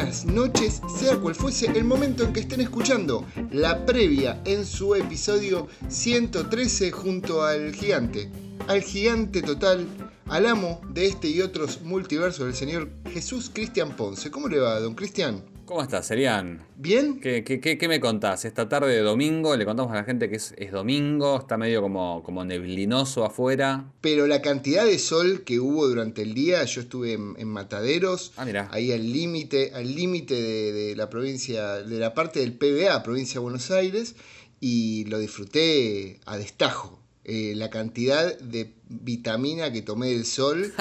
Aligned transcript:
buenas 0.00 0.24
noches, 0.24 0.80
sea 0.98 1.18
cual 1.18 1.34
fuese 1.34 1.66
el 1.66 1.84
momento 1.84 2.24
en 2.24 2.32
que 2.32 2.40
estén 2.40 2.62
escuchando 2.62 3.26
la 3.50 3.84
previa 3.84 4.40
en 4.46 4.64
su 4.64 4.94
episodio 4.94 5.68
113 5.88 6.90
junto 6.90 7.42
al 7.42 7.74
gigante, 7.74 8.30
al 8.66 8.80
gigante 8.80 9.42
total, 9.42 9.86
al 10.26 10.46
amo 10.46 10.80
de 10.88 11.06
este 11.06 11.28
y 11.28 11.42
otros 11.42 11.82
multiversos, 11.82 12.46
el 12.46 12.54
señor 12.54 12.88
Jesús 13.12 13.50
Cristian 13.52 13.94
Ponce. 13.94 14.30
¿Cómo 14.30 14.48
le 14.48 14.58
va, 14.58 14.80
don 14.80 14.94
Cristian? 14.94 15.44
¿Cómo 15.70 15.84
estás, 15.84 16.08
Serian? 16.08 16.66
¿Bien? 16.76 17.20
¿Qué, 17.20 17.44
qué, 17.44 17.60
qué, 17.60 17.86
me 17.86 18.00
contás? 18.00 18.44
Esta 18.44 18.68
tarde 18.68 18.92
de 18.92 19.02
domingo, 19.02 19.56
le 19.56 19.64
contamos 19.64 19.92
a 19.92 19.94
la 19.94 20.02
gente 20.02 20.28
que 20.28 20.34
es, 20.34 20.52
es 20.58 20.72
domingo, 20.72 21.38
está 21.38 21.56
medio 21.56 21.80
como, 21.80 22.24
como, 22.24 22.44
neblinoso 22.44 23.24
afuera. 23.24 23.92
Pero 24.00 24.26
la 24.26 24.42
cantidad 24.42 24.84
de 24.84 24.98
sol 24.98 25.44
que 25.44 25.60
hubo 25.60 25.86
durante 25.86 26.22
el 26.22 26.34
día, 26.34 26.64
yo 26.64 26.80
estuve 26.80 27.12
en, 27.12 27.46
Mataderos, 27.46 28.32
ah, 28.36 28.44
mira. 28.44 28.68
ahí 28.72 28.90
al 28.90 29.12
límite, 29.12 29.70
al 29.72 29.94
límite 29.94 30.34
de, 30.34 30.72
de 30.72 30.96
la 30.96 31.08
provincia, 31.08 31.76
de 31.76 31.98
la 32.00 32.14
parte 32.14 32.40
del 32.40 32.54
PBA, 32.54 33.04
provincia 33.04 33.34
de 33.34 33.44
Buenos 33.44 33.70
Aires, 33.70 34.16
y 34.58 35.04
lo 35.04 35.20
disfruté 35.20 36.18
a 36.26 36.36
destajo. 36.36 37.00
Eh, 37.22 37.52
la 37.54 37.70
cantidad 37.70 38.36
de 38.40 38.74
vitamina 38.90 39.72
que 39.72 39.82
tomé 39.82 40.08
del 40.08 40.26
sol. 40.26 40.72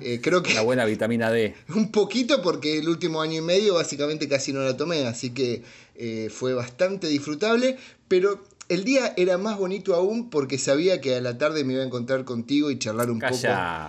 Eh, 0.00 0.20
creo 0.22 0.42
que. 0.42 0.54
La 0.54 0.62
buena 0.62 0.84
vitamina 0.84 1.30
D. 1.30 1.54
Un 1.74 1.90
poquito, 1.90 2.42
porque 2.42 2.78
el 2.78 2.88
último 2.88 3.22
año 3.22 3.38
y 3.38 3.40
medio 3.40 3.74
básicamente 3.74 4.28
casi 4.28 4.52
no 4.52 4.60
la 4.62 4.76
tomé, 4.76 5.06
así 5.06 5.30
que 5.30 5.62
eh, 5.94 6.28
fue 6.30 6.54
bastante 6.54 7.08
disfrutable. 7.08 7.78
Pero 8.06 8.44
el 8.68 8.84
día 8.84 9.12
era 9.16 9.38
más 9.38 9.58
bonito 9.58 9.94
aún 9.94 10.30
porque 10.30 10.58
sabía 10.58 11.00
que 11.00 11.16
a 11.16 11.20
la 11.20 11.38
tarde 11.38 11.64
me 11.64 11.74
iba 11.74 11.82
a 11.82 11.86
encontrar 11.86 12.24
contigo 12.24 12.70
y 12.70 12.78
charlar 12.78 13.10
un 13.10 13.20
poco 13.20 13.36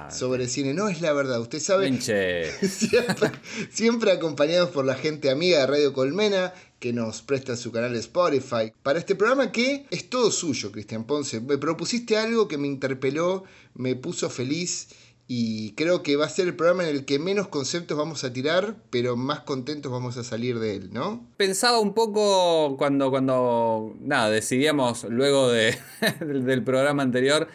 sobre 0.09 0.47
cine. 0.47 0.73
No, 0.73 0.89
es 0.89 1.01
la 1.01 1.13
verdad, 1.13 1.39
usted 1.39 1.59
sabe. 1.59 1.87
siempre, 2.01 3.31
siempre 3.71 4.11
acompañados 4.11 4.69
por 4.69 4.85
la 4.85 4.95
gente 4.95 5.29
amiga 5.29 5.59
de 5.59 5.67
Radio 5.67 5.93
Colmena, 5.93 6.53
que 6.79 6.93
nos 6.93 7.21
presta 7.21 7.55
su 7.55 7.71
canal 7.71 7.95
Spotify. 7.95 8.73
Para 8.83 8.99
este 8.99 9.15
programa 9.15 9.51
que 9.51 9.85
es 9.89 10.09
todo 10.09 10.29
suyo, 10.29 10.71
Cristian 10.71 11.05
Ponce. 11.05 11.39
Me 11.39 11.57
propusiste 11.57 12.17
algo 12.17 12.47
que 12.47 12.57
me 12.57 12.67
interpeló, 12.67 13.43
me 13.73 13.95
puso 13.95 14.29
feliz 14.29 14.89
y 15.27 15.71
creo 15.71 16.03
que 16.03 16.17
va 16.17 16.25
a 16.25 16.29
ser 16.29 16.47
el 16.47 16.55
programa 16.55 16.83
en 16.83 16.95
el 16.95 17.05
que 17.05 17.17
menos 17.17 17.47
conceptos 17.47 17.97
vamos 17.97 18.23
a 18.23 18.31
tirar, 18.31 18.75
pero 18.91 19.15
más 19.15 19.39
contentos 19.39 19.91
vamos 19.91 20.17
a 20.17 20.23
salir 20.23 20.59
de 20.59 20.75
él, 20.75 20.93
¿no? 20.93 21.27
Pensaba 21.37 21.79
un 21.79 21.95
poco 21.95 22.77
cuando, 22.77 23.09
cuando 23.09 23.95
nada, 24.01 24.29
decidíamos 24.29 25.03
luego 25.05 25.49
de, 25.49 25.75
del 26.19 26.63
programa 26.63 27.01
anterior 27.01 27.47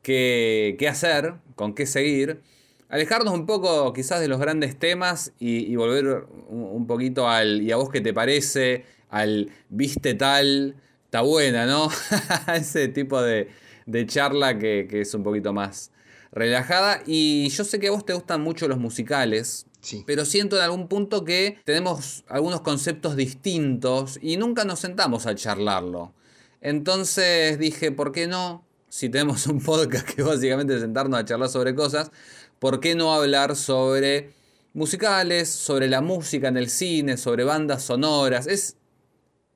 qué, 0.00 0.76
qué 0.78 0.88
hacer, 0.88 1.34
con 1.56 1.74
qué 1.74 1.84
seguir. 1.84 2.40
Alejarnos 2.88 3.34
un 3.34 3.44
poco 3.44 3.92
quizás 3.92 4.20
de 4.20 4.28
los 4.28 4.40
grandes 4.40 4.78
temas 4.78 5.32
y, 5.38 5.76
volver 5.76 6.26
un, 6.48 6.86
poquito 6.86 7.28
al 7.28 7.60
¿y 7.60 7.70
a 7.70 7.76
vos 7.76 7.90
qué 7.90 8.00
te 8.00 8.14
parece? 8.14 8.84
Al 9.10 9.50
¿viste 9.68 10.14
tal? 10.14 10.74
Está 11.04 11.20
buena, 11.20 11.66
¿no? 11.66 11.88
Ese 12.54 12.88
tipo 12.88 13.20
de, 13.20 13.48
de 13.86 14.06
charla 14.06 14.58
que, 14.58 14.88
que 14.90 15.02
es 15.02 15.14
un 15.14 15.22
poquito 15.22 15.52
más 15.52 15.89
relajada. 16.32 17.02
Y 17.06 17.48
yo 17.50 17.64
sé 17.64 17.78
que 17.80 17.88
a 17.88 17.90
vos 17.90 18.04
te 18.04 18.12
gustan 18.12 18.40
mucho 18.40 18.68
los 18.68 18.78
musicales. 18.78 19.66
Sí. 19.80 20.04
Pero 20.06 20.24
siento 20.24 20.56
en 20.56 20.62
algún 20.62 20.88
punto 20.88 21.24
que 21.24 21.58
tenemos 21.64 22.24
algunos 22.28 22.60
conceptos 22.60 23.16
distintos 23.16 24.18
y 24.20 24.36
nunca 24.36 24.64
nos 24.64 24.80
sentamos 24.80 25.26
a 25.26 25.34
charlarlo. 25.34 26.12
Entonces 26.60 27.58
dije, 27.58 27.90
¿por 27.90 28.12
qué 28.12 28.26
no? 28.26 28.64
Si 28.88 29.08
tenemos 29.08 29.46
un 29.46 29.60
podcast 29.62 30.06
que 30.08 30.22
básicamente 30.22 30.74
es 30.74 30.80
sentarnos 30.82 31.18
a 31.18 31.24
charlar 31.24 31.48
sobre 31.48 31.74
cosas, 31.74 32.10
¿por 32.58 32.80
qué 32.80 32.94
no 32.94 33.14
hablar 33.14 33.56
sobre 33.56 34.34
musicales, 34.74 35.48
sobre 35.48 35.88
la 35.88 36.02
música 36.02 36.48
en 36.48 36.58
el 36.58 36.68
cine, 36.68 37.16
sobre 37.16 37.44
bandas 37.44 37.82
sonoras? 37.82 38.46
Es, 38.46 38.76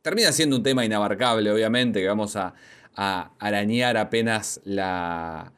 termina 0.01 0.33
siendo 0.33 0.57
un 0.57 0.63
tema 0.63 0.87
inabarcable, 0.87 1.51
obviamente, 1.51 2.01
que 2.01 2.09
vamos 2.09 2.37
a 2.37 2.55
arañar 2.97 3.99
apenas 3.99 4.61
la, 4.65 5.53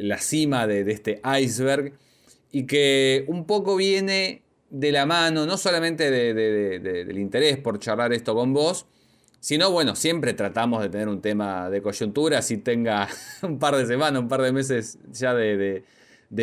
la 0.00 0.18
cima 0.18 0.66
de, 0.66 0.90
este 0.90 1.20
iceberg 1.40 1.92
y 2.50 2.66
que 2.66 3.24
un 3.28 3.46
poco 3.46 3.76
viene 3.76 4.42
de 4.70 4.92
la 4.92 5.06
mano, 5.06 5.46
no 5.46 5.56
solamente 5.56 6.10
del 6.10 7.18
interés 7.18 7.58
por 7.58 7.78
charlar 7.78 8.12
esto 8.12 8.34
con 8.34 8.52
vos, 8.52 8.86
sino 9.44 9.70
bueno, 9.70 9.94
siempre 9.94 10.32
tratamos 10.32 10.82
de 10.82 10.88
tener 10.88 11.06
un 11.06 11.20
tema 11.20 11.68
de 11.68 11.82
coyuntura, 11.82 12.40
si 12.40 12.56
tenga 12.56 13.08
un 13.42 13.58
par 13.58 13.76
de 13.76 13.86
semanas, 13.86 14.22
un 14.22 14.28
par 14.28 14.40
de 14.40 14.52
meses 14.52 14.98
ya 15.12 15.34
de, 15.34 15.84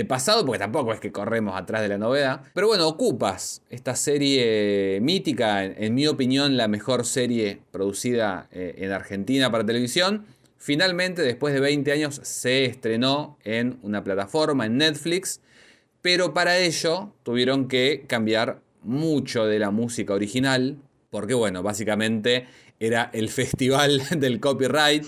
pasado, 0.07 0.45
porque 0.45 0.59
tampoco 0.59 0.93
es 0.93 0.99
que 0.99 1.11
corremos 1.11 1.59
atrás 1.59 1.81
de 1.81 1.87
la 1.87 1.97
novedad. 1.97 2.43
Pero 2.53 2.67
bueno, 2.67 2.87
ocupas 2.87 3.63
esta 3.71 3.95
serie 3.95 4.99
mítica, 5.01 5.65
en, 5.65 5.95
mi 5.95 6.05
opinión 6.05 6.57
la 6.57 6.67
mejor 6.67 7.03
serie 7.03 7.61
producida 7.71 8.47
eh, 8.51 8.75
en 8.77 8.91
Argentina 8.91 9.51
para 9.51 9.65
televisión 9.65 10.25
Finalmente, 10.63 11.23
después 11.23 11.55
de 11.55 11.59
20 11.59 11.91
años, 11.91 12.21
se 12.21 12.65
estrenó 12.65 13.39
en 13.43 13.79
una 13.81 14.03
plataforma, 14.03 14.67
en 14.67 14.77
Netflix, 14.77 15.41
pero 16.03 16.35
para 16.35 16.59
ello 16.59 17.15
tuvieron 17.23 17.67
que 17.67 18.05
cambiar 18.05 18.61
mucho 18.83 19.47
de 19.47 19.57
la 19.57 19.71
música 19.71 20.13
original, 20.13 20.77
porque 21.09 21.33
bueno, 21.33 21.63
básicamente 21.63 22.45
era 22.79 23.09
el 23.11 23.29
festival 23.29 24.03
del 24.11 24.39
copyright. 24.39 25.03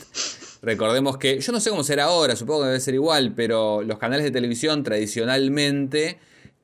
Recordemos 0.64 1.20
que, 1.20 1.40
yo 1.40 1.52
no 1.52 1.60
sé 1.60 1.70
cómo 1.70 1.84
será 1.84 2.06
ahora, 2.06 2.36
supongo 2.36 2.62
que 2.62 2.68
debe 2.70 2.80
ser 2.80 2.96
igual, 2.96 3.34
pero 3.36 3.84
los 3.84 4.00
canales 4.00 4.24
de 4.24 4.32
televisión 4.32 4.82
tradicionalmente 4.82 6.18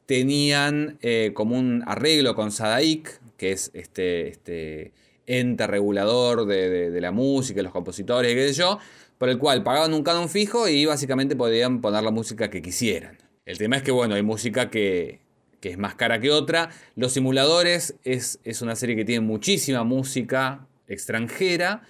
tenían 0.08 0.98
eh, 1.04 1.30
como 1.36 1.60
un 1.60 1.84
arreglo 1.86 2.34
con 2.34 2.52
Sadaik, 2.52 3.22
que 3.38 3.52
es 3.52 3.70
este, 3.76 4.30
este 4.30 4.94
ente 5.30 5.68
regulador 5.68 6.46
de, 6.48 7.00
la 7.00 7.12
música, 7.12 7.62
los 7.62 7.72
compositores, 7.72 8.34
qué 8.34 8.48
sé 8.48 8.54
yo, 8.56 8.80
por 9.20 9.30
el 9.30 9.38
cual 9.38 9.64
pagaban 9.64 9.94
un 9.94 10.04
canon 10.04 10.28
fijo 10.28 10.68
y 10.68 10.86
básicamente 10.86 11.36
podían 11.36 11.82
poner 11.82 12.04
la 12.04 12.12
música 12.12 12.50
que 12.50 12.62
quisieran. 12.62 13.18
El 13.46 13.60
tema 13.60 13.78
es 13.78 13.84
que, 13.84 13.92
bueno, 13.92 14.16
hay 14.16 14.24
música 14.24 14.72
que, 14.72 15.22
es 15.62 15.78
más 15.78 15.94
cara 15.94 16.20
que 16.20 16.32
otra. 16.32 16.72
Los 16.96 17.14
simuladores 17.14 17.96
es, 18.04 18.40
es, 18.44 18.62
una 18.64 18.76
serie 18.76 18.96
que 18.96 19.06
tiene 19.06 19.26
muchísima 19.26 19.84
música 19.84 20.68
extranjera, 20.88 21.84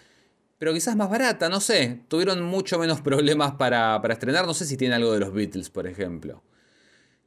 pero 0.58 0.74
quizás 0.74 0.98
más 0.98 1.10
barata, 1.10 1.48
no 1.48 1.62
sé. 1.62 2.02
Tuvieron 2.10 2.44
mucho 2.44 2.78
menos 2.78 3.00
problemas 3.02 3.54
para, 3.54 4.02
para 4.02 4.14
estrenar. 4.14 4.46
No 4.46 4.54
sé 4.54 4.66
si 4.66 4.76
tiene 4.76 4.96
algo 4.96 5.14
de 5.14 5.20
los 5.20 5.34
Beatles, 5.34 5.70
por 5.70 5.88
ejemplo. 5.88 6.44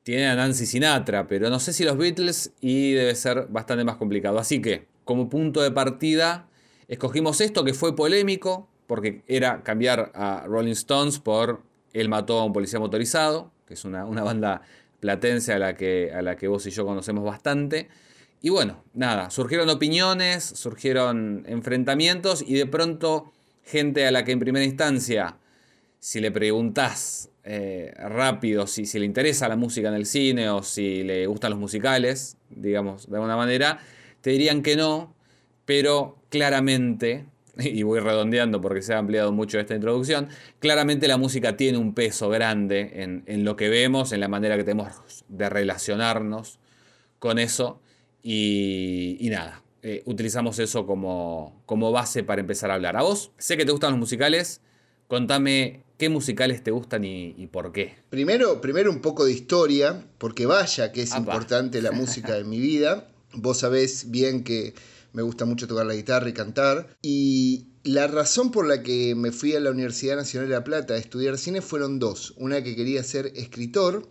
Tiene 0.02 0.26
a 0.26 0.34
Nancy 0.34 0.66
Sinatra, 0.66 1.26
pero 1.26 1.48
no 1.48 1.58
sé 1.58 1.72
si 1.72 1.84
los 1.84 1.96
Beatles 1.96 2.52
y 2.60 2.92
debe 2.92 3.14
ser 3.14 3.46
bastante 3.48 3.84
más 3.84 3.96
complicado. 3.96 4.38
Así 4.38 4.60
que, 4.60 4.91
como 5.04 5.28
punto 5.28 5.62
de 5.62 5.70
partida, 5.70 6.48
escogimos 6.88 7.40
esto 7.40 7.64
que 7.64 7.74
fue 7.74 7.96
polémico, 7.96 8.68
porque 8.86 9.22
era 9.26 9.62
cambiar 9.62 10.12
a 10.14 10.44
Rolling 10.46 10.72
Stones 10.72 11.18
por 11.18 11.62
Él 11.92 12.08
mató 12.08 12.38
a 12.38 12.44
un 12.44 12.52
policía 12.52 12.78
motorizado, 12.78 13.50
que 13.66 13.74
es 13.74 13.84
una, 13.84 14.04
banda 14.04 14.62
platense 15.00 15.52
a 15.52 15.58
la, 15.58 15.74
que, 15.74 16.12
a 16.12 16.22
la 16.22 16.36
que 16.36 16.48
vos 16.48 16.66
y 16.66 16.70
yo 16.70 16.84
conocemos 16.84 17.24
bastante. 17.24 17.88
Y 18.40 18.50
bueno, 18.50 18.82
nada, 18.94 19.30
surgieron 19.30 19.68
opiniones, 19.70 20.44
surgieron 20.44 21.44
enfrentamientos 21.46 22.42
y 22.46 22.54
de 22.54 22.66
pronto 22.66 23.32
gente 23.64 24.06
a 24.06 24.10
la 24.10 24.24
que 24.24 24.32
en 24.32 24.40
primera 24.40 24.64
instancia, 24.64 25.36
si 26.00 26.20
le 26.20 26.32
preguntás 26.32 27.30
eh, 27.44 27.92
rápido 27.96 28.69
si, 28.69 28.86
si 28.86 29.00
le 29.00 29.04
interesa 29.04 29.48
la 29.48 29.56
música 29.56 29.88
en 29.88 29.94
el 29.94 30.06
cine 30.06 30.48
o 30.48 30.62
si 30.62 31.02
le 31.02 31.26
gustan 31.26 31.50
los 31.50 31.58
musicales, 31.58 32.36
digamos, 32.50 33.10
de 33.10 33.16
alguna 33.16 33.36
manera, 33.36 33.80
te 34.22 34.30
dirían 34.30 34.62
que 34.62 34.76
no, 34.76 35.14
pero 35.66 36.16
claramente, 36.30 37.26
y 37.58 37.82
voy 37.82 38.00
redondeando 38.00 38.60
porque 38.60 38.80
se 38.80 38.94
ha 38.94 38.98
ampliado 38.98 39.32
mucho 39.32 39.60
esta 39.60 39.74
introducción, 39.74 40.28
claramente 40.58 41.06
la 41.08 41.19
música 41.19 41.56
tiene 41.56 41.76
un 41.76 41.92
peso 41.92 42.30
grande 42.30 43.22
en, 43.26 43.44
lo 43.44 43.56
que 43.56 43.69
vemos, 43.69 44.12
en 44.12 44.20
la 44.20 44.28
manera 44.28 44.56
que 44.56 44.64
tenemos 44.64 45.24
de 45.28 45.50
relacionarnos 45.50 46.58
con 47.19 47.38
eso, 47.38 47.80
y, 48.24 49.28
nada, 49.30 49.62
eh, 49.82 50.02
utilizamos 50.06 50.60
eso 50.60 50.86
como, 50.86 51.60
como 51.66 51.90
base 51.90 52.22
para 52.22 52.40
empezar 52.40 52.70
a 52.70 52.75
hablar. 52.75 52.96
A 52.96 53.02
vos, 53.02 53.32
sé 53.36 53.56
que 53.56 53.64
te 53.64 53.72
gustan 53.72 53.90
los 53.90 53.98
musicales, 53.98 54.60
contame 55.08 55.82
qué 55.98 56.08
musicales 56.08 56.62
te 56.62 56.70
gustan 56.70 57.04
y, 57.04 57.46
por 57.48 57.72
qué. 57.72 57.96
Primero, 58.10 58.60
primero 58.60 58.90
un 58.90 59.00
poco 59.00 59.25
de 59.25 59.32
historia, 59.32 60.04
porque 60.18 60.46
vaya 60.46 60.92
que 60.92 61.02
es 61.02 61.14
importante 61.14 61.82
la 61.82 61.92
música 61.92 62.38
en 62.38 62.48
mi 62.48 62.60
vida. 62.60 63.08
Vos 63.34 63.58
sabés 63.58 64.11
bien 64.11 64.44
que 64.44 64.75
me 65.12 65.23
gusta 65.23 65.44
mucho 65.44 65.67
tocar 65.67 65.87
la 65.87 65.94
guitarra 65.94 66.29
y 66.29 66.32
cantar. 66.32 66.96
Y 67.02 67.67
la 67.84 68.06
razón 68.06 68.50
por 68.50 68.67
la 68.67 68.82
que 68.82 69.14
me 69.14 69.32
fui 69.32 69.55
a 69.55 69.61
la 69.61 69.70
Universidad 69.70 70.17
Nacional 70.17 70.49
de 70.49 70.55
La 70.55 70.64
Plata 70.64 70.94
a 70.94 70.99
estudiar 70.99 71.38
cine 71.38 71.61
fueron 71.61 71.99
dos. 71.99 72.34
Una 72.37 72.62
que 72.62 72.76
quería 72.76 73.02
ser 73.02 73.32
escritor, 73.34 74.08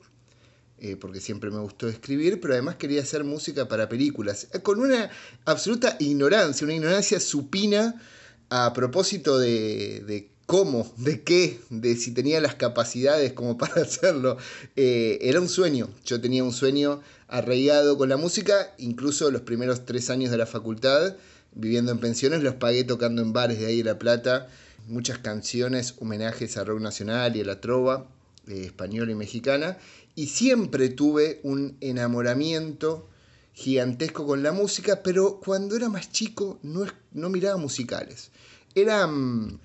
eh, 0.79 0.95
porque 0.95 1.19
siempre 1.19 1.51
me 1.51 1.59
gustó 1.59 1.87
escribir, 1.87 2.39
pero 2.39 2.53
además 2.53 2.75
quería 2.75 3.01
hacer 3.01 3.23
música 3.23 3.67
para 3.67 3.89
películas, 3.89 4.47
con 4.63 4.79
una 4.79 5.09
absoluta 5.45 5.95
ignorancia, 5.99 6.65
una 6.65 6.75
ignorancia 6.75 7.19
supina 7.19 8.01
a 8.49 8.73
propósito 8.73 9.37
de 9.39 10.31
cómo, 10.51 10.93
de 10.97 11.23
qué, 11.23 11.61
de 11.69 11.95
si 11.95 12.11
tenía 12.13 12.41
las 12.41 12.55
capacidades 12.55 13.31
como 13.31 13.57
para 13.57 13.83
hacerlo. 13.83 14.35
Eh, 14.75 15.17
era 15.21 15.39
un 15.39 15.47
sueño. 15.47 15.89
Yo 16.03 16.19
tenía 16.19 16.43
un 16.43 16.51
sueño 16.51 16.99
arraigado 17.31 17.97
con 17.97 18.09
la 18.09 18.17
música, 18.17 18.73
incluso 18.77 19.31
los 19.31 19.41
primeros 19.41 19.85
tres 19.85 20.09
años 20.09 20.31
de 20.31 20.37
la 20.37 20.45
facultad, 20.45 21.15
viviendo 21.53 21.91
en 21.91 21.99
pensiones, 21.99 22.43
los 22.43 22.55
pagué 22.55 22.83
tocando 22.83 23.21
en 23.21 23.31
bares 23.31 23.57
de 23.57 23.67
ahí 23.67 23.77
de 23.77 23.85
La 23.85 23.97
Plata. 23.97 24.49
Muchas 24.87 25.17
canciones, 25.19 25.95
homenajes 25.99 26.57
a 26.57 26.65
rock 26.65 26.81
nacional 26.81 27.35
y 27.35 27.41
a 27.41 27.45
la 27.45 27.61
trova 27.61 28.07
eh, 28.47 28.65
española 28.65 29.13
y 29.13 29.15
mexicana. 29.15 29.77
Y 30.13 30.27
siempre 30.27 30.89
tuve 30.89 31.39
un 31.43 31.77
enamoramiento 31.79 33.07
gigantesco 33.53 34.27
con 34.27 34.43
la 34.43 34.51
música, 34.51 35.01
pero 35.01 35.39
cuando 35.39 35.77
era 35.77 35.87
más 35.87 36.11
chico 36.11 36.59
no, 36.63 36.85
no 37.13 37.29
miraba 37.29 37.55
musicales. 37.55 38.31
Era, 38.75 39.07
mm, 39.07 39.57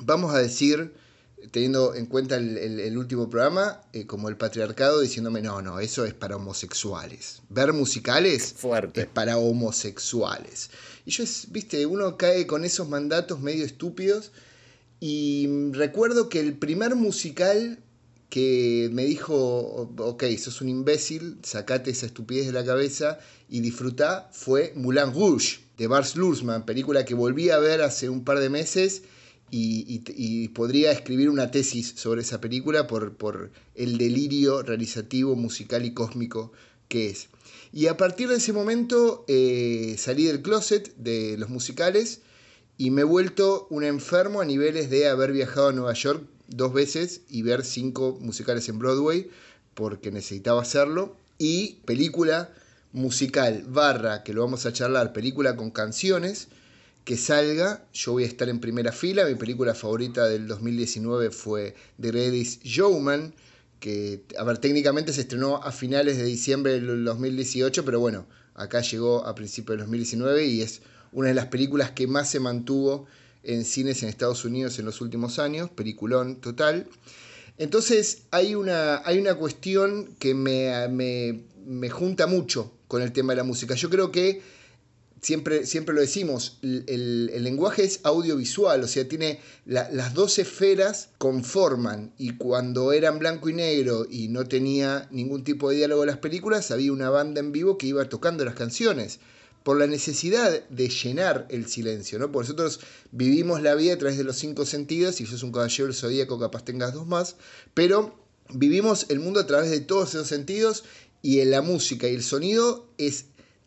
vamos 0.00 0.34
a 0.34 0.38
decir, 0.38 0.92
teniendo 1.50 1.94
en 1.94 2.06
cuenta 2.06 2.36
el, 2.36 2.96
último 2.96 3.28
programa, 3.28 3.80
eh, 3.92 4.06
como 4.06 4.28
el 4.28 4.36
patriarcado 4.36 5.00
diciéndome, 5.00 5.42
no, 5.42 5.62
no, 5.62 5.80
eso 5.80 6.04
es 6.04 6.14
para 6.14 6.36
homosexuales. 6.36 7.42
Ver 7.48 7.72
musicales 7.72 8.54
Fuerte. 8.56 9.02
es 9.02 9.06
para 9.06 9.38
homosexuales. 9.38 10.70
Y 11.06 11.10
yo, 11.10 11.24
viste, 11.48 11.86
uno 11.86 12.16
cae 12.16 12.46
con 12.46 12.64
esos 12.64 12.88
mandatos 12.88 13.40
medio 13.40 13.64
estúpidos. 13.64 14.32
Y 15.00 15.46
mm, 15.48 15.72
recuerdo 15.72 16.28
que 16.28 16.40
el 16.40 16.54
primer 16.54 16.94
musical 16.94 17.78
que 18.28 18.88
me 18.92 19.04
dijo, 19.04 19.92
ok, 19.98 20.24
sos 20.38 20.60
un 20.60 20.68
imbécil, 20.68 21.38
sacate 21.42 21.90
esa 21.90 22.06
estupidez 22.06 22.46
de 22.46 22.52
la 22.52 22.64
cabeza 22.64 23.18
y 23.48 23.60
disfruta, 23.60 24.30
fue 24.32 24.72
Moulin 24.76 25.12
Rouge, 25.12 25.58
de 25.76 25.88
Bars 25.88 26.14
Luhrmann, 26.14 26.64
película 26.64 27.04
que 27.04 27.14
volví 27.14 27.50
a 27.50 27.58
ver 27.58 27.82
hace 27.82 28.08
un 28.08 28.22
par 28.22 28.38
de 28.38 28.48
meses 28.48 29.02
y, 29.50 30.48
podría 30.48 30.92
escribir 30.92 31.30
una 31.30 31.50
tesis 31.50 31.94
sobre 31.96 32.22
esa 32.22 32.40
película 32.40 32.86
por, 32.86 33.14
por 33.14 33.50
el 33.74 33.98
delirio 33.98 34.62
realizativo, 34.62 35.36
musical 35.36 35.84
y 35.84 35.94
cósmico 35.94 36.52
que 36.88 37.10
es. 37.10 37.28
Y 37.72 37.86
a 37.86 37.96
partir 37.96 38.28
de 38.28 38.36
ese 38.36 38.52
momento 38.52 39.24
eh, 39.28 39.94
salí 39.96 40.24
del 40.24 40.42
closet 40.42 40.94
de 40.96 41.36
los 41.38 41.48
musicales 41.48 42.20
y 42.76 42.90
me 42.90 43.02
he 43.02 43.04
vuelto 43.04 43.66
un 43.70 43.84
enfermo 43.84 44.40
a 44.40 44.44
niveles 44.44 44.90
de 44.90 45.08
haber 45.08 45.32
viajado 45.32 45.68
a 45.68 45.72
Nueva 45.72 45.94
York 45.94 46.24
dos 46.48 46.72
veces 46.72 47.20
y 47.28 47.42
ver 47.42 47.64
cinco 47.64 48.18
musicales 48.20 48.68
en 48.68 48.78
Broadway 48.78 49.28
porque 49.74 50.10
necesitaba 50.10 50.62
hacerlo. 50.62 51.16
Y 51.38 51.76
película 51.84 52.52
musical 52.92 53.64
barra, 53.68 54.24
que 54.24 54.34
lo 54.34 54.42
vamos 54.42 54.66
a 54.66 54.72
charlar, 54.72 55.12
película 55.12 55.56
con 55.56 55.70
canciones 55.70 56.48
que 57.04 57.16
salga. 57.16 57.86
Yo 57.92 58.12
voy 58.12 58.24
a 58.24 58.26
estar 58.26 58.48
en 58.48 58.60
primera 58.60 58.92
fila. 58.92 59.24
Mi 59.26 59.34
película 59.34 59.74
favorita 59.74 60.26
del 60.26 60.46
2019 60.46 61.30
fue 61.30 61.74
The 62.00 62.08
Greatest 62.08 62.62
Showman, 62.64 63.34
que, 63.78 64.24
a 64.38 64.44
ver, 64.44 64.58
técnicamente 64.58 65.12
se 65.12 65.22
estrenó 65.22 65.56
a 65.56 65.72
finales 65.72 66.16
de 66.18 66.24
diciembre 66.24 66.72
del 66.72 67.04
2018, 67.04 67.84
pero 67.84 68.00
bueno, 68.00 68.26
acá 68.54 68.80
llegó 68.82 69.24
a 69.24 69.34
principios 69.34 69.78
del 69.78 69.86
2019 69.86 70.46
y 70.46 70.62
es 70.62 70.82
una 71.12 71.28
de 71.28 71.34
las 71.34 71.46
películas 71.46 71.90
que 71.90 72.06
más 72.06 72.30
se 72.30 72.40
mantuvo 72.40 73.06
en 73.42 73.64
cines 73.64 74.02
en 74.02 74.08
Estados 74.08 74.44
Unidos 74.44 74.78
en 74.78 74.84
los 74.84 75.00
últimos 75.00 75.38
años, 75.38 75.70
peliculón 75.70 76.36
total. 76.36 76.86
Entonces 77.58 78.22
hay 78.30 78.54
una, 78.54 79.02
hay 79.04 79.18
una 79.18 79.34
cuestión 79.34 80.14
que 80.18 80.34
me, 80.34 80.88
me, 80.88 81.90
junta 81.90 82.26
mucho 82.26 82.72
con 82.88 83.02
el 83.02 83.12
tema 83.12 83.32
de 83.32 83.38
la 83.38 83.44
música. 83.44 83.74
Yo 83.74 83.90
creo 83.90 84.10
que 84.10 84.42
siempre, 85.20 85.66
siempre 85.66 85.94
lo 85.94 86.00
decimos, 86.00 86.58
el, 86.62 87.30
lenguaje 87.42 87.84
es 87.84 88.00
audiovisual, 88.04 88.82
o 88.82 88.88
sea, 88.88 89.08
tiene 89.08 89.40
las 89.66 90.14
dos 90.14 90.38
esferas 90.38 91.10
conforman 91.18 92.12
y 92.18 92.36
cuando 92.36 92.92
eran 92.92 93.18
blanco 93.18 93.48
y 93.48 93.54
negro 93.54 94.06
y 94.08 94.28
no 94.28 94.46
tenía 94.46 95.08
ningún 95.10 95.44
tipo 95.44 95.70
de 95.70 95.76
diálogo 95.76 96.02
en 96.02 96.08
las 96.08 96.18
películas, 96.18 96.70
había 96.70 96.92
una 96.92 97.10
banda 97.10 97.40
en 97.40 97.52
vivo 97.52 97.78
que 97.78 97.86
iba 97.86 98.08
tocando 98.08 98.44
las 98.44 98.54
canciones 98.54 99.20
por 99.62 99.78
la 99.78 99.86
necesidad 99.86 100.66
de 100.68 100.88
llenar 100.88 101.46
el 101.50 101.66
silencio, 101.66 102.18
¿no? 102.18 102.32
Porque 102.32 102.48
nosotros 102.48 102.80
vivimos 103.12 103.60
la 103.60 103.74
vida 103.74 103.92
a 103.92 103.98
través 103.98 104.16
de 104.16 104.24
los 104.24 104.36
cinco 104.36 104.64
sentidos, 104.64 105.20
y 105.20 105.26
si 105.26 105.32
sos 105.32 105.42
un 105.42 105.52
caballero 105.52 105.84
del 105.84 105.94
zodíaco 105.94 106.38
capaz 106.38 106.64
tengas 106.64 106.94
dos 106.94 107.06
más, 107.06 107.36
pero 107.74 108.18
vivimos 108.54 109.06
el 109.10 109.20
mundo 109.20 109.40
a 109.40 109.46
través 109.46 109.70
de 109.70 109.80
todos 109.80 110.10
esos 110.10 110.28
sentidos 110.28 110.84
y 111.22 111.40
en 111.40 111.50
la 111.50 111.60
música 111.60 112.08
y 112.08 112.14
el 112.14 112.22
sonido 112.22 112.88
es 112.96 113.26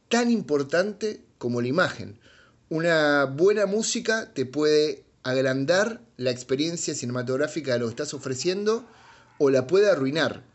tan 0.10 0.32
importante 0.32 1.22
como 1.44 1.60
la 1.60 1.68
imagen. 1.68 2.18
Una 2.69 3.25
buena 3.25 3.66
música 3.66 4.31
te 4.34 4.45
puede 4.45 5.04
agrandar 5.24 6.00
la 6.16 6.31
experiencia 6.31 6.95
cinematográfica 6.95 7.74
de 7.74 7.80
lo 7.80 7.88
que 7.88 7.90
estás 7.90 8.13
ofreciendo 8.13 8.88
o 9.40 9.50
la 9.50 9.68
puede 9.68 9.92
arruinar. 9.92 10.45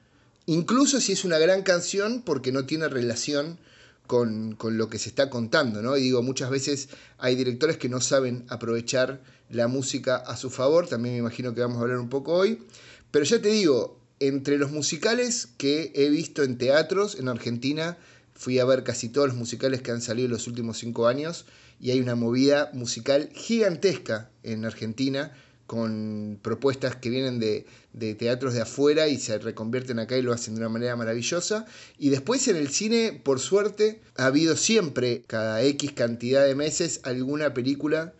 Incluso 0.46 0.98
si 1.02 1.12
es 1.12 1.26
una 1.26 1.36
gran 1.36 1.62
canción 1.62 2.22
porque 2.22 2.52
no 2.52 2.64
tiene 2.64 2.88
relación 2.88 3.58
con, 4.06 4.56
lo 4.62 4.88
que 4.88 4.98
se 4.98 5.10
está 5.10 5.28
contando, 5.28 5.82
¿no? 5.82 5.94
Y 5.98 6.04
digo, 6.04 6.22
muchas 6.22 6.48
veces 6.48 6.88
hay 7.18 7.34
directores 7.34 7.76
que 7.76 7.90
no 7.90 8.00
saben 8.00 8.46
aprovechar 8.48 9.20
la 9.50 9.68
música 9.68 10.16
a 10.16 10.38
su 10.38 10.48
favor, 10.48 10.88
también 10.88 11.16
me 11.16 11.20
imagino 11.20 11.52
que 11.52 11.60
vamos 11.60 11.76
a 11.76 11.82
hablar 11.82 11.98
un 11.98 12.08
poco 12.08 12.32
hoy, 12.32 12.62
pero 13.10 13.26
ya 13.26 13.42
te 13.42 13.50
digo, 13.50 14.00
entre 14.20 14.56
los 14.56 14.70
musicales 14.70 15.48
que 15.58 15.92
he 15.94 16.08
visto 16.08 16.42
en 16.44 16.56
teatros 16.56 17.16
en 17.16 17.28
Argentina, 17.28 17.98
fui 18.38 18.60
a 18.60 18.64
ver 18.64 18.84
casi 18.84 19.08
todos 19.08 19.28
los 19.28 19.36
musicales 19.36 19.82
que 19.82 19.90
han 19.90 20.00
salido 20.00 20.26
en 20.26 20.32
los 20.32 20.46
últimos 20.46 20.78
cinco 20.78 21.08
años 21.08 21.44
y 21.80 21.90
hay 21.90 22.00
una 22.00 22.14
movida 22.14 22.70
musical 22.72 23.30
gigantesca 23.34 24.30
en 24.44 24.64
Argentina 24.64 25.32
con 25.66 26.38
propuestas 26.40 26.96
que 26.96 27.10
vienen 27.10 27.40
de, 27.40 27.66
teatros 28.14 28.54
de 28.54 28.62
afuera 28.62 29.08
y 29.08 29.18
se 29.18 29.38
reconvierten 29.38 29.98
acá 29.98 30.16
y 30.16 30.22
lo 30.22 30.32
hacen 30.32 30.54
de 30.54 30.60
una 30.60 30.70
manera 30.70 30.96
maravillosa. 30.96 31.66
Y 31.98 32.08
después 32.08 32.48
en 32.48 32.56
el 32.56 32.68
cine, 32.68 33.20
por 33.22 33.38
suerte, 33.38 34.00
ha 34.16 34.26
habido 34.26 34.56
siempre, 34.56 35.24
cada 35.26 35.60
X 35.62 35.92
cantidad 35.92 36.46
de 36.46 36.54
meses, 36.54 37.00
alguna 37.02 37.52
película 37.52 38.14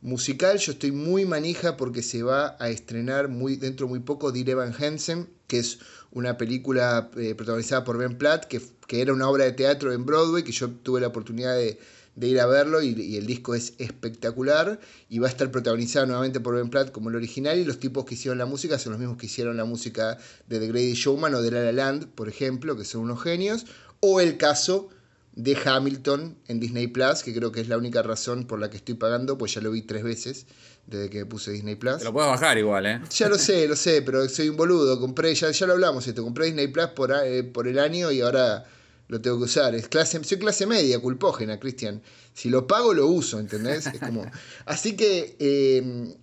musical. 0.00 0.58
Yo 0.58 0.72
estoy 0.72 0.92
muy 0.92 1.26
manija 1.26 1.76
porque 1.76 2.02
se 2.02 2.22
va 2.22 2.56
a 2.58 2.70
estrenar 2.70 3.28
muy, 3.28 3.56
dentro 3.56 3.86
muy 3.86 3.98
poco 3.98 4.32
Dear 4.32 4.50
Evan 4.50 4.72
Hansen, 4.72 5.28
que 5.46 5.58
es 5.58 5.80
una 6.14 6.38
película 6.38 7.10
eh, 7.16 7.34
protagonizada 7.34 7.84
por 7.84 7.98
Ben 7.98 8.16
Platt, 8.16 8.46
que, 8.46 8.62
que 8.86 9.02
era 9.02 9.12
una 9.12 9.28
obra 9.28 9.44
de 9.44 9.52
teatro 9.52 9.92
en 9.92 10.06
Broadway, 10.06 10.42
que 10.42 10.52
yo 10.52 10.70
tuve 10.70 11.00
la 11.00 11.08
oportunidad 11.08 11.54
de 11.56 11.78
de 12.16 12.28
ir 12.28 12.40
a 12.40 12.46
verlo 12.46 12.80
y, 12.82 13.16
el 13.16 13.26
disco 13.26 13.54
es 13.54 13.74
espectacular 13.78 14.78
y 15.08 15.18
va 15.18 15.26
a 15.26 15.30
estar 15.30 15.50
protagonizado 15.50 16.06
nuevamente 16.06 16.40
por 16.40 16.54
Ben 16.54 16.70
Platt 16.70 16.92
como 16.92 17.10
el 17.10 17.16
original 17.16 17.58
y 17.58 17.64
los 17.64 17.78
tipos 17.78 18.04
que 18.04 18.14
hicieron 18.14 18.38
la 18.38 18.46
música 18.46 18.78
son 18.78 18.92
los 18.92 19.00
mismos 19.00 19.18
que 19.18 19.26
hicieron 19.26 19.56
la 19.56 19.64
música 19.64 20.18
de 20.48 20.60
The 20.60 20.68
Grady 20.68 20.94
Showman 20.94 21.34
o 21.34 21.42
de 21.42 21.50
La 21.50 21.72
Land, 21.72 22.08
por 22.08 22.28
ejemplo, 22.28 22.76
que 22.76 22.84
son 22.84 23.02
unos 23.02 23.22
genios, 23.22 23.66
o 24.00 24.20
el 24.20 24.36
caso 24.36 24.88
de 25.34 25.56
Hamilton 25.64 26.36
en 26.46 26.60
Disney 26.60 26.86
Plus, 26.86 27.24
que 27.24 27.34
creo 27.34 27.50
que 27.50 27.60
es 27.60 27.68
la 27.68 27.76
única 27.76 28.02
razón 28.02 28.46
por 28.46 28.60
la 28.60 28.70
que 28.70 28.76
estoy 28.76 28.94
pagando, 28.94 29.36
pues 29.36 29.54
ya 29.54 29.60
lo 29.60 29.72
vi 29.72 29.82
tres 29.82 30.04
veces 30.04 30.46
desde 30.86 31.10
que 31.10 31.26
puse 31.26 31.50
Disney 31.52 31.76
Plus. 31.76 31.98
Te 31.98 32.04
lo 32.04 32.12
puedes 32.12 32.30
bajar 32.30 32.58
igual, 32.58 32.86
¿eh? 32.86 33.00
Ya 33.10 33.28
lo 33.28 33.38
sé, 33.38 33.66
lo 33.66 33.76
sé, 33.76 34.02
pero 34.02 34.28
soy 34.28 34.48
un 34.48 34.56
boludo. 34.56 34.98
Compré, 35.00 35.34
ya, 35.34 35.50
ya 35.50 35.66
lo 35.66 35.74
hablamos 35.74 36.06
esto, 36.06 36.22
compré 36.22 36.46
Disney 36.46 36.68
Plus 36.68 36.88
por, 36.88 37.12
eh, 37.12 37.42
por 37.44 37.66
el 37.68 37.78
año 37.78 38.10
y 38.10 38.20
ahora 38.20 38.64
lo 39.08 39.20
tengo 39.20 39.38
que 39.38 39.44
usar. 39.44 39.74
Es 39.74 39.88
clase, 39.88 40.22
soy 40.24 40.38
clase 40.38 40.66
media, 40.66 40.98
culpógena, 40.98 41.58
Cristian. 41.58 42.02
Si 42.32 42.50
lo 42.50 42.66
pago, 42.66 42.94
lo 42.94 43.06
uso, 43.06 43.38
¿entendés? 43.38 43.86
Es 43.86 44.00
como... 44.00 44.24
Así 44.66 44.96
que 44.96 45.36
em, 45.38 46.14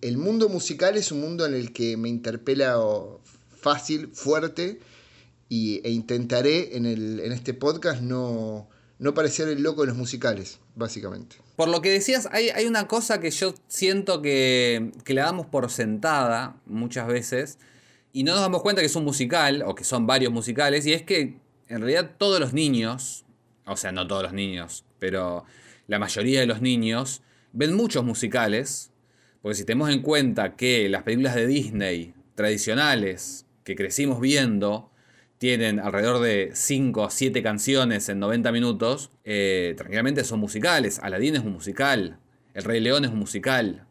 el 0.00 0.16
mundo 0.16 0.48
musical 0.48 0.96
es 0.96 1.12
un 1.12 1.20
mundo 1.20 1.44
en 1.46 1.54
el 1.54 1.72
que 1.72 1.96
me 1.96 2.08
interpela 2.08 2.78
fácil, 3.60 4.08
fuerte, 4.12 4.80
y, 5.48 5.80
e 5.84 5.90
intentaré 5.90 6.76
en, 6.76 6.86
el, 6.86 7.20
en 7.20 7.32
este 7.32 7.54
podcast 7.54 8.02
no, 8.02 8.68
no 8.98 9.14
parecer 9.14 9.48
el 9.48 9.62
loco 9.62 9.82
de 9.82 9.88
los 9.88 9.96
musicales, 9.96 10.58
básicamente. 10.74 11.36
Por 11.58 11.68
lo 11.68 11.82
que 11.82 11.90
decías, 11.90 12.28
hay, 12.30 12.66
una 12.66 12.86
cosa 12.86 13.18
que 13.18 13.32
yo 13.32 13.52
siento 13.66 14.22
que, 14.22 14.92
que 15.04 15.12
la 15.12 15.24
damos 15.24 15.46
por 15.46 15.68
sentada 15.72 16.54
muchas 16.66 17.08
veces, 17.08 17.58
y 18.12 18.22
no 18.22 18.30
nos 18.30 18.42
damos 18.42 18.62
cuenta 18.62 18.80
que 18.80 18.86
es 18.86 18.94
un 18.94 19.02
musical, 19.02 19.64
o 19.66 19.74
que 19.74 19.82
son 19.82 20.06
varios 20.06 20.32
musicales, 20.32 20.86
y 20.86 20.92
es 20.92 21.02
que 21.02 21.40
en 21.66 21.80
realidad 21.80 22.12
todos 22.16 22.38
los 22.38 22.52
niños, 22.52 23.24
o 23.66 23.76
sea, 23.76 23.90
no 23.90 24.06
todos 24.06 24.22
los 24.22 24.32
niños, 24.32 24.84
pero 25.00 25.46
la 25.88 25.98
mayoría 25.98 26.38
de 26.38 26.46
los 26.46 26.62
niños 26.62 27.22
ven 27.52 27.74
muchos 27.74 28.04
musicales, 28.04 28.92
porque 29.42 29.56
si 29.56 29.64
tenemos 29.64 29.90
en 29.90 30.02
cuenta 30.02 30.54
que 30.54 30.88
las 30.88 31.02
películas 31.02 31.34
de 31.34 31.48
Disney 31.48 32.14
tradicionales 32.36 33.46
que 33.64 33.74
crecimos 33.74 34.20
viendo 34.20 34.92
tienen 35.38 35.78
alrededor 35.78 36.20
de 36.20 36.50
5 36.52 37.02
o 37.02 37.10
7 37.10 37.42
canciones 37.42 38.08
en 38.08 38.18
90 38.18 38.52
minutos, 38.52 39.10
eh, 39.24 39.74
tranquilamente 39.76 40.24
son 40.24 40.40
musicales. 40.40 40.98
Aladdin 41.00 41.36
es 41.36 41.42
un 41.42 41.52
musical, 41.52 42.18
El 42.54 42.64
Rey 42.64 42.80
León 42.80 43.04
es 43.04 43.12
un 43.12 43.18
musical. 43.18 43.86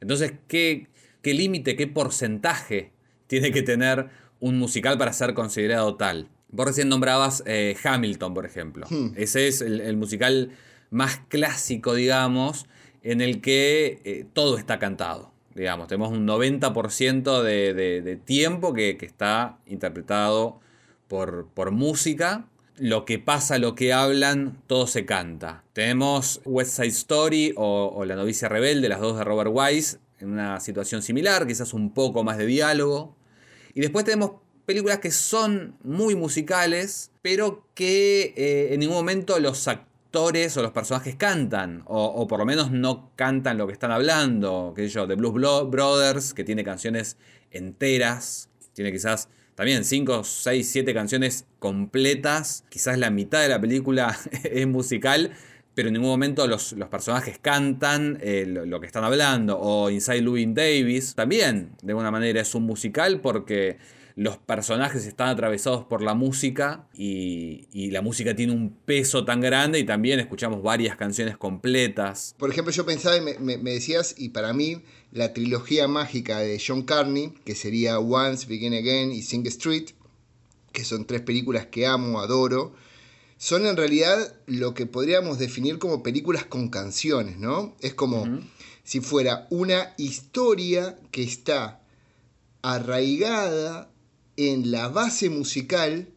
Entonces, 0.00 0.32
¿qué, 0.48 0.88
qué 1.22 1.34
límite, 1.34 1.76
qué 1.76 1.86
porcentaje 1.86 2.92
tiene 3.26 3.52
que 3.52 3.62
tener 3.62 4.08
un 4.40 4.58
musical 4.58 4.96
para 4.96 5.12
ser 5.12 5.34
considerado 5.34 5.96
tal? 5.96 6.30
Vos 6.48 6.66
recién 6.66 6.88
nombrabas 6.88 7.42
eh, 7.46 7.76
Hamilton, 7.82 8.32
por 8.32 8.46
ejemplo. 8.46 8.86
Hmm. 8.88 9.12
Ese 9.16 9.48
es 9.48 9.60
el, 9.60 9.96
musical 9.96 10.52
más 10.90 11.20
clásico, 11.28 11.94
digamos, 11.94 12.66
en 13.02 13.20
el 13.20 13.42
que 13.42 14.00
eh, 14.04 14.24
todo 14.32 14.56
está 14.56 14.78
cantado. 14.78 15.32
digamos, 15.54 15.88
tenemos 15.88 16.10
un 16.10 16.26
90% 16.26 17.42
de, 17.42 17.74
de, 17.74 18.16
tiempo 18.16 18.72
que, 18.72 18.96
está 19.00 19.58
interpretado 19.66 20.60
por, 21.08 21.48
por 21.48 21.70
música 21.70 22.46
lo 22.78 23.04
que 23.04 23.18
pasa, 23.18 23.58
lo 23.58 23.74
que 23.74 23.92
hablan, 23.92 24.62
todo 24.66 24.86
se 24.86 25.06
canta. 25.06 25.64
Tenemos 25.72 26.40
West 26.44 26.76
Side 26.76 26.88
Story 26.88 27.54
o, 27.56 28.04
La 28.04 28.16
novicia 28.16 28.48
rebelde, 28.48 28.88
las 28.88 29.00
dos 29.00 29.18
de 29.18 29.24
Robert 29.24 29.50
Wise, 29.52 29.98
en 30.18 30.32
una 30.32 30.60
situación 30.60 31.02
similar, 31.02 31.46
quizás 31.46 31.72
un 31.72 31.92
poco 31.92 32.22
más 32.24 32.38
de 32.38 32.46
diálogo. 32.46 33.16
Y 33.74 33.80
después 33.80 34.04
tenemos 34.04 34.32
películas 34.66 34.98
que 34.98 35.10
son 35.10 35.76
muy 35.82 36.14
musicales, 36.14 37.10
pero 37.22 37.66
que 37.74 38.34
eh, 38.36 38.74
en 38.74 38.80
ningún 38.80 38.96
momento 38.96 39.38
los 39.38 39.68
actores 39.68 40.56
o 40.56 40.62
los 40.62 40.72
personajes 40.72 41.16
cantan, 41.16 41.82
o, 41.86 42.26
por 42.26 42.38
lo 42.38 42.46
menos 42.46 42.70
no 42.70 43.10
cantan 43.16 43.58
lo 43.58 43.66
que 43.66 43.72
están 43.72 43.90
hablando. 43.90 44.72
Que 44.76 44.88
yo, 44.88 45.06
The 45.06 45.14
Blues 45.14 45.70
Brothers, 45.70 46.34
que 46.34 46.44
tiene 46.44 46.64
canciones 46.64 47.16
enteras, 47.50 48.50
tiene 48.74 48.92
quizás 48.92 49.28
también 49.56 49.84
5, 49.84 50.22
6, 50.22 50.68
7 50.70 50.94
canciones 50.94 51.46
completas. 51.58 52.64
Quizás 52.68 52.98
la 52.98 53.10
mitad 53.10 53.40
de 53.40 53.48
la 53.48 53.60
película 53.60 54.16
es 54.44 54.66
musical, 54.66 55.32
pero 55.74 55.88
en 55.88 55.94
ningún 55.94 56.10
momento 56.10 56.46
los, 56.46 56.76
personajes 56.90 57.38
cantan 57.40 58.18
eh, 58.20 58.44
lo, 58.46 58.80
que 58.80 58.86
están 58.86 59.02
hablando. 59.02 59.58
O 59.58 59.90
Inside 59.90 60.20
Louis 60.20 60.46
Davis 60.54 61.14
también, 61.14 61.70
de 61.82 61.92
alguna 61.92 62.10
manera, 62.10 62.40
es 62.40 62.54
un 62.54 62.64
musical 62.64 63.20
porque 63.20 63.78
los 64.16 64.38
personajes 64.38 65.06
están 65.06 65.28
atravesados 65.28 65.84
por 65.84 66.02
la 66.02 66.14
música 66.14 66.88
y, 66.94 67.90
la 67.90 68.00
música 68.00 68.34
tiene 68.34 68.52
un 68.52 68.70
peso 68.70 69.24
tan 69.24 69.40
grande 69.40 69.78
y 69.78 69.84
también 69.84 70.18
escuchamos 70.18 70.62
varias 70.62 70.96
canciones 70.96 71.36
completas. 71.36 72.34
Por 72.38 72.50
ejemplo, 72.50 72.72
yo 72.72 72.84
pensaba 72.86 73.16
y 73.16 73.20
me, 73.20 73.58
decías, 73.58 74.14
y 74.18 74.30
para 74.30 74.52
mí 74.54 74.82
la 75.12 75.32
trilogía 75.32 75.88
mágica 75.88 76.38
de 76.38 76.62
John 76.64 76.82
Carney, 76.82 77.32
que 77.44 77.54
sería 77.54 77.98
Once, 77.98 78.46
Begin 78.46 78.74
Again 78.74 79.12
y 79.12 79.22
Sing 79.22 79.46
Street, 79.46 79.90
que 80.72 80.84
son 80.84 81.06
tres 81.06 81.22
películas 81.22 81.66
que 81.66 81.86
amo, 81.86 82.20
adoro, 82.20 82.74
son 83.38 83.66
en 83.66 83.76
realidad 83.76 84.34
lo 84.46 84.74
que 84.74 84.86
podríamos 84.86 85.38
definir 85.38 85.78
como 85.78 86.02
películas 86.02 86.44
con 86.44 86.68
canciones, 86.68 87.38
¿no? 87.38 87.76
Es 87.80 87.94
como 87.94 88.40
si 88.82 89.00
fuera 89.00 89.46
una 89.50 89.94
historia 89.98 90.98
que 91.10 91.22
está 91.22 91.80
arraigada 92.62 93.90
en 94.36 94.70
la 94.70 94.88
base 94.88 95.30
musical 95.30 96.08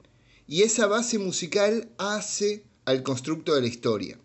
y 0.47 0.63
esa 0.63 0.87
base 0.87 1.19
musical 1.19 1.89
hace 1.97 2.63
al 2.85 3.03
constructo 3.03 3.53
de 3.53 3.61
la 3.61 3.67
historia. 3.67 4.17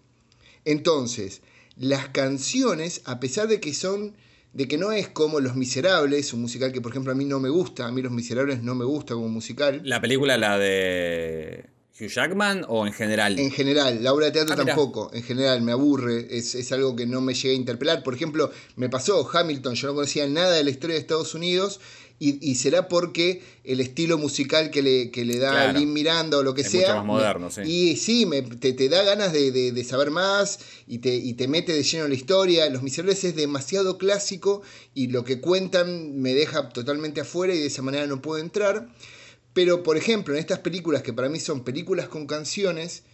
Entonces, 0.65 1.43
las 1.77 2.09
canciones, 2.09 3.03
a 3.05 3.21
pesar 3.21 3.49
de 3.49 3.61
que 3.61 3.75
son, 3.75 4.15
de 4.55 4.69
que 4.69 4.79
no 4.79 4.93
es 4.93 5.09
como 5.09 5.41
Los 5.41 5.57
Miserables, 5.57 6.33
un 6.33 6.41
musical 6.41 6.73
que 6.73 6.81
por 6.81 6.93
ejemplo 6.93 7.13
a 7.13 7.15
mí 7.17 7.25
no 7.25 7.41
me 7.41 7.49
gusta, 7.49 7.87
a 7.87 7.93
mí 7.93 8.01
Los 8.01 8.13
Miserables 8.13 8.63
no 8.63 8.75
me 8.75 8.85
gusta 8.85 9.15
como 9.15 9.29
musical. 9.29 9.81
La 9.85 10.01
película, 10.01 10.39
la 10.39 10.59
de 10.59 11.74
Hugh 11.99 12.09
Jackman 12.09 12.65
o 12.69 12.87
en 12.87 12.93
general? 12.93 13.39
En 13.39 13.51
general, 13.51 14.03
la 14.03 14.13
obra 14.13 14.27
de 14.27 14.33
teatro 14.33 14.55
ah, 14.55 14.65
tampoco, 14.65 15.11
en 15.15 15.23
general 15.23 15.63
me 15.63 15.73
aburre, 15.73 16.27
es, 16.31 16.55
es, 16.57 16.73
algo 16.73 16.97
que 16.97 17.07
no 17.07 17.21
me 17.21 17.35
llega 17.35 17.55
a 17.55 17.57
interpelar. 17.57 18.03
Por 18.03 18.15
ejemplo, 18.15 18.51
me 18.75 18.89
pasó 18.89 19.29
Hamilton, 19.33 19.75
yo 19.75 19.89
no 19.89 19.95
conocía 19.95 20.27
nada 20.27 20.53
de 20.53 20.65
la 20.65 20.71
historia 20.71 20.95
de 20.95 21.01
Estados 21.01 21.35
Unidos 21.35 21.81
y, 22.21 22.55
será 22.55 22.89
porque 22.89 23.43
el 23.65 23.81
estilo 23.81 24.17
musical 24.17 24.71
que 24.71 24.83
le, 24.83 25.11
le 25.13 25.39
da 25.39 25.69
a 25.69 25.73
Lin 25.73 25.93
Miranda 25.93 26.39
o 26.39 26.43
lo 26.43 26.55
que 26.55 26.63
es 26.63 26.71
sea. 26.71 26.81
Mucho 26.81 26.97
más 26.97 27.07
moderno, 27.07 27.51
sí. 27.51 27.61
Y 27.63 27.97
sí, 27.97 28.27
te, 28.61 28.89
da 28.89 29.03
ganas 29.03 29.33
de, 29.33 29.85
saber 29.87 30.11
más 30.11 30.61
y 30.87 30.99
te, 30.99 31.15
y 31.15 31.35
te 31.35 31.49
mete 31.49 31.73
de 31.73 31.83
lleno 31.83 32.05
en 32.05 32.11
la 32.11 32.17
historia. 32.17 32.71
Los 32.71 32.83
Miserables 32.83 33.25
es 33.25 33.37
demasiado 33.37 33.99
clásico 33.99 34.63
y 34.95 35.09
lo 35.09 35.25
que 35.25 35.41
cuentan 35.41 36.19
me 36.21 36.35
deja 36.35 36.71
totalmente 36.71 37.21
afuera 37.21 37.53
y 37.53 37.59
de 37.59 37.67
esa 37.67 37.83
manera 37.83 38.07
no 38.07 38.23
puedo 38.23 38.41
entrar. 38.41 38.89
Pero, 39.55 39.83
por 39.83 39.97
ejemplo, 39.97 40.35
en 40.35 40.41
estas 40.41 40.59
películas 40.59 41.03
que 41.03 41.13
para 41.13 41.29
mí 41.29 41.41
son 41.41 41.65
películas 41.65 42.09
con 42.09 42.27
canciones, 42.27 43.05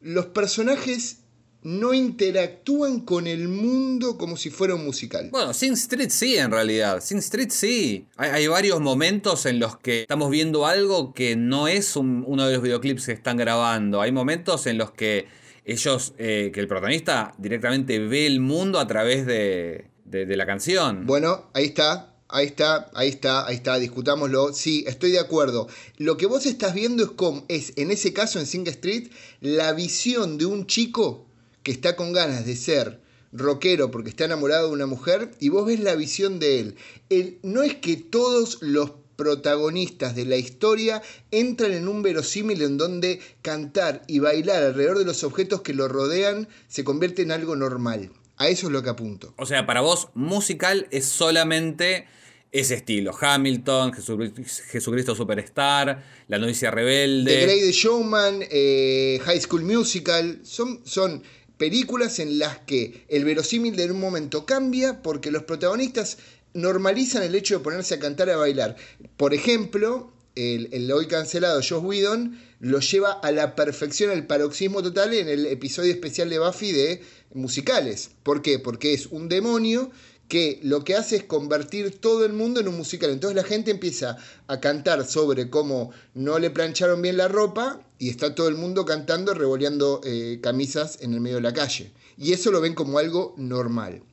los 0.00 0.26
personajes 0.26 1.18
no 1.62 1.94
interactúan 1.94 3.00
con 3.00 3.26
el 3.26 3.46
mundo 3.46 4.18
como 4.18 4.36
si 4.36 4.50
fuera 4.50 4.74
un 4.74 4.84
musical. 4.84 5.28
Bueno, 5.30 5.54
Sin 5.54 5.74
Street 5.74 6.10
sí, 6.10 6.36
en 6.36 6.50
realidad. 6.50 7.00
Sin 7.00 7.18
Street 7.18 7.50
sí. 7.50 8.08
Hay, 8.16 8.46
varios 8.48 8.80
momentos 8.80 9.46
en 9.46 9.60
los 9.60 9.76
que 9.78 10.02
estamos 10.02 10.30
viendo 10.30 10.66
algo 10.66 11.14
que 11.14 11.36
no 11.36 11.68
es 11.68 11.94
uno 11.94 12.46
de 12.46 12.54
los 12.54 12.62
videoclips 12.62 13.06
que 13.06 13.12
están 13.12 13.36
grabando. 13.36 14.00
Hay 14.00 14.10
momentos 14.10 14.66
en 14.66 14.78
los 14.78 14.90
que 14.90 15.26
ellos, 15.64 16.14
eh, 16.18 16.50
que 16.52 16.58
el 16.58 16.66
protagonista 16.66 17.32
directamente 17.38 18.00
ve 18.00 18.26
el 18.26 18.40
mundo 18.40 18.80
a 18.80 18.86
través 18.88 19.24
de, 19.24 19.86
de, 20.04 20.36
la 20.36 20.46
canción. 20.46 21.06
Bueno, 21.06 21.50
ahí 21.54 21.66
está. 21.66 22.11
Ahí 22.32 22.46
está, 22.46 22.90
ahí 22.94 23.10
está, 23.10 23.46
ahí 23.46 23.56
está, 23.56 23.78
discutámoslo. 23.78 24.54
Sí, 24.54 24.84
estoy 24.86 25.10
de 25.10 25.18
acuerdo. 25.18 25.68
Lo 25.98 26.16
que 26.16 26.24
vos 26.24 26.46
estás 26.46 26.72
viendo 26.72 27.04
es 27.04 27.10
como, 27.10 27.44
es 27.48 27.74
en 27.76 27.90
ese 27.90 28.14
caso 28.14 28.40
en 28.40 28.46
Sing 28.46 28.66
Street, 28.66 29.08
la 29.40 29.74
visión 29.74 30.38
de 30.38 30.46
un 30.46 30.66
chico 30.66 31.26
que 31.62 31.72
está 31.72 31.94
con 31.94 32.12
ganas 32.12 32.46
de 32.46 32.56
ser 32.56 33.02
rockero 33.32 33.90
porque 33.90 34.10
está 34.10 34.24
enamorado 34.24 34.68
de 34.68 34.74
una 34.74 34.86
mujer 34.86 35.30
y 35.40 35.50
vos 35.50 35.66
ves 35.66 35.80
la 35.80 35.94
visión 35.94 36.38
de 36.38 36.60
él. 36.60 36.76
él. 37.10 37.38
No 37.42 37.62
es 37.62 37.74
que 37.74 37.96
todos 37.96 38.58
los 38.62 38.92
protagonistas 39.16 40.14
de 40.14 40.24
la 40.24 40.36
historia 40.36 41.02
entran 41.30 41.72
en 41.72 41.86
un 41.86 42.02
verosímil 42.02 42.62
en 42.62 42.78
donde 42.78 43.20
cantar 43.42 44.02
y 44.06 44.20
bailar 44.20 44.62
alrededor 44.62 44.98
de 44.98 45.04
los 45.04 45.22
objetos 45.22 45.60
que 45.60 45.74
lo 45.74 45.86
rodean 45.86 46.48
se 46.66 46.82
convierte 46.82 47.20
en 47.20 47.30
algo 47.30 47.56
normal. 47.56 48.10
A 48.38 48.48
eso 48.48 48.66
es 48.66 48.72
lo 48.72 48.82
que 48.82 48.90
apunto. 48.90 49.34
O 49.36 49.46
sea, 49.46 49.66
para 49.66 49.82
vos 49.82 50.08
musical 50.14 50.88
es 50.90 51.04
solamente 51.06 52.08
ese 52.52 52.74
estilo. 52.74 53.12
Hamilton, 53.18 53.92
Jesucristo 53.94 55.16
Superstar, 55.16 56.04
La 56.28 56.38
novicia 56.38 56.70
rebelde. 56.70 57.34
The 57.34 57.42
Great 57.46 57.72
Showman, 57.72 58.44
eh, 58.50 59.18
High 59.24 59.40
School 59.40 59.62
Musical, 59.62 60.40
son, 60.44 61.22
películas 61.56 62.18
en 62.18 62.38
las 62.38 62.58
que 62.58 63.04
el 63.08 63.24
verosímil 63.24 63.76
de 63.76 63.90
un 63.90 64.00
momento 64.00 64.44
cambia 64.44 65.00
porque 65.00 65.30
los 65.30 65.44
protagonistas 65.44 66.18
normalizan 66.54 67.22
el 67.22 67.34
hecho 67.34 67.56
de 67.56 67.64
ponerse 67.64 67.94
a 67.94 67.98
cantar 68.00 68.28
y 68.28 68.32
a 68.32 68.36
bailar. 68.36 68.76
Por 69.16 69.32
ejemplo, 69.32 70.12
el, 70.34 70.90
hoy 70.92 71.06
cancelado 71.06 71.60
Josh 71.60 71.82
Whedon 71.82 72.38
lo 72.58 72.80
lleva 72.80 73.12
a 73.12 73.30
la 73.30 73.54
perfección, 73.54 74.10
al 74.10 74.26
paroxismo 74.26 74.82
total 74.82 75.14
en 75.14 75.28
el 75.28 75.46
episodio 75.46 75.92
especial 75.92 76.28
de 76.30 76.38
Buffy 76.38 76.72
de 76.72 77.02
musicales. 77.32 78.10
¿Por 78.22 78.42
qué? 78.42 78.58
Porque 78.58 78.92
es 78.92 79.06
un 79.06 79.28
demonio 79.28 79.90
que 80.32 80.58
lo 80.62 80.82
que 80.82 80.94
hace 80.94 81.16
es 81.16 81.24
convertir 81.24 82.00
todo 82.00 82.24
el 82.24 82.32
mundo 82.32 82.58
en 82.58 82.66
un 82.66 82.78
musical. 82.78 83.10
Entonces 83.10 83.36
la 83.36 83.44
gente 83.44 83.70
empieza 83.70 84.16
a 84.46 84.60
cantar 84.60 85.06
sobre 85.06 85.50
cómo 85.50 85.90
no 86.14 86.38
le 86.38 86.48
plancharon 86.48 87.02
bien 87.02 87.18
la 87.18 87.28
ropa 87.28 87.86
y 87.98 88.08
está 88.08 88.34
todo 88.34 88.48
el 88.48 88.54
mundo 88.54 88.86
cantando, 88.86 89.34
revoleando 89.34 90.00
eh, 90.04 90.40
camisas 90.42 90.96
en 91.02 91.12
el 91.12 91.20
medio 91.20 91.36
de 91.36 91.42
la 91.42 91.52
calle. 91.52 91.92
Y 92.16 92.32
eso 92.32 92.50
lo 92.50 92.62
ven 92.62 92.74
como 92.74 92.98
algo 92.98 93.34
normal. 93.36 94.04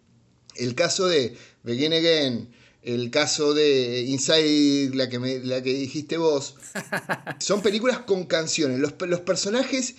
El 0.55 0.75
caso 0.75 1.07
de 1.07 1.37
Begin 1.63 1.93
Again, 1.93 2.49
el 2.81 3.11
caso 3.11 3.53
de 3.53 4.01
Inside, 4.01 4.93
la 4.95 5.07
que, 5.07 5.19
la 5.41 5.63
que 5.63 5.73
dijiste 5.73 6.17
vos, 6.17 6.55
son 7.39 7.61
películas 7.61 7.99
con 7.99 8.25
canciones. 8.25 8.81
Los, 8.81 8.95
los 9.07 9.21
personajes 9.21 9.95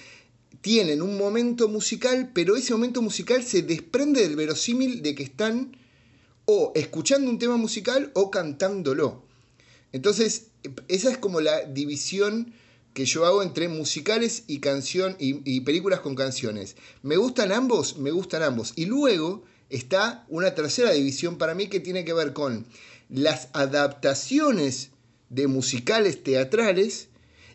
tienen 0.61 1.01
un 1.01 1.17
momento 1.17 1.67
musical, 1.67 2.31
pero 2.35 2.57
ese 2.57 2.75
momento 2.75 3.01
musical 3.01 3.43
se 3.43 3.63
desprende 3.63 4.21
del 4.21 4.37
verosímil 4.37 5.01
de 5.01 5.15
que 5.15 5.23
están 5.23 5.81
o 6.53 6.73
escuchando 6.75 7.31
un 7.31 7.39
tema 7.39 7.57
musical 7.57 8.11
o 8.15 8.29
cantándolo. 8.29 9.23
Entonces, 9.93 10.49
esa 10.89 11.11
es 11.11 11.17
como 11.17 11.41
la 11.41 11.63
división 11.65 12.53
que 12.93 13.05
yo 13.05 13.25
hago 13.25 13.45
entre 13.45 13.69
musicales 13.69 14.43
y 14.49 14.59
canción 14.59 15.15
y, 15.21 15.61
películas 15.61 16.01
con 16.01 16.17
canciones. 16.17 16.75
¿Me 17.03 17.17
gustan 17.17 17.53
ambos? 17.53 17.99
Me 17.99 18.11
gustan 18.11 18.43
ambos. 18.43 18.73
Y 18.75 18.87
luego 18.87 19.45
está 19.69 20.27
una 20.29 20.53
tercera 20.57 20.91
división 20.91 21.39
para 21.39 21.55
mí 21.55 21.69
que 21.69 21.79
tiene 21.79 22.05
que 22.05 22.15
ver 22.15 22.33
con 22.33 22.67
las 23.09 23.49
adaptaciones 23.53 24.91
de 25.29 25.47
musicales 25.47 26.25
teatrales 26.25 27.11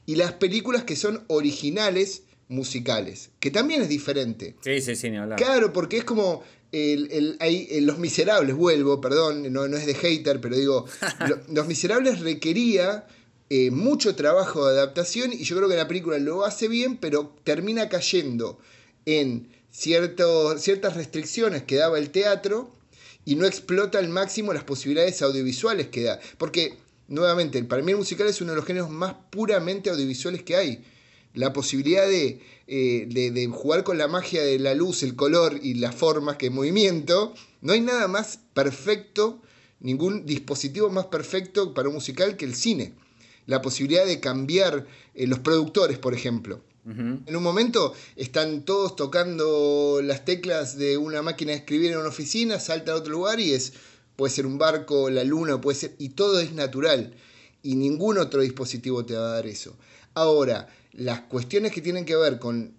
y 0.05 0.15
las 0.15 0.31
películas 0.31 0.85
que 0.85 0.95
son 0.95 1.25
originales 1.27 2.23
musicales, 2.47 3.31
que 3.41 3.51
también 3.51 3.81
es 3.81 3.89
diferente. 3.89 4.55
Sí, 4.61 4.79
sí, 4.79 4.95
sí, 4.95 5.09
ni 5.09 5.17
hablar. 5.17 5.37
Claro, 5.37 5.73
porque 5.73 5.97
es 5.97 6.05
como 6.05 6.43
el, 6.71 7.37
Los 7.81 7.97
Miserables, 7.99 8.55
vuelvo, 8.55 8.99
perdón, 9.01 9.51
no, 9.51 9.67
no 9.67 9.77
es 9.77 9.85
de 9.85 9.95
hater, 9.95 10.41
pero 10.41 10.55
digo, 10.55 10.85
Los 11.53 11.67
Miserables 11.67 12.19
requería 12.19 13.07
eh, 13.49 13.71
mucho 13.71 14.15
trabajo 14.15 14.67
de 14.67 14.79
adaptación 14.79 15.31
y 15.31 15.43
yo 15.43 15.55
creo 15.55 15.69
que 15.69 15.75
la 15.75 15.87
película 15.87 16.17
lo 16.17 16.43
hace 16.45 16.67
bien, 16.67 16.97
pero 16.97 17.35
termina 17.43 17.89
cayendo 17.89 18.59
en 19.05 19.49
ciertas 19.71 20.95
restricciones 20.95 21.63
que 21.63 21.75
daba 21.75 21.99
el 21.99 22.09
teatro 22.09 22.73
y 23.25 23.35
no 23.35 23.45
explota 23.45 23.99
al 23.99 24.09
máximo 24.09 24.53
las 24.53 24.63
posibilidades 24.63 25.21
audiovisuales 25.21 25.87
que 25.87 26.03
da. 26.03 26.19
Porque, 26.37 26.77
nuevamente, 27.07 27.63
para 27.63 27.83
mí 27.83 27.91
el 27.91 27.97
musical 27.97 28.27
es 28.27 28.41
uno 28.41 28.51
de 28.51 28.57
los 28.57 28.65
géneros 28.65 28.89
más 28.89 29.15
puramente 29.29 29.89
audiovisuales 29.89 30.43
que 30.43 30.55
hay 30.55 30.83
la 31.35 31.53
posibilidad 31.53 32.11
eh, 32.11 32.39
de, 32.67 33.31
de, 33.31 33.47
jugar 33.47 33.83
con 33.83 33.97
la 33.97 34.07
magia 34.07 34.43
de 34.43 34.57
la 34.57 34.73
luz, 34.73 35.03
el 35.03 35.15
color 35.15 35.59
y 35.61 35.75
las 35.75 35.93
formas 35.93 36.37
que 36.37 36.49
movimiento, 36.49 37.33
no 37.61 37.73
hay 37.73 37.81
nada 37.81 38.07
más 38.07 38.39
perfecto 38.53 39.41
ningún 39.79 40.25
dispositivo 40.25 40.89
más 40.89 41.05
perfecto 41.05 41.73
para 41.73 41.89
un 41.89 41.95
musical 41.95 42.37
que 42.37 42.45
el 42.45 42.55
cine. 42.55 42.93
La 43.45 43.61
posibilidad 43.61 44.05
de 44.05 44.19
cambiar 44.19 44.87
eh, 45.13 45.27
los 45.27 45.39
productores, 45.39 45.99
por 45.99 46.13
ejemplo. 46.13 46.61
En 46.87 47.35
un 47.35 47.41
momento 47.41 47.95
están 48.15 48.63
todos 48.63 48.95
tocando 48.95 50.01
las 50.03 50.23
teclas 50.23 50.77
de 50.77 50.97
una 50.99 51.23
máquina 51.23 51.51
de 51.51 51.57
escribir 51.57 51.91
en 51.91 51.97
una 51.97 52.09
oficina, 52.09 52.59
salta 52.59 52.91
a 52.91 52.95
otro 52.95 53.11
lugar 53.11 53.39
y 53.39 53.53
es, 53.53 53.73
puede 54.15 54.31
ser 54.31 54.45
un 54.45 54.59
barco, 54.59 55.09
la 55.09 55.23
luna, 55.23 55.59
puede 55.59 55.79
ser, 55.79 55.95
y 55.97 56.09
todo 56.09 56.39
es 56.39 56.53
natural. 56.53 57.15
Y 57.63 57.73
ningún 57.73 58.19
otro 58.19 58.41
dispositivo 58.41 59.03
te 59.03 59.15
va 59.15 59.29
a 59.29 59.33
dar 59.33 59.47
eso. 59.47 59.75
Ahora, 60.13 60.67
las 60.95 61.21
cuestiones 61.21 61.71
que 61.71 61.81
tienen 61.81 62.05
que 62.05 62.15
ver 62.15 62.39
con, 62.39 62.75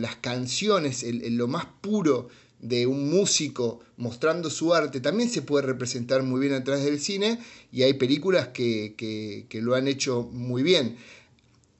las 0.00 0.16
canciones, 0.16 1.04
lo 1.04 1.48
más 1.48 1.66
puro 1.80 2.28
de 2.60 2.86
un 2.86 3.10
músico 3.10 3.80
mostrando 3.96 4.48
su 4.48 4.72
arte, 4.72 5.00
también 5.00 5.28
se 5.28 5.42
puede 5.42 5.66
representar 5.66 6.22
muy 6.22 6.40
bien 6.40 6.54
a 6.54 6.64
través 6.64 6.84
del 6.84 7.00
cine 7.00 7.38
y 7.70 7.82
hay 7.82 7.94
películas 7.94 8.48
que, 8.48 9.46
lo 9.52 9.74
han 9.74 9.88
hecho 9.88 10.22
muy 10.32 10.62
bien. 10.62 10.96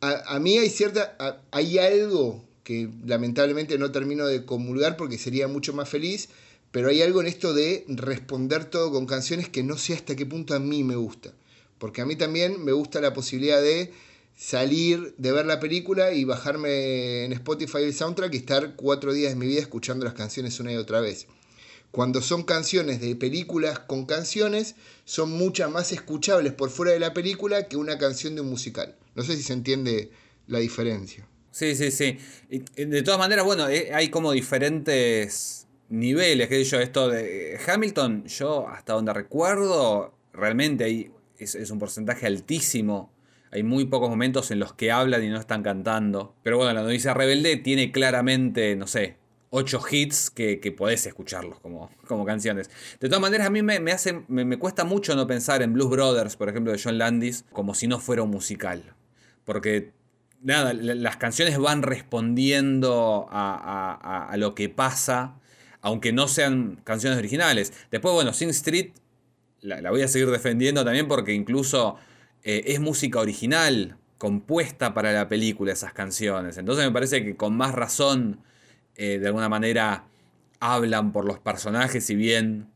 A, 0.00 0.38
mí 0.41 0.59
hay 0.59 0.69
cierta, 0.69 1.17
hay 1.52 1.79
algo 1.79 2.45
que 2.64 2.91
lamentablemente 3.07 3.79
no 3.79 3.93
termino 3.93 4.26
de 4.26 4.45
comulgar 4.45 4.97
porque 4.97 5.17
sería 5.17 5.49
mucho 5.49 5.73
más 5.73 5.88
feliz, 5.88 6.29
pero 6.71 6.88
hay 6.88 7.02
algo 7.02 7.21
en 7.21 7.29
esto 7.29 7.55
de 7.55 7.85
responder 7.88 8.64
todo 8.64 8.91
con 8.91 9.07
canciones 9.07 9.49
que 9.49 9.62
no 9.62 9.79
sé 9.79 9.95
hasta 9.95 10.17
qué 10.17 10.26
punto 10.26 10.55
a 10.55 10.59
mí 10.59 10.85
me 10.85 10.97
gusta. 10.97 11.33
Porque 11.79 12.00
a 12.00 12.07
mí 12.07 12.17
también 12.17 12.64
me 12.64 12.73
gusta 12.73 13.00
la 13.00 13.12
posibilidad 13.12 13.61
de 13.61 13.93
salir 14.43 15.15
de 15.19 15.31
ver 15.31 15.47
la 15.47 15.61
película 15.61 16.13
y 16.13 16.25
bajarme 16.25 17.25
en 17.25 17.33
Spotify 17.33 17.79
el 17.79 17.95
soundtrack 17.95 18.35
y 18.35 18.39
estar 18.39 18.75
cuatro 18.75 19.13
días 19.13 19.31
de 19.31 19.37
mi 19.37 19.47
vida 19.47 19.61
escuchando 19.61 20.05
las 20.05 20.15
canciones 20.15 20.59
una 20.59 20.73
y 20.73 20.77
otra 20.77 21.01
vez. 21.01 21.29
Cuando 21.93 22.21
son 22.21 22.43
canciones 22.43 23.01
de 23.01 23.15
películas 23.15 23.79
con 23.79 24.05
canciones, 24.05 24.75
son 25.05 25.31
muchas 25.31 25.71
más 25.71 25.93
escuchables 25.93 26.53
por 26.55 26.71
fuera 26.71 26.91
de 26.91 26.99
la 26.99 27.15
película 27.15 27.69
que 27.69 27.77
una 27.77 27.99
canción 27.99 28.35
de 28.35 28.41
un 28.41 28.51
musical. 28.51 28.97
No 29.15 29.23
sé 29.23 29.37
si 29.37 29.45
se 29.45 29.53
entiende 29.53 30.11
la 30.49 30.59
diferencia. 30.59 31.25
Sí, 31.53 31.77
sí, 31.77 31.93
sí. 31.93 32.19
De 32.75 33.03
todas 33.03 33.21
maneras, 33.21 33.45
bueno, 33.45 33.69
eh, 33.69 33.91
hay 33.95 34.09
como 34.09 34.33
diferentes 34.33 35.69
niveles, 35.89 36.49
que 36.49 36.65
yo, 36.65 36.81
esto 36.81 37.09
de 37.09 37.61
Hamilton, 37.65 38.25
yo 38.27 38.67
hasta 38.69 38.95
donde 38.95 39.13
recuerdo, 39.13 40.19
realmente 40.33 41.13
es 41.39 41.71
un 41.71 41.79
porcentaje 41.79 42.27
altísimo 42.27 43.13
hay 43.52 43.62
muy 43.62 43.85
pocos 43.85 44.09
momentos 44.09 44.50
en 44.50 44.59
los 44.59 44.73
que 44.73 44.90
hablan 44.90 45.23
y 45.23 45.28
no 45.28 45.38
están 45.38 45.62
cantando. 45.62 46.35
Pero 46.42 46.56
bueno, 46.56 46.73
la 46.73 46.82
noticia 46.82 47.12
rebelde 47.12 47.56
tiene 47.59 47.92
claramente, 47.92 48.75
no 48.76 48.87
sé, 48.87 49.18
ocho 49.50 49.82
hits 49.88 50.30
que, 50.30 50.75
podés 50.76 51.04
escucharlos 51.06 51.61
como, 51.61 51.90
como 52.09 52.25
canciones. 52.25 52.71
De 52.99 53.09
todas 53.09 53.21
maneras, 53.21 53.47
a 53.47 53.50
mí 53.50 53.61
me, 53.62 53.92
hace, 53.92 54.25
me, 54.26 54.59
cuesta 54.59 54.85
mucho 54.85 55.14
no 55.14 55.26
pensar 55.26 55.61
en 55.61 55.75
Blues 55.75 55.90
Brothers, 55.90 56.37
por 56.37 56.49
ejemplo, 56.49 56.73
de 56.73 56.80
John 56.82 56.97
Landis, 56.97 57.44
como 57.52 57.75
si 57.75 57.87
no 57.87 58.00
fuera 58.00 58.23
un 58.23 58.30
musical. 58.30 58.94
Porque, 59.44 59.92
nada, 60.40 60.73
las 60.73 61.18
canciones 61.18 61.59
van 61.59 61.82
respondiendo 61.82 63.26
a, 63.30 64.35
lo 64.38 64.54
que 64.54 64.71
pasa, 64.71 65.38
aunque 65.82 66.14
no 66.14 66.26
sean 66.26 66.80
canciones 66.85 67.18
originales. 67.18 67.75
Después, 67.90 68.14
bueno, 68.14 68.32
Sing 68.32 68.49
Street 68.49 68.92
la 69.61 69.90
voy 69.90 70.00
a 70.00 70.09
seguir 70.09 70.30
defendiendo 70.30 70.85
también 70.85 71.06
porque 71.06 71.35
incluso 71.35 71.99
eh, 72.45 72.65
es 72.67 72.81
música 72.81 73.21
original, 73.21 73.99
compuesta 74.19 74.95
para 74.95 75.13
la 75.13 75.29
película 75.29 75.73
esas 75.73 75.93
canciones. 75.93 76.57
Entonces 76.59 76.85
me 76.85 76.93
parece 76.93 77.25
que 77.25 77.37
con 77.37 77.57
más 77.57 77.75
razón, 77.75 78.41
eh, 78.97 79.19
de 79.19 79.27
alguna 79.27 79.49
manera, 79.49 80.07
hablan 80.61 81.13
por 81.13 81.25
los 81.25 81.39
personajes, 81.39 82.05
si 82.07 82.15
bien 82.15 82.71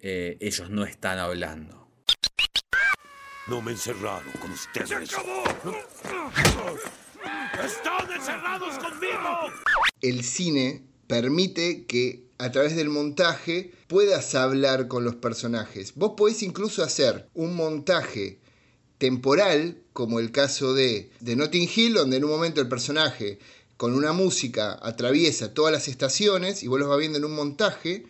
eh, 0.00 0.36
ellos 0.40 0.70
no 0.70 0.84
están 0.84 1.18
hablando. 1.18 1.88
No 3.46 3.62
me 3.62 3.72
encerraron 3.72 4.32
con 4.40 4.50
ustedes. 4.52 4.88
¡Se 4.88 4.94
acabó! 4.94 5.44
¡Están 7.64 8.12
encerrados 8.12 8.78
conmigo! 8.78 9.52
El 10.00 10.22
cine 10.22 10.84
permite 11.06 11.86
que 11.86 12.28
a 12.38 12.52
través 12.52 12.76
del 12.76 12.88
montaje 12.88 13.72
puedas 13.88 14.34
hablar 14.34 14.86
con 14.86 15.04
los 15.04 15.16
personajes. 15.16 15.94
Vos 15.94 16.12
podés 16.16 16.42
incluso 16.42 16.84
hacer 16.84 17.28
un 17.34 17.56
montaje 17.56 18.40
temporal, 18.98 19.78
como 19.92 20.20
el 20.20 20.32
caso 20.32 20.74
de, 20.74 21.10
de 21.20 21.36
Notting 21.36 21.68
Hill, 21.74 21.94
donde 21.94 22.16
en 22.16 22.24
un 22.24 22.30
momento 22.30 22.60
el 22.60 22.68
personaje 22.68 23.38
con 23.76 23.94
una 23.94 24.12
música 24.12 24.78
atraviesa 24.82 25.54
todas 25.54 25.72
las 25.72 25.86
estaciones 25.88 26.62
y 26.62 26.66
vos 26.66 26.80
los 26.80 26.88
vas 26.88 26.98
viendo 26.98 27.18
en 27.18 27.24
un 27.24 27.34
montaje, 27.34 28.04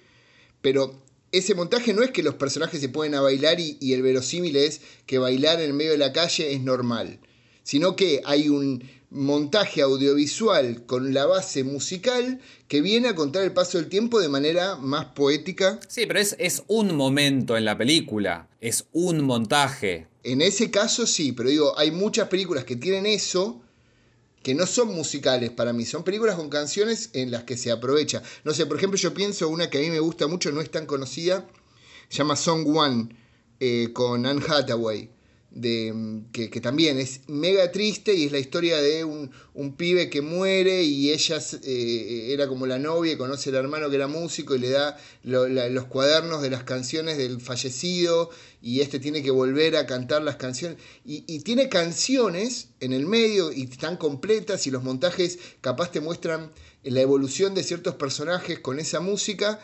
pero 0.62 1.01
ese 1.31 1.55
montaje 1.55 1.92
no 1.92 2.03
es 2.03 2.11
que 2.11 2.22
los 2.22 2.35
personajes 2.35 2.81
se 2.81 2.88
pueden 2.88 3.14
a 3.14 3.20
bailar 3.20 3.61
y, 3.61 3.77
y, 3.81 3.92
el 3.92 4.03
verosímil 4.03 4.57
es 4.57 4.81
que 5.05 5.18
bailar 5.18 5.61
en 5.61 5.77
medio 5.77 5.92
de 5.92 5.98
la 5.98 6.14
calle 6.14 6.55
es 6.55 6.62
normal, 6.62 7.20
sino 7.68 7.96
que 7.96 8.22
hay 8.24 8.48
un 8.48 8.83
montaje 9.11 9.83
audiovisual 9.83 10.87
con 10.87 11.12
la 11.12 11.26
base 11.26 11.64
musical 11.64 12.40
que 12.66 12.81
viene 12.81 13.09
a 13.09 13.14
contar 13.14 13.42
el 13.42 13.52
paso 13.52 13.76
del 13.76 13.90
tiempo 13.90 14.20
de 14.20 14.31
manera 14.31 14.76
más 14.76 15.04
poética. 15.12 15.78
Sí, 15.87 16.07
pero 16.07 16.18
es, 16.18 16.35
es 16.38 16.62
un 16.66 16.96
momento 16.96 17.59
en 17.59 17.66
la 17.66 17.76
película, 17.76 18.48
es 18.62 18.87
un 18.92 19.20
montaje. 19.20 20.07
En 20.22 20.40
ese 20.40 20.70
caso 20.70 21.07
sí, 21.07 21.33
pero 21.33 21.50
digo, 21.50 21.78
hay 21.78 21.90
muchas 21.90 22.28
películas 22.28 22.64
que 22.64 22.76
tienen 22.76 23.04
eso 23.04 23.61
que 24.42 24.54
no 24.54 24.64
son 24.64 24.88
musicales 24.94 25.50
para 25.50 25.74
mí, 25.74 25.85
son 25.85 26.04
películas 26.04 26.37
con 26.37 26.48
canciones 26.48 27.11
en 27.12 27.31
las 27.31 27.44
que 27.44 27.59
se 27.59 27.70
aprovecha. 27.70 28.22
No 28.44 28.54
sé, 28.54 28.64
por 28.64 28.78
ejemplo, 28.78 28.98
yo 28.98 29.12
pienso 29.12 29.46
una 29.46 29.68
que 29.68 29.76
a 29.76 29.81
mí 29.83 29.90
me 29.90 30.00
gusta 30.00 30.26
mucho, 30.26 30.50
no 30.52 30.62
es 30.62 30.70
tan 30.70 30.87
conocida, 30.87 31.46
se 32.09 32.16
llama 32.16 32.35
Song 32.35 32.66
One, 32.66 33.11
eh, 33.61 33.90
con 33.92 34.24
Anne 34.24 34.42
Hathaway 34.48 35.11
de, 35.50 35.92
mm, 35.92 36.30
que, 36.30 36.61
también 36.61 36.98
es 36.98 37.20
mega 37.26 37.72
triste 37.72 38.14
y 38.14 38.24
es 38.24 38.32
la 38.32 38.38
historia 38.38 38.80
de 38.80 39.04
un, 39.04 39.30
pibe 39.76 40.08
que 40.08 40.22
muere 40.22 40.82
y 40.82 41.11
ella 41.11 41.38
eh, 41.64 42.28
era 42.32 42.48
como 42.48 42.66
la 42.66 42.78
novia 42.78 43.18
conoce 43.18 43.50
al 43.50 43.56
hermano 43.56 43.90
que 43.90 43.96
era 43.96 44.06
músico 44.06 44.54
y 44.54 44.58
le 44.61 44.70
da 44.70 44.96
los 45.24 45.84
cuadernos 45.84 46.42
de 46.42 46.50
las 46.50 46.64
canciones 46.64 47.18
del 47.18 47.40
fallecido 47.40 48.30
y 48.62 48.80
este 48.80 48.98
tiene 48.98 49.22
que 49.22 49.30
volver 49.30 49.76
a 49.76 49.87
cantar 49.87 50.22
las 50.22 50.37
canciones. 50.37 50.78
Y, 51.04 51.24
y, 51.26 51.40
tiene 51.40 51.68
canciones 51.68 52.68
en 52.80 52.92
el 52.92 53.06
medio 53.06 53.52
y 53.52 53.64
están 53.64 53.96
completas 53.96 54.66
y 54.66 54.70
los 54.70 54.82
montajes 54.82 55.38
capaz 55.61 55.92
te 55.92 56.00
muestran 56.00 56.52
la 56.82 57.00
evolución 57.00 57.54
de 57.54 57.64
ciertos 57.64 57.94
personajes 57.96 58.58
con 58.61 58.78
esa 58.78 59.00
música 59.00 59.61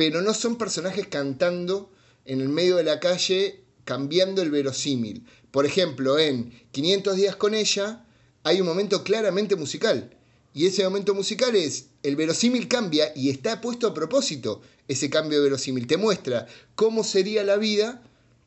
pero 0.00 0.22
no 0.22 0.32
son 0.32 0.56
personajes 0.56 1.06
cantando 1.08 1.90
en 2.24 2.40
el 2.40 2.48
medio 2.48 2.76
de 2.76 2.84
la 2.84 3.00
calle 3.00 3.59
cambiando 3.84 4.42
el 4.42 4.50
verosímil. 4.50 5.24
Por 5.50 5.66
ejemplo, 5.66 6.18
en 6.18 6.52
500 6.72 7.16
días 7.16 7.36
con 7.36 7.54
ella 7.54 8.04
hay 8.42 8.60
un 8.60 8.66
momento 8.66 9.04
claramente 9.04 9.56
musical. 9.56 10.16
Y 10.52 10.66
ese 10.66 10.82
momento 10.84 11.14
musical 11.14 11.54
es, 11.54 11.86
el 12.02 12.16
verosímil 12.16 12.66
cambia 12.66 13.12
y 13.14 13.30
está 13.30 13.60
puesto 13.60 13.86
a 13.86 13.94
propósito 13.94 14.62
ese 14.88 15.10
cambio 15.10 15.38
de 15.38 15.44
verosímil. 15.44 15.86
Te 15.86 15.96
muestra 15.96 16.46
cómo 16.74 17.04
sería 17.04 17.44
la 17.44 17.56
vida 17.56 18.02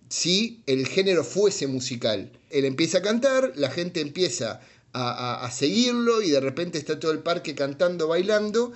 si 0.10 0.62
el 0.66 0.88
género 0.88 1.24
fuese 1.24 1.68
musical. 1.68 2.32
Él 2.50 2.66
empieza 2.66 3.00
a 3.00 3.02
cantar, 3.02 3.54
la 3.56 3.72
gente 3.72 4.02
empieza 4.02 4.62
a, 4.92 5.46
a, 5.46 5.52
seguirlo 5.52 6.22
y 6.22 6.30
de 6.30 6.40
repente 6.40 6.78
está 6.78 7.00
todo 7.00 7.12
el 7.12 7.20
parque 7.20 7.56
cantando, 7.56 8.08
bailando 8.08 8.74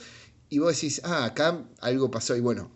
y 0.50 0.60
vos 0.60 0.74
decís, 0.74 1.02
ah, 1.04 1.26
acá 1.26 1.64
algo 1.80 2.10
pasó 2.10 2.36
y 2.36 2.40
bueno, 2.40 2.72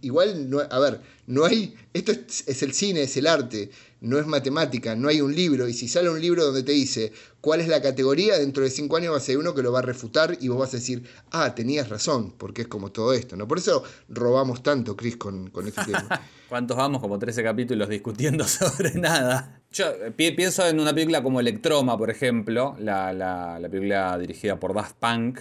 igual 0.00 0.50
no, 0.50 0.60
a 0.60 0.78
ver, 0.78 1.00
no 1.26 1.44
hay, 1.44 1.74
esto 1.92 2.12
es, 2.12 2.62
el 2.62 2.72
cine, 2.72 3.02
es 3.02 3.16
el 3.16 3.26
arte, 3.26 3.70
no 4.00 4.18
es 4.18 4.26
matemática, 4.26 4.94
no 4.94 5.08
hay 5.08 5.20
un 5.20 5.34
libro, 5.34 5.68
y 5.68 5.72
si 5.72 5.88
sale 5.88 6.10
un 6.10 6.20
libro 6.20 6.44
donde 6.44 6.62
te 6.62 6.72
dice 6.72 7.12
cuál 7.40 7.60
es 7.60 7.68
la 7.68 7.80
categoría, 7.80 8.38
dentro 8.38 8.62
de 8.62 8.70
cinco 8.70 8.96
años 8.96 9.12
va 9.12 9.18
a 9.18 9.20
ser 9.20 9.38
uno 9.38 9.54
que 9.54 9.62
lo 9.62 9.72
va 9.72 9.80
a 9.80 9.82
refutar 9.82 10.36
y 10.40 10.48
vos 10.48 10.58
vas 10.58 10.74
a 10.74 10.76
decir, 10.76 11.04
ah, 11.30 11.54
tenías 11.54 11.88
razón, 11.88 12.32
porque 12.36 12.62
es 12.62 12.68
como 12.68 12.92
todo 12.92 13.12
esto, 13.12 13.36
¿no? 13.36 13.48
Por 13.48 13.58
eso 13.58 13.82
robamos 14.08 14.62
tanto, 14.62 14.96
Chris, 14.96 15.16
con, 15.16 15.50
con 15.50 15.66
este 15.66 15.84
tema. 15.84 16.20
¿Cuántos 16.48 16.76
vamos? 16.76 17.00
Como 17.00 17.18
13 17.18 17.42
capítulos 17.42 17.88
discutiendo 17.88 18.44
sobre 18.48 18.94
nada. 18.94 19.60
Yo 19.72 19.86
eh, 19.86 20.32
pienso 20.32 20.66
en 20.66 20.78
una 20.80 20.94
película 20.94 21.22
como 21.22 21.40
Electroma, 21.40 21.98
por 21.98 22.10
ejemplo, 22.10 22.76
la, 22.78 23.12
la, 23.12 23.58
la 23.58 23.68
película 23.68 24.16
dirigida 24.18 24.60
por 24.60 24.74
Daft 24.74 24.96
Punk, 24.98 25.40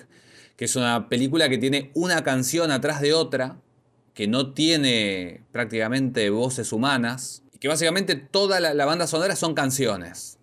que 0.56 0.66
es 0.66 0.76
una 0.76 1.10
película 1.10 1.50
que 1.50 1.58
tiene 1.58 1.92
una 1.94 2.24
canción 2.24 2.72
atrás 2.72 3.02
de 3.02 3.14
otra, 3.14 3.58
que 4.16 4.28
no 4.28 4.54
tiene 4.54 5.42
prácticamente 5.52 6.30
voces 6.32 6.72
humanas, 6.72 7.44
y 7.54 7.60
que 7.60 7.68
básicamente 7.68 8.16
toda 8.16 8.60
la, 8.60 8.86
banda 8.86 9.06
sonora 9.06 9.36
son 9.36 9.54
canciones. 9.54 10.40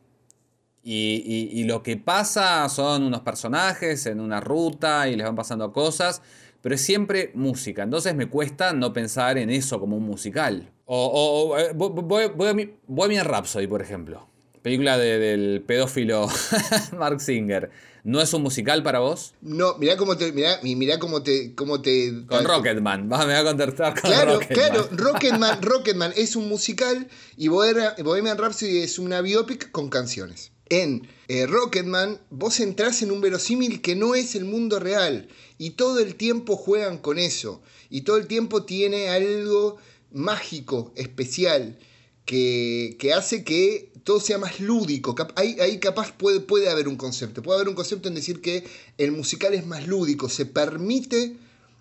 Y, 0.84 1.64
lo 1.64 1.82
que 1.82 1.96
pasa 1.96 2.68
son 2.68 3.04
unos 3.04 3.20
personajes 3.20 4.04
en 4.06 4.20
una 4.20 4.40
ruta 4.40 5.08
y 5.08 5.16
les 5.16 5.24
van 5.24 5.36
pasando 5.36 5.72
cosas, 5.72 6.20
pero 6.60 6.74
es 6.74 6.82
siempre 6.82 7.30
música. 7.34 7.82
Entonces 7.82 8.14
me 8.14 8.26
cuesta 8.26 8.74
no 8.74 8.92
pensar 8.92 9.38
en 9.38 9.48
eso 9.48 9.80
como 9.80 9.96
un 9.96 10.04
musical. 10.04 10.70
O, 10.84 11.56
eh, 11.58 11.72
voy, 11.74 12.44
a 12.44 13.08
mi 13.08 13.20
Rhapsody, 13.20 13.66
por 13.66 13.80
ejemplo. 13.80 14.28
Película 14.60 14.98
del 14.98 15.62
pedófilo 15.66 16.28
Mark 16.98 17.20
Singer. 17.20 17.70
¿No 18.04 18.20
es 18.20 18.32
un 18.34 18.42
musical 18.42 18.82
para 18.82 18.98
vos? 18.98 19.34
No, 19.42 19.76
mirá 19.78 19.96
cómo 19.96 20.16
te. 20.16 20.32
Mirá, 20.32 20.98
cómo 20.98 21.22
te. 21.22 21.54
Cómo 21.54 21.80
te 21.82 22.24
Con 22.26 22.44
Rocketman. 22.44 23.08
Va, 23.12 23.24
me 23.26 23.34
va 23.34 23.40
a 23.40 23.44
contestar 23.44 23.92
con 24.00 24.10
Claro, 24.10 24.34
Rocketman. 24.40 24.68
claro, 24.68 24.88
Rocketman, 24.90 25.62
Rocketman 25.62 26.12
es 26.16 26.34
un 26.34 26.48
musical 26.48 27.08
y 27.36 27.48
Bohemian 27.48 27.94
Bohemian 28.02 28.38
Rhapsody 28.38 28.78
es 28.78 28.98
una 28.98 29.20
biopic 29.20 29.70
con 29.70 29.88
canciones. 29.88 30.50
En 30.68 31.06
eh, 31.28 31.46
Rocketman 31.46 32.18
vos 32.30 32.58
entrás 32.58 33.02
en 33.02 33.12
un 33.12 33.20
verosímil 33.20 33.82
que 33.82 33.94
no 33.94 34.14
es 34.14 34.34
el 34.34 34.46
mundo 34.46 34.80
real 34.80 35.28
y 35.58 35.70
todo 35.70 36.00
el 36.00 36.16
tiempo 36.16 36.56
juegan 36.56 36.98
con 36.98 37.18
eso 37.18 37.62
y 37.90 38.00
todo 38.00 38.16
el 38.16 38.26
tiempo 38.26 38.64
tiene 38.64 39.10
algo 39.10 39.76
mágico, 40.10 40.92
especial, 40.96 41.78
que, 42.24 42.96
que 42.98 43.12
hace 43.12 43.44
que 43.44 43.91
todo 44.04 44.20
sea 44.20 44.38
más 44.38 44.60
lúdico. 44.60 45.14
Ahí 45.36 45.78
capaz 45.78 46.12
puede, 46.12 46.40
puede 46.40 46.70
haber 46.70 46.88
un 46.88 46.96
concepto, 46.96 47.42
puede 47.42 47.58
haber 47.58 47.68
un 47.68 47.74
concepto 47.74 48.08
en 48.08 48.14
decir 48.14 48.40
que 48.40 48.64
el 48.98 49.12
musical 49.12 49.54
es 49.54 49.66
más 49.66 49.86
lúdico, 49.86 50.28
se 50.28 50.46
permite 50.46 51.36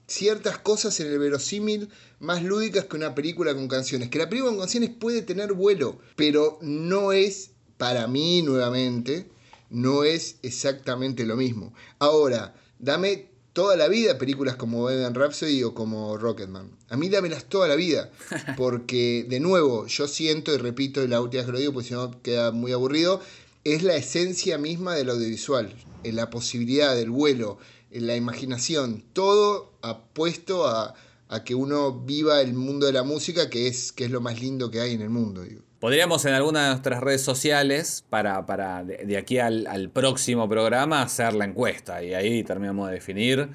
ciertas 0.07 0.57
cosas 0.57 0.99
en 0.99 1.07
el 1.07 1.19
verosímil 1.19 1.89
más 2.19 2.43
lúdicas 2.43 2.85
que 2.85 2.97
una 2.97 3.15
película 3.15 3.53
con 3.55 3.67
canciones. 3.67 4.09
Que 4.09 4.19
la 4.19 4.29
película 4.29 4.51
con 4.51 4.59
canciones 4.59 4.89
puede 4.89 5.21
tener 5.21 5.53
vuelo, 5.53 5.99
pero 6.15 6.59
no 6.61 7.11
es, 7.13 7.51
para 7.77 8.07
mí 8.07 8.41
nuevamente, 8.41 9.27
no 9.69 10.03
es 10.03 10.35
exactamente 10.43 11.25
lo 11.25 11.35
mismo. 11.37 11.73
Ahora, 11.97 12.53
dame 12.77 13.30
toda 13.53 13.75
la 13.75 13.87
vida 13.87 14.17
películas 14.17 14.55
como 14.55 14.79
Bohemian 14.79 15.13
Rhapsody 15.13 15.63
o 15.63 15.73
como 15.73 16.17
Rocketman. 16.17 16.71
A 16.89 16.97
mí 16.97 17.09
dámelas 17.09 17.45
toda 17.45 17.67
la 17.67 17.75
vida, 17.75 18.09
porque 18.57 19.25
de 19.27 19.39
nuevo, 19.39 19.87
yo 19.87 20.07
siento 20.07 20.53
y 20.53 20.57
repito, 20.57 21.03
y 21.03 21.07
la 21.07 21.21
última 21.21 21.41
vez 21.41 21.45
que 21.47 21.51
lo 21.51 21.59
digo, 21.59 21.73
porque 21.73 21.89
si 21.89 21.93
no 21.93 22.21
queda 22.21 22.51
muy 22.51 22.71
aburrido, 22.71 23.21
es 23.63 23.83
la 23.83 23.95
esencia 23.95 24.57
misma 24.57 24.95
del 24.95 25.09
audiovisual, 25.09 25.73
en 26.03 26.15
la 26.15 26.29
posibilidad 26.29 26.95
del 26.95 27.11
vuelo, 27.11 27.57
en 27.91 28.07
la 28.07 28.15
imaginación, 28.15 29.03
todo 29.13 29.71
apuesto 29.81 30.67
a, 30.67 30.95
a 31.31 31.43
que 31.43 31.55
uno 31.55 31.91
viva 32.01 32.41
el 32.41 32.53
mundo 32.53 32.85
de 32.85 32.93
la 32.93 33.03
música, 33.03 33.49
que 33.49 33.67
es, 33.67 33.91
que 33.91 34.05
es 34.05 34.11
lo 34.11 34.21
más 34.21 34.39
lindo 34.39 34.69
que 34.69 34.81
hay 34.81 34.93
en 34.93 35.01
el 35.01 35.09
mundo. 35.09 35.41
digo. 35.41 35.63
Podríamos 35.79 36.23
en 36.25 36.33
alguna 36.33 36.63
de 36.65 36.69
nuestras 36.71 37.01
redes 37.01 37.21
sociales, 37.23 38.03
para, 38.09 38.45
para 38.45 38.83
de, 38.83 38.97
de 38.97 39.17
aquí 39.17 39.39
al, 39.39 39.65
al 39.65 39.89
próximo 39.89 40.47
programa, 40.47 41.01
hacer 41.01 41.33
la 41.33 41.45
encuesta. 41.45 42.03
Y 42.03 42.13
ahí 42.13 42.43
terminamos 42.43 42.87
de 42.89 42.93
definir 42.95 43.49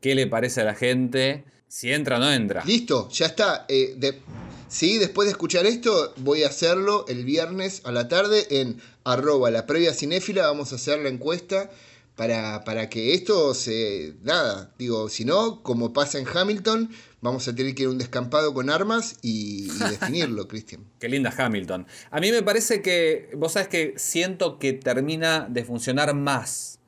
qué 0.00 0.14
le 0.14 0.26
parece 0.26 0.62
a 0.62 0.64
la 0.64 0.74
gente, 0.74 1.44
si 1.68 1.92
entra 1.92 2.16
o 2.16 2.20
no 2.20 2.32
entra. 2.32 2.64
Listo, 2.64 3.08
ya 3.10 3.26
está. 3.26 3.66
Eh, 3.68 3.94
de- 3.98 4.22
sí, 4.68 4.96
después 4.98 5.26
de 5.26 5.32
escuchar 5.32 5.66
esto, 5.66 6.14
voy 6.18 6.44
a 6.44 6.48
hacerlo 6.48 7.04
el 7.08 7.24
viernes 7.26 7.82
a 7.84 7.92
la 7.92 8.08
tarde 8.08 8.46
en 8.50 8.80
arroba 9.04 9.50
la 9.50 9.66
previa 9.66 9.92
cinéfila. 9.92 10.46
Vamos 10.46 10.72
a 10.72 10.76
hacer 10.76 11.00
la 11.00 11.08
encuesta 11.10 11.70
para, 12.14 12.64
para 12.64 12.88
que 12.88 13.12
esto 13.12 13.52
se. 13.52 14.14
Nada, 14.22 14.72
digo, 14.78 15.08
si 15.10 15.24
no, 15.26 15.62
como 15.62 15.92
pasa 15.92 16.18
en 16.18 16.26
Hamilton, 16.26 16.88
vamos 17.26 17.46
a 17.48 17.54
tener 17.54 17.74
que 17.74 17.82
ir 17.82 17.88
a 17.88 17.90
un 17.92 17.98
descampado 17.98 18.54
con 18.54 18.70
armas 18.70 19.16
y, 19.22 19.70
y 19.70 19.78
definirlo, 19.90 20.48
Cristian. 20.48 20.84
Qué 20.98 21.08
linda 21.08 21.32
Hamilton. 21.36 21.86
A 22.10 22.20
mí 22.20 22.30
me 22.30 22.42
parece 22.42 22.82
que, 22.82 23.30
vos 23.36 23.52
sabes 23.52 23.68
que 23.68 23.94
siento 23.96 24.58
que 24.58 24.72
termina 24.72 25.46
de 25.48 25.64
funcionar 25.64 26.14
más 26.14 26.78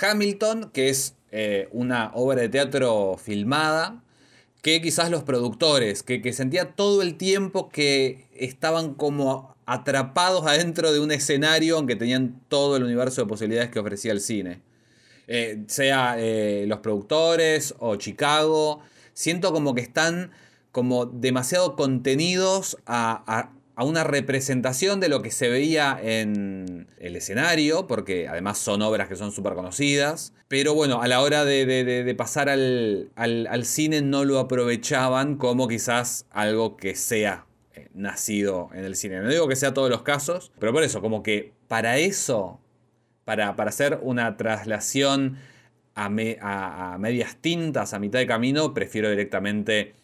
Hamilton, 0.00 0.70
que 0.72 0.90
es 0.90 1.14
eh, 1.30 1.68
una 1.72 2.10
obra 2.14 2.42
de 2.42 2.48
teatro 2.48 3.16
filmada, 3.22 4.02
que 4.62 4.82
quizás 4.82 5.10
los 5.10 5.22
productores, 5.22 6.02
que, 6.02 6.20
que 6.20 6.32
sentía 6.32 6.72
todo 6.72 7.02
el 7.02 7.16
tiempo 7.16 7.68
que 7.68 8.26
estaban 8.34 8.94
como 8.94 9.56
atrapados 9.66 10.46
adentro 10.46 10.92
de 10.92 11.00
un 11.00 11.12
escenario, 11.12 11.76
aunque 11.76 11.96
tenían 11.96 12.40
todo 12.48 12.76
el 12.76 12.84
universo 12.84 13.22
de 13.22 13.28
posibilidades 13.28 13.70
que 13.70 13.78
ofrecía 13.78 14.12
el 14.12 14.20
cine. 14.20 14.60
Eh, 15.30 15.64
sea 15.66 16.16
eh, 16.18 16.64
los 16.66 16.78
productores 16.78 17.74
o 17.78 17.96
Chicago, 17.96 18.80
siento 19.18 19.52
como 19.52 19.74
que 19.74 19.80
están 19.80 20.30
como 20.70 21.06
demasiado 21.06 21.74
contenidos 21.74 22.76
a, 22.86 23.24
a- 23.26 23.52
a 23.74 23.84
una 23.84 24.02
representación 24.04 24.98
de 25.00 25.08
lo 25.08 25.22
que 25.22 25.30
se 25.30 25.48
veía 25.48 25.98
en 26.02 26.88
el 26.98 27.14
escenario, 27.16 27.86
porque 27.86 28.26
además 28.28 28.58
son 28.58 28.82
obras 28.82 29.08
que 29.08 29.14
son 29.16 29.30
súper 29.30 29.54
conocidas, 29.54 30.32
pero 30.48 30.74
bueno, 30.74 31.00
a 31.00 31.06
la 31.08 31.20
hora 31.20 31.44
de, 31.44 31.64
de- 31.64 31.84
de- 31.84 32.14
pasar 32.14 32.48
al, 32.48 33.10
al- 33.16 33.46
al 33.48 33.64
cine 33.64 34.02
no 34.02 34.24
lo 34.24 34.38
aprovechaban 34.40 35.36
como 35.36 35.68
quizás 35.68 36.26
algo 36.30 36.76
que 36.76 36.96
sea 36.96 37.46
eh, 37.74 37.88
nacido 37.94 38.68
en 38.74 38.84
el 38.84 38.96
cine. 38.96 39.20
No 39.20 39.28
digo 39.30 39.46
que 39.48 39.54
sea 39.56 39.74
todos 39.74 39.90
los 39.90 40.02
casos, 40.02 40.50
pero 40.58 40.72
por 40.72 40.82
eso, 40.82 41.00
como 41.00 41.22
que 41.22 41.52
para 41.68 41.98
eso 41.98 42.60
para, 43.24 43.54
para 43.56 43.70
hacer 43.70 44.00
una 44.02 44.36
traslación 44.36 45.38
a, 46.04 46.08
me- 46.08 46.38
a- 46.40 46.94
a 46.94 46.98
medias 46.98 47.36
tintas, 47.40 47.92
a 47.92 47.98
mitad 47.98 48.18
de 48.18 48.26
camino, 48.26 48.72
prefiero 48.72 49.10
directamente 49.10 49.94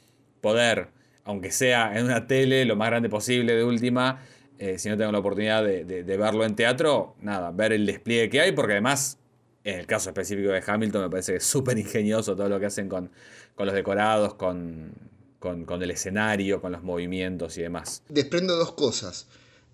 poder, 0.40 0.88
aunque 1.24 1.50
sea 1.50 1.96
en 1.98 2.04
una 2.07 2.26
tele, 2.26 2.64
lo 2.64 2.76
más 2.76 2.88
grande 2.90 3.09
posible 3.09 3.54
de 3.54 3.64
última, 3.64 4.20
eh, 4.59 4.78
si 4.78 4.88
no 4.88 4.96
tengo 4.96 5.11
la 5.12 5.18
oportunidad 5.18 5.64
de, 5.64 6.02
verlo 6.02 6.44
en 6.44 6.54
teatro, 6.54 7.16
nada, 7.20 7.50
ver 7.50 7.72
el 7.72 7.87
despliegue 7.87 8.28
que 8.28 8.40
hay, 8.40 8.52
porque 8.52 8.72
además, 8.72 9.18
en 9.64 9.80
el 9.80 9.87
caso 9.87 10.11
específico 10.11 10.50
de 10.50 10.62
Hamilton, 10.66 11.02
me 11.02 11.11
parece 11.11 11.33
que 11.33 11.38
es 11.38 11.44
súper 11.44 11.78
ingenioso 11.78 12.37
todo 12.37 12.48
lo 12.48 12.61
que 12.61 12.66
hacen 12.66 12.88
con, 12.88 13.11
los 13.57 13.74
decorados, 13.74 14.35
con 14.35 14.92
el 15.40 15.90
escenario, 15.90 16.61
con 16.61 16.72
los 16.72 16.83
movimientos 16.83 17.57
y 17.59 17.62
demás. 17.62 18.02
desprendo 18.09 18.57
dos 18.57 18.72
cosas. 18.72 19.26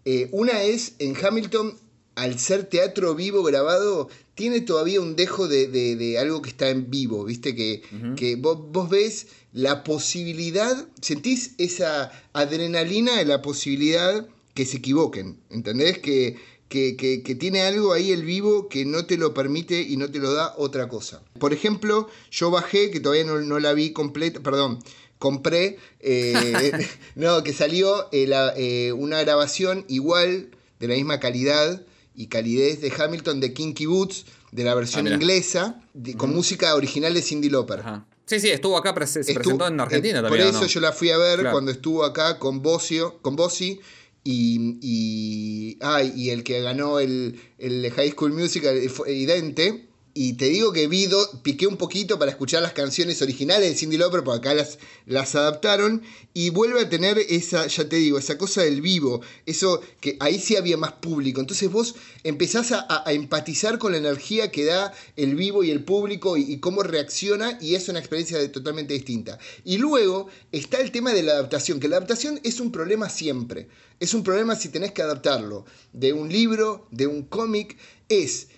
Eh, 0.05 0.29
una 0.33 0.63
es, 0.63 0.97
en 0.99 1.15
Hamilton, 1.17 1.75
al 2.23 2.39
ser 2.39 2.65
teatro 2.65 3.15
vivo 3.15 3.43
grabado, 3.43 4.09
tiene 4.35 4.61
todavía 4.61 5.01
un 5.01 5.17
dejo 5.17 5.49
de, 5.49 5.67
de- 5.69 5.97
de 5.97 6.19
algo 6.19 6.41
que 6.43 6.51
está 6.51 6.71
en 6.71 6.91
vivo, 6.91 7.25
¿viste? 7.25 7.55
Que, 7.55 7.83
que 8.17 8.37
vos, 8.37 8.59
vos 8.73 8.89
ves 8.91 9.27
la 9.53 9.85
posibilidad, 9.85 10.87
sentís 11.01 11.53
esa 11.59 12.11
adrenalina 12.33 13.17
de 13.19 13.25
la 13.25 13.43
posibilidad 13.43 14.27
que 14.55 14.67
se 14.67 14.79
equivoquen, 14.79 15.39
¿entendés? 15.51 15.99
Que, 15.99 16.37
que, 16.69 16.97
que- 16.97 17.23
que 17.23 17.35
tiene 17.35 17.63
algo 17.63 17.93
ahí 17.93 18.13
el 18.13 18.25
vivo 18.25 18.69
que 18.69 18.85
no 18.85 19.05
te 19.07 19.17
lo 19.17 19.35
permite 19.35 19.81
y 19.83 19.97
no 19.97 20.11
te 20.11 20.19
lo 20.19 20.33
da 20.33 20.55
otra 20.57 20.89
cosa. 20.89 21.23
Por 21.39 21.53
ejemplo, 21.53 22.09
yo 22.31 22.51
bajé, 22.51 22.91
que 22.91 23.01
todavía 23.01 23.25
no, 23.25 23.41
no 23.41 23.59
la 23.61 23.73
vi 23.73 23.91
completa, 23.93 24.41
perdón, 24.41 24.79
compré, 25.19 25.79
eh, 26.01 26.73
no, 27.15 27.43
que 27.43 27.53
salió 27.53 28.09
eh, 28.13 28.27
la- 28.27 28.55
eh, 28.57 28.93
una 28.93 29.21
grabación 29.23 29.85
igual, 29.89 30.51
de 30.79 30.89
la 30.89 30.95
misma 30.95 31.21
calidad 31.21 31.83
y 32.15 32.27
calidez 32.27 32.81
de 32.81 32.93
Hamilton 32.97 33.41
de 33.41 33.53
Kinky 33.55 33.87
Boots, 33.87 34.27
de 34.53 34.65
la 34.65 34.75
versión 34.75 35.07
Ah, 35.07 35.11
inglesa, 35.11 35.81
de- 35.95 36.15
con 36.15 36.35
música 36.35 36.75
original 36.75 37.15
de 37.15 37.23
Cindy 37.23 37.49
Lauper. 37.51 37.81
Ajá. 37.81 38.07
Sí, 38.27 38.39
sí, 38.41 38.49
estuvo 38.51 38.77
acá, 38.77 38.95
se 39.07 39.21
Estuvo- 39.21 39.35
presentó 39.35 39.67
en 39.69 39.81
Argentina 39.81 40.19
eh, 40.21 40.23
también. 40.23 40.43
Por 40.45 40.47
¿o 40.47 40.51
eso 40.57 40.61
no? 40.63 40.67
yo 40.67 40.81
la 40.81 40.93
fui 40.93 41.11
a 41.11 41.19
ver 41.19 41.41
Claro. 41.41 41.53
cuando 41.53 41.71
estuvo 41.73 42.05
acá 42.05 42.39
con 42.39 42.63
Bossio, 42.63 43.19
con 43.23 43.35
Bossi 43.37 43.81
y, 44.23 44.79
y, 44.83 45.79
ay, 45.81 46.13
y 46.15 46.31
el 46.31 46.45
que 46.45 46.61
ganó 46.61 47.01
el, 47.01 47.41
el 47.59 47.91
High 47.91 48.11
School 48.13 48.33
Musical 48.33 48.77
eh, 48.77 48.89
fue 48.89 49.13
Idente. 49.15 49.89
Y 50.13 50.33
te 50.33 50.47
digo 50.47 50.73
que 50.73 50.89
vi, 50.89 51.07
do- 51.07 51.41
piqué 51.45 51.69
un 51.69 51.77
poquito 51.77 52.19
para 52.19 52.33
escuchar 52.33 52.63
las 52.63 52.73
canciones 52.73 53.23
originales 53.23 53.69
de 53.71 53.77
Cindy 53.77 53.97
Lauper, 53.97 54.25
porque 54.25 54.49
acá 54.49 54.55
las, 54.55 54.79
las 55.07 55.37
adaptaron, 55.37 56.03
y 56.35 56.51
vuelve 56.51 56.81
a 56.81 56.89
tener 56.89 57.17
esa, 57.19 57.69
ya 57.69 57.89
te 57.89 57.95
digo, 57.97 58.19
esa 58.19 58.37
cosa 58.37 58.63
del 58.63 58.81
vivo, 58.81 59.21
eso 59.47 59.81
que 60.01 60.17
ahí 60.19 60.41
sí 60.41 60.57
había 60.57 60.77
más 60.77 60.93
público. 60.95 61.41
Entonces 61.41 61.71
vos 61.71 61.95
empezás 62.25 62.73
a, 62.73 62.87
a- 62.89 63.13
empatizar 63.13 63.79
con 63.79 63.93
la 63.93 63.99
energía 63.99 64.51
que 64.51 64.65
da 64.65 64.93
el 65.15 65.37
vivo 65.37 65.63
y 65.63 65.71
el 65.71 65.85
público 65.85 66.37
y, 66.37 66.59
cómo 66.59 66.83
reacciona, 66.83 67.57
y 67.61 67.77
es 67.77 67.89
una 67.89 68.01
experiencia 68.01 68.51
totalmente 68.51 68.95
distinta. 68.95 69.39
Y 69.65 69.79
luego 69.79 70.27
está 70.51 70.81
el 70.81 70.91
tema 70.91 71.13
de 71.13 71.23
la 71.23 71.33
adaptación, 71.33 71.79
que 71.79 71.87
la 71.89 71.97
adaptación 71.99 72.41
es 72.43 72.59
un 72.59 72.73
problema 72.73 73.09
siempre. 73.09 73.69
Es 74.01 74.13
un 74.15 74.25
problema 74.25 74.57
si 74.57 74.71
tenés 74.71 74.91
que 74.91 75.03
adaptarlo 75.03 75.67
de 75.93 76.13
un 76.15 76.31
libro, 76.33 76.89
de 76.91 77.07
un 77.07 77.23
cómic, 77.23 77.77
es 78.09 78.49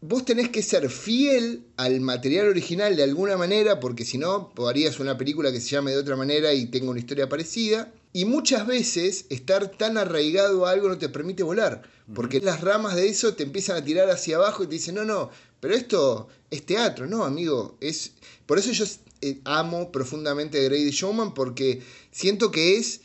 vos 0.00 0.24
tenés 0.24 0.48
que 0.48 0.62
ser 0.62 0.88
fiel 0.88 1.64
al 1.76 2.00
material 2.00 2.48
original 2.48 2.96
de 2.96 3.02
alguna 3.02 3.36
manera, 3.36 3.80
porque 3.80 4.04
si 4.04 4.18
no, 4.18 4.52
harías 4.66 4.98
una 4.98 5.18
película 5.18 5.52
que 5.52 5.60
se 5.60 5.70
llame 5.70 5.90
de 5.90 5.98
otra 5.98 6.16
manera 6.16 6.54
y 6.54 6.66
tenga 6.66 6.90
una 6.90 7.00
historia 7.00 7.28
parecida. 7.28 7.92
Y 8.12 8.24
muchas 8.24 8.66
veces 8.66 9.26
estar 9.28 9.70
tan 9.70 9.96
arraigado 9.96 10.66
a 10.66 10.72
algo 10.72 10.88
no 10.88 10.98
te 10.98 11.08
permite 11.08 11.42
volar, 11.42 11.82
porque 12.12 12.40
las 12.40 12.60
ramas 12.60 12.96
de 12.96 13.08
eso 13.08 13.34
te 13.34 13.44
empiezan 13.44 13.76
a 13.76 13.84
tirar 13.84 14.10
hacia 14.10 14.36
abajo 14.36 14.64
y 14.64 14.66
te 14.66 14.74
dicen, 14.74 14.96
no, 14.96 15.04
no, 15.04 15.30
pero 15.60 15.74
esto 15.74 16.28
es 16.50 16.64
teatro, 16.66 17.06
no, 17.06 17.24
amigo. 17.24 17.76
Es... 17.80 18.12
Por 18.46 18.58
eso 18.58 18.72
yo 18.72 18.84
eh, 19.20 19.40
amo 19.44 19.92
profundamente 19.92 20.64
Grady 20.64 20.90
Showman, 20.90 21.34
porque 21.34 21.82
siento 22.10 22.50
que 22.50 22.78
es, 22.78 23.02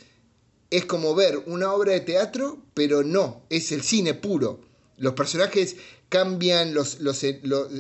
es 0.72 0.86
como 0.86 1.14
ver 1.14 1.44
una 1.46 1.72
obra 1.72 1.92
de 1.92 2.00
teatro, 2.00 2.58
pero 2.74 3.04
no, 3.04 3.44
es 3.50 3.72
el 3.72 3.84
cine 3.84 4.16
puro. 4.16 4.62
Los 4.98 5.14
personajes 5.14 5.76
cambian, 6.10 6.74
los, 6.74 7.00
los, 7.00 7.24
eh, 7.24 7.40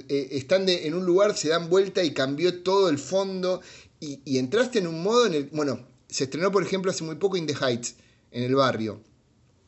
eh, 0.09 0.27
están 0.31 0.65
de- 0.65 0.87
en 0.87 0.93
un 0.93 1.05
lugar, 1.05 1.37
se 1.37 1.49
dan 1.49 1.69
vuelta 1.69 2.03
y 2.03 2.13
cambió 2.13 2.61
todo 2.63 2.89
el 2.89 2.97
fondo. 2.97 3.61
Y, 3.99 4.37
entraste 4.37 4.79
en 4.79 4.87
un 4.87 5.01
modo 5.03 5.25
en 5.25 5.33
el. 5.33 5.45
Bueno, 5.51 5.79
se 6.09 6.25
estrenó, 6.25 6.51
por 6.51 6.63
ejemplo, 6.63 6.91
hace 6.91 7.03
muy 7.03 7.15
poco 7.15 7.37
In 7.37 7.47
the 7.47 7.55
Heights, 7.55 7.95
en 8.31 8.43
el 8.43 8.55
barrio. 8.55 9.01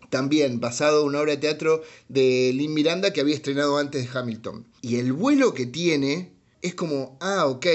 también 0.10 0.60
basado 0.60 1.02
en 1.02 1.08
una 1.08 1.20
obra 1.22 1.32
de 1.34 1.38
teatro 1.38 1.84
de 2.08 2.52
Lin 2.54 2.74
Miranda 2.74 3.12
que 3.12 3.22
había 3.22 3.36
estrenado 3.36 3.78
antes 3.78 4.04
de 4.12 4.18
Hamilton. 4.20 4.66
Y 4.82 4.98
el 4.98 5.12
vuelo 5.14 5.54
que 5.54 5.66
tiene 5.66 6.32
es 6.62 6.76
como, 6.76 7.18
ah, 7.22 7.46
ok, 7.48 7.66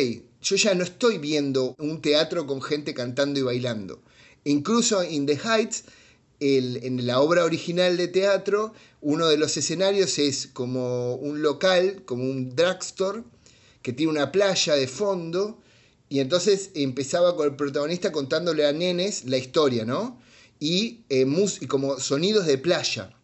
yo 0.43 0.57
ya 0.57 0.75
no 0.75 0.83
estoy 0.85 1.19
viendo 1.19 1.75
un 1.79 2.01
teatro 2.01 2.47
con 2.47 2.63
gente 2.63 2.95
cantando 2.95 3.39
y 3.41 3.43
bailando. 3.43 4.01
Incluso 4.45 5.03
en 5.03 5.27
The 5.27 5.39
Heights, 5.45 5.85
en 6.43 7.07
la 7.07 7.21
obra 7.21 7.45
original 7.45 7.97
de 7.97 8.09
teatro, 8.09 8.73
uno 9.01 9.29
de 9.29 9.37
los 9.37 9.57
escenarios 9.57 10.19
es 10.19 10.49
como 10.53 11.15
un 11.15 11.43
local, 11.43 12.03
como 12.05 12.25
un 12.25 12.55
drugstore, 12.55 13.23
que 13.83 13.93
tiene 13.93 14.13
una 14.13 14.33
playa 14.33 14.75
de 14.75 14.89
fondo, 14.89 15.59
y 16.09 16.21
entonces 16.21 16.71
empezaba 16.75 17.37
con 17.37 17.47
el 17.47 17.57
protagonista 17.57 18.13
contándole 18.13 18.67
a 18.67 18.73
nenes 18.73 19.25
la 19.25 19.39
historia, 19.39 19.85
¿no? 19.85 20.21
Y, 20.61 21.01
eh, 21.09 21.27
y 21.61 21.67
como 21.67 21.99
sonidos 21.99 22.47
de 22.47 22.59
playa. 22.59 23.17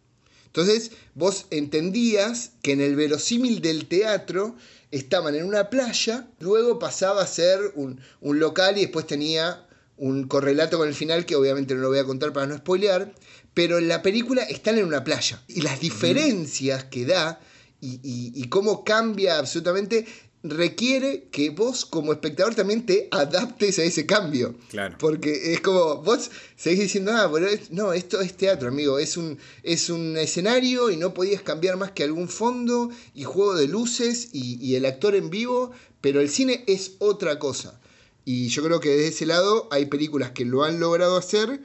Entonces 0.47 0.91
vos 1.13 1.45
entendías 1.51 2.53
que 2.63 2.71
en 2.71 2.81
el 2.81 2.95
verosímil 2.95 3.61
del 3.61 3.87
teatro 3.87 4.55
estaban 4.91 5.35
en 5.35 5.45
una 5.45 5.69
playa, 5.69 6.27
luego 6.39 6.79
pasaba 6.79 7.21
a 7.21 7.27
ser 7.27 7.59
un, 7.75 8.01
local 8.21 8.77
y 8.77 8.81
después 8.81 9.05
tenía 9.05 9.67
un 9.99 10.27
correlato 10.27 10.77
con 10.77 10.87
el 10.87 10.95
final 10.95 11.25
que 11.25 11.35
obviamente 11.35 11.75
no 11.75 11.81
lo 11.81 11.89
voy 11.89 11.99
a 11.99 12.05
contar 12.05 12.33
para 12.33 12.47
no 12.47 12.57
spoilear, 12.57 13.13
pero 13.53 13.77
en 13.77 13.87
la 13.87 14.01
película 14.01 14.43
están 14.43 14.77
en 14.77 14.85
una 14.85 15.03
playa 15.03 15.43
y 15.47 15.61
las 15.61 15.79
diferencias 15.79 16.85
que 16.85 17.05
da 17.05 17.39
y, 17.81 17.99
y 18.03 18.49
cómo 18.49 18.83
cambia 18.83 19.37
absolutamente 19.37 20.05
requiere 20.43 21.27
que 21.31 21.49
vos 21.49 21.85
como 21.85 22.13
espectador 22.13 22.55
también 22.55 22.85
te 22.85 23.07
adaptes 23.11 23.79
a 23.79 23.83
ese 23.83 24.05
cambio. 24.05 24.55
Claro. 24.69 24.95
Porque 24.99 25.53
es 25.53 25.61
como, 25.61 25.97
vos 25.97 26.31
seguís 26.55 26.79
diciendo, 26.79 27.11
ah, 27.13 27.29
pero 27.31 27.47
no, 27.71 27.93
esto 27.93 28.21
es 28.21 28.35
teatro, 28.35 28.69
amigo, 28.69 28.99
es 28.99 29.17
un, 29.17 29.37
es 29.63 29.89
un 29.89 30.17
escenario 30.17 30.89
y 30.91 30.97
no 30.97 31.13
podías 31.13 31.41
cambiar 31.41 31.77
más 31.77 31.91
que 31.91 32.03
algún 32.03 32.29
fondo 32.29 32.89
y 33.13 33.23
juego 33.23 33.55
de 33.55 33.67
luces 33.67 34.29
y, 34.31 34.75
el 34.75 34.85
actor 34.85 35.15
en 35.15 35.29
vivo, 35.29 35.71
pero 35.99 36.21
el 36.21 36.29
cine 36.29 36.63
es 36.67 36.93
otra 36.99 37.39
cosa. 37.39 37.79
Y 38.31 38.49
yo 38.49 38.63
creo 38.63 38.79
que 38.79 38.89
desde 38.89 39.07
ese 39.07 39.25
lado 39.25 39.67
hay 39.71 39.87
películas 39.87 40.29
que 40.29 40.45
lo 40.45 40.63
han 40.63 40.79
logrado 40.79 41.17
hacer, 41.17 41.61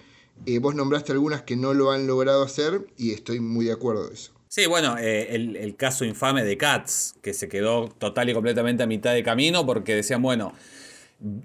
eh, 0.46 0.58
vos 0.60 0.74
nombraste 0.74 1.12
algunas 1.12 1.42
que 1.42 1.56
no 1.56 1.74
lo 1.74 1.90
han 1.90 2.06
logrado 2.06 2.42
hacer 2.42 2.86
y 2.96 3.12
estoy 3.12 3.38
muy 3.38 3.66
de 3.66 3.72
acuerdo 3.72 4.08
de 4.08 4.14
eso. 4.14 4.32
Sí, 4.48 4.64
bueno, 4.64 4.96
eh, 4.96 5.34
el, 5.34 5.76
caso 5.76 6.06
infame 6.06 6.42
de 6.42 6.56
Cats, 6.56 7.16
que 7.20 7.34
se 7.34 7.50
quedó 7.50 7.88
total 7.88 8.30
y 8.30 8.32
completamente 8.32 8.82
a 8.82 8.86
mitad 8.86 9.12
de 9.12 9.22
camino 9.22 9.66
porque 9.66 9.94
decían, 9.94 10.22
bueno, 10.22 10.54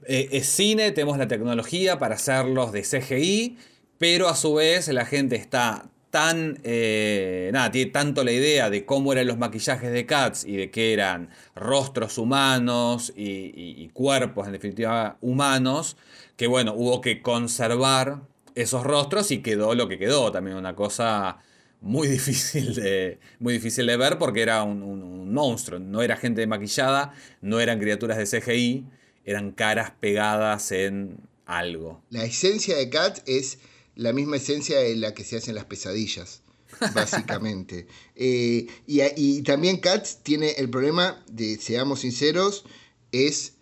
eh, 0.06 0.30
es 0.32 0.48
cine, 0.48 0.94
tenemos 0.94 1.18
la 1.18 1.28
tecnología 1.28 2.00
para 2.00 2.16
hacerlos 2.16 2.72
de 2.72 2.84
CGI, 2.84 3.58
pero 3.98 4.30
a 4.30 4.38
su 4.38 4.54
vez 4.54 4.88
la 4.88 5.06
gente 5.06 5.36
está 5.36 5.90
tan, 6.10 6.60
eh, 6.64 7.50
nada, 7.54 7.72
tiene 7.72 7.92
tanto 7.92 8.24
la 8.24 8.32
idea 8.32 8.70
de 8.70 8.86
cómo 8.86 9.14
eran 9.14 9.28
los 9.28 9.38
maquillajes 9.38 9.92
de 9.92 10.06
Cats 10.06 10.46
y 10.46 10.56
de 10.56 10.72
que 10.72 10.94
eran 10.94 11.30
rostros 11.56 12.18
humanos 12.18 13.14
y 13.16 13.88
cuerpos, 13.90 14.48
en 14.48 14.54
definitiva, 14.54 15.18
humanos, 15.22 15.98
que 16.36 16.48
bueno, 16.48 16.74
hubo 16.74 17.02
que 17.02 17.22
conservar 17.22 18.22
esos 18.56 18.84
rostros 18.84 19.32
y 19.32 19.40
quedó 19.40 19.76
lo 19.76 19.88
que 19.88 19.98
quedó, 19.98 20.32
también 20.32 20.58
una 20.58 20.76
cosa 20.76 21.40
muy 21.82 22.08
difícil 22.18 22.76
de, 22.76 23.20
muy 23.40 23.54
difícil 23.54 23.86
de 23.86 23.98
ver 23.98 24.18
porque 24.18 24.42
era 24.42 24.64
un, 24.64 25.34
monstruo. 25.34 25.80
No 25.80 26.02
era 26.02 26.18
gente 26.18 26.46
maquillada, 26.48 27.14
no 27.42 27.60
eran 27.60 27.80
criaturas 27.80 28.18
de 28.18 28.26
CGI, 28.26 28.86
eran 29.26 29.52
caras 29.52 29.92
pegadas 30.00 30.72
en 30.72 31.18
algo. 31.46 32.02
La 32.10 32.24
esencia 32.24 32.78
de 32.78 32.90
Cat 32.90 33.20
es 33.28 33.60
la 34.00 34.14
misma 34.14 34.38
esencia 34.38 34.80
de 34.80 34.96
la 34.96 35.14
que 35.14 35.26
se 35.26 35.36
hacen 35.36 35.56
las 35.56 35.66
pesadillas, 35.66 36.42
básicamente. 36.96 37.86
Eh, 38.16 38.66
y, 38.88 39.02
y, 39.18 39.42
también 39.42 39.78
Cat 39.78 40.08
tiene 40.24 40.52
el 40.52 40.70
problema 40.70 41.22
de, 41.28 41.58
seamos 41.58 42.00
sinceros, 42.00 42.64
es 43.12 43.54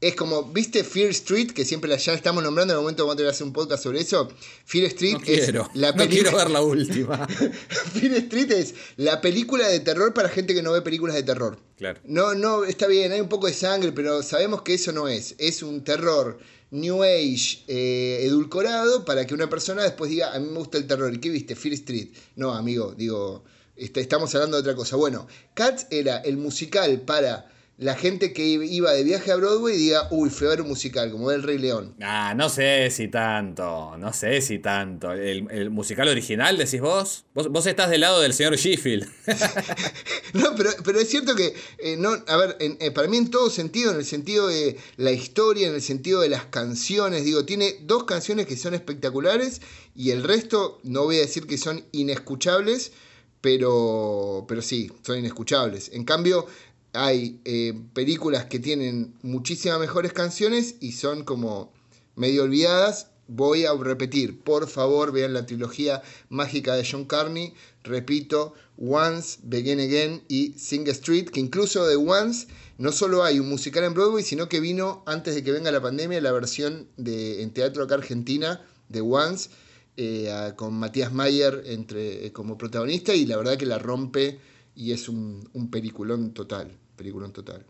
es 0.00 0.16
como, 0.16 0.42
¿viste 0.42 0.84
Fear 0.84 1.10
Street? 1.10 1.52
Que 1.52 1.64
siempre 1.64 1.88
la, 1.88 1.96
ya 1.96 2.12
estamos 2.12 2.42
nombrando, 2.42 2.74
en 2.74 2.78
el 2.78 2.82
momento 2.82 3.04
vamos 3.04 3.14
a 3.14 3.16
tener 3.16 3.30
que 3.30 3.36
hacer 3.36 3.46
un 3.46 3.54
podcast 3.54 3.84
sobre 3.84 4.00
eso. 4.00 4.28
Fear 4.66 4.84
Street 4.88 5.16
es 5.26 5.54
la 5.72 5.94
película. 5.94 6.04
No 6.04 6.08
quiero 6.10 6.36
ver 6.36 6.50
la 6.50 6.60
última. 6.60 7.26
Fear 7.94 8.12
Street 8.16 8.50
es 8.50 8.74
la 8.96 9.22
película 9.22 9.66
de 9.66 9.80
terror 9.80 10.12
para 10.12 10.28
gente 10.28 10.54
que 10.54 10.62
no 10.62 10.72
ve 10.72 10.82
películas 10.82 11.16
de 11.16 11.22
terror. 11.22 11.58
Claro. 11.78 12.00
No, 12.04 12.34
no, 12.34 12.64
está 12.64 12.86
bien, 12.86 13.12
hay 13.12 13.20
un 13.22 13.30
poco 13.30 13.46
de 13.46 13.54
sangre, 13.54 13.92
pero 13.92 14.22
sabemos 14.22 14.60
que 14.60 14.74
eso 14.74 14.92
no 14.92 15.08
es. 15.08 15.36
Es 15.38 15.62
un 15.62 15.84
terror 15.84 16.38
New 16.74 17.04
Age 17.04 17.62
eh, 17.68 18.18
edulcorado 18.22 19.04
para 19.04 19.24
que 19.24 19.32
una 19.32 19.48
persona 19.48 19.84
después 19.84 20.10
diga, 20.10 20.34
a 20.34 20.40
mí 20.40 20.48
me 20.48 20.58
gusta 20.58 20.76
el 20.76 20.88
terror. 20.88 21.14
¿Y 21.14 21.20
qué 21.20 21.30
viste? 21.30 21.54
Fear 21.54 21.74
Street. 21.74 22.08
No, 22.34 22.52
amigo, 22.52 22.92
digo, 22.96 23.44
este, 23.76 24.00
estamos 24.00 24.34
hablando 24.34 24.56
de 24.56 24.62
otra 24.62 24.74
cosa. 24.74 24.96
Bueno, 24.96 25.28
Cats 25.54 25.86
era 25.90 26.18
el 26.18 26.36
musical 26.36 27.00
para 27.02 27.48
la 27.76 27.96
gente 27.96 28.32
que 28.32 28.44
iba 28.44 28.92
de 28.92 29.02
viaje 29.02 29.32
a 29.32 29.36
Broadway 29.36 29.76
diga, 29.76 30.06
uy, 30.12 30.30
fue 30.30 30.46
a 30.46 30.50
ver 30.50 30.60
un 30.60 30.68
musical, 30.68 31.10
como 31.10 31.32
El 31.32 31.42
Rey 31.42 31.58
León. 31.58 31.96
Ah, 32.00 32.32
no 32.36 32.48
sé 32.48 32.88
si 32.90 33.08
tanto, 33.08 33.96
no 33.98 34.12
sé 34.12 34.40
si 34.42 34.60
tanto. 34.60 35.10
¿El, 35.10 35.70
musical 35.70 36.08
original 36.08 36.56
decís 36.56 36.80
vos? 36.80 37.24
vos? 37.34 37.66
estás 37.66 37.90
del 37.90 38.02
lado 38.02 38.20
del 38.20 38.32
señor 38.32 38.54
Sheffield. 38.56 39.08
no, 40.34 40.54
pero, 40.84 41.00
es 41.00 41.08
cierto 41.08 41.34
que, 41.34 41.52
eh, 41.78 41.96
no, 41.96 42.10
a 42.28 42.36
ver, 42.36 42.56
eh, 42.60 42.90
para 42.92 43.08
mí 43.08 43.16
en 43.16 43.30
todo 43.30 43.50
sentido, 43.50 43.90
en 43.90 43.98
el 43.98 44.04
sentido 44.04 44.46
de 44.46 44.76
la 44.96 45.10
historia, 45.10 45.66
en 45.66 45.74
el 45.74 45.82
sentido 45.82 46.20
de 46.20 46.28
las 46.28 46.44
canciones, 46.44 47.24
digo, 47.24 47.44
tiene 47.44 47.74
dos 47.82 48.04
canciones 48.04 48.46
que 48.46 48.56
son 48.56 48.74
espectaculares 48.74 49.60
y 49.96 50.10
el 50.10 50.22
resto, 50.22 50.78
no 50.84 51.02
voy 51.02 51.16
a 51.16 51.20
decir 51.22 51.48
que 51.48 51.58
son 51.58 51.84
inescuchables, 51.90 52.92
pero, 53.40 54.46
pero 54.48 54.62
sí, 54.62 54.90
son 55.02 55.18
inescuchables. 55.18 55.90
En 55.92 56.04
cambio, 56.04 56.46
hay 56.94 57.40
eh, 57.44 57.74
películas 57.92 58.46
que 58.46 58.60
tienen 58.60 59.14
muchísimas 59.22 59.80
mejores 59.80 60.12
canciones 60.12 60.76
y 60.80 60.92
son 60.92 61.24
como 61.24 61.72
medio 62.14 62.44
olvidadas. 62.44 63.08
Voy 63.26 63.64
a 63.64 63.74
repetir, 63.74 64.40
por 64.40 64.68
favor, 64.68 65.10
vean 65.10 65.34
la 65.34 65.44
trilogía 65.44 66.02
mágica 66.28 66.76
de 66.76 66.86
John 66.88 67.04
Carney. 67.04 67.52
Repito, 67.82 68.54
Once, 68.78 69.40
Begin 69.42 69.80
Again 69.80 70.22
y 70.28 70.52
Sing 70.52 70.86
Street, 70.88 71.30
que 71.30 71.40
incluso 71.40 71.86
de 71.86 71.96
Once 71.96 72.46
no 72.78 72.92
solo 72.92 73.24
hay 73.24 73.40
un 73.40 73.48
musical 73.48 73.84
en 73.84 73.94
Broadway, 73.94 74.22
sino 74.22 74.48
que 74.48 74.60
vino 74.60 75.02
antes 75.06 75.34
de 75.34 75.42
que 75.42 75.52
venga 75.52 75.72
la 75.72 75.82
pandemia 75.82 76.20
la 76.20 76.32
versión 76.32 76.88
de, 76.96 77.42
en 77.42 77.52
teatro 77.52 77.82
acá 77.82 77.96
Argentina 77.96 78.64
de 78.88 79.00
Once, 79.00 79.50
eh, 79.96 80.52
con 80.56 80.74
Matías 80.74 81.12
Mayer 81.12 81.62
entre, 81.66 82.26
eh, 82.26 82.32
como 82.32 82.58
protagonista 82.58 83.14
y 83.14 83.26
la 83.26 83.36
verdad 83.36 83.56
que 83.56 83.66
la 83.66 83.78
rompe 83.78 84.38
y 84.76 84.92
es 84.92 85.08
un, 85.08 85.48
un 85.52 85.70
peliculón 85.70 86.34
total 86.34 86.76
película 86.94 87.26
en 87.26 87.32
total. 87.32 87.66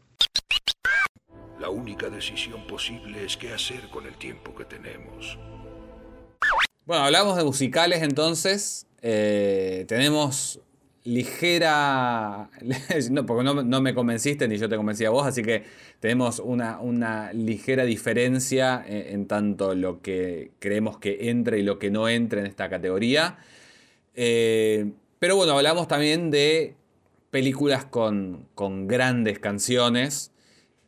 La 1.58 1.70
única 1.70 2.10
decisión 2.10 2.66
posible 2.66 3.24
es 3.24 3.37
qué 3.37 3.52
hacer 3.52 3.88
con 3.90 4.06
el 4.06 4.16
tiempo 4.16 4.54
que 4.54 4.64
tenemos. 4.64 5.38
Bueno, 6.84 7.04
hablamos 7.04 7.37
de 7.37 7.44
musicales 7.44 8.02
entonces. 8.02 8.87
Eh, 9.00 9.84
tenemos 9.88 10.60
ligera. 11.04 12.50
no, 13.10 13.26
porque 13.26 13.44
no, 13.44 13.80
me 13.80 13.94
convenciste 13.94 14.48
ni 14.48 14.56
yo 14.56 14.68
te 14.68 14.76
convencí 14.76 15.04
a 15.04 15.10
vos, 15.10 15.26
así 15.26 15.42
que 15.42 15.64
tenemos 16.00 16.40
una, 16.40 16.80
una 16.80 17.32
ligera 17.32 17.84
diferencia 17.84 18.84
en, 18.87 19.26
tanto 19.26 19.74
lo 19.74 20.00
que 20.00 20.52
creemos 20.58 20.98
que 20.98 21.30
entre 21.30 21.58
y 21.58 21.62
lo 21.62 21.78
que 21.78 21.90
no 21.90 22.08
entre 22.08 22.40
en 22.40 22.46
esta 22.46 22.68
categoría. 22.68 23.38
Eh, 24.14 24.90
pero 25.18 25.37
bueno, 25.37 25.52
hablamos 25.52 25.88
también 25.88 26.30
de 26.30 26.74
películas 27.34 27.84
con, 27.84 28.46
con 28.54 28.86
grandes 28.86 29.40
canciones. 29.40 30.30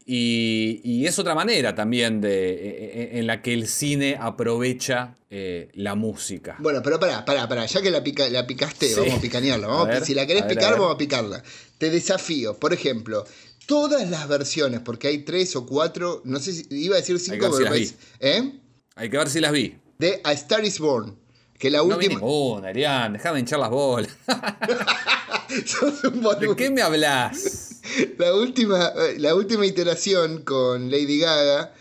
Y, 0.05 1.05
es 1.05 1.19
otra 1.19 1.35
manera 1.35 1.75
también 1.75 2.21
de, 2.21 2.51
e, 2.51 3.03
e, 3.17 3.19
en 3.19 3.27
la 3.27 3.43
que 3.43 3.53
el 3.53 3.67
cine 3.67 4.17
aprovecha 4.17 5.17
eh, 5.29 5.71
la 5.75 5.97
música. 5.97 6.55
Bueno, 6.61 6.83
pero 6.85 7.01
pará, 7.01 7.25
pará, 7.25 7.49
pará, 7.49 7.67
ya 7.67 7.83
que 7.83 7.91
la, 7.91 8.05
pica, 8.05 8.29
la 8.29 8.47
picaste, 8.47 8.95
vamos 8.95 9.15
a 9.15 9.21
picanearla. 9.21 9.67
Vamos, 9.67 10.07
si 10.07 10.15
la 10.15 10.25
querés 10.25 10.45
picar, 10.45 10.75
vamos 10.75 10.95
a 10.95 10.97
picarla. 10.97 11.43
Te 11.79 11.91
desafío, 11.91 12.57
por 12.57 12.73
ejemplo, 12.73 13.25
todas 13.67 14.09
las 14.09 14.29
versiones, 14.29 14.79
porque 14.79 15.09
hay 15.09 15.25
tres 15.25 15.57
o 15.57 15.67
cuatro, 15.67 16.23
no 16.25 16.39
sé 16.39 16.53
si 16.53 16.67
iba 16.71 16.95
a 16.95 17.01
decir 17.01 17.19
cinco, 17.19 17.51
pero 17.59 17.75
si 17.75 17.93
¿eh? 18.21 18.53
Hay 18.95 19.11
que 19.11 19.19
ver 19.19 19.29
si 19.29 19.41
las 19.41 19.51
vi. 19.51 19.77
De 19.99 20.21
A 20.23 20.33
Star 20.35 20.65
is 20.65 20.79
Born. 20.79 21.19
Que 21.59 21.71
la 21.71 21.83
última. 21.83 22.21
No 22.21 22.61
vi 22.61 22.69
Arián, 22.69 23.15
déjame 23.15 23.41
hinchar 23.41 23.59
las 23.59 23.71
bolas. 23.71 24.17
¿De 26.41 26.57
qué 26.57 26.71
me 26.71 26.83
hablas? 26.83 27.81
La 28.19 28.35
última, 28.35 28.93
la 29.19 29.35
última 29.35 29.65
iteración 29.65 30.43
con 30.43 30.91
Lady 30.91 31.21
Gaga 31.21 31.73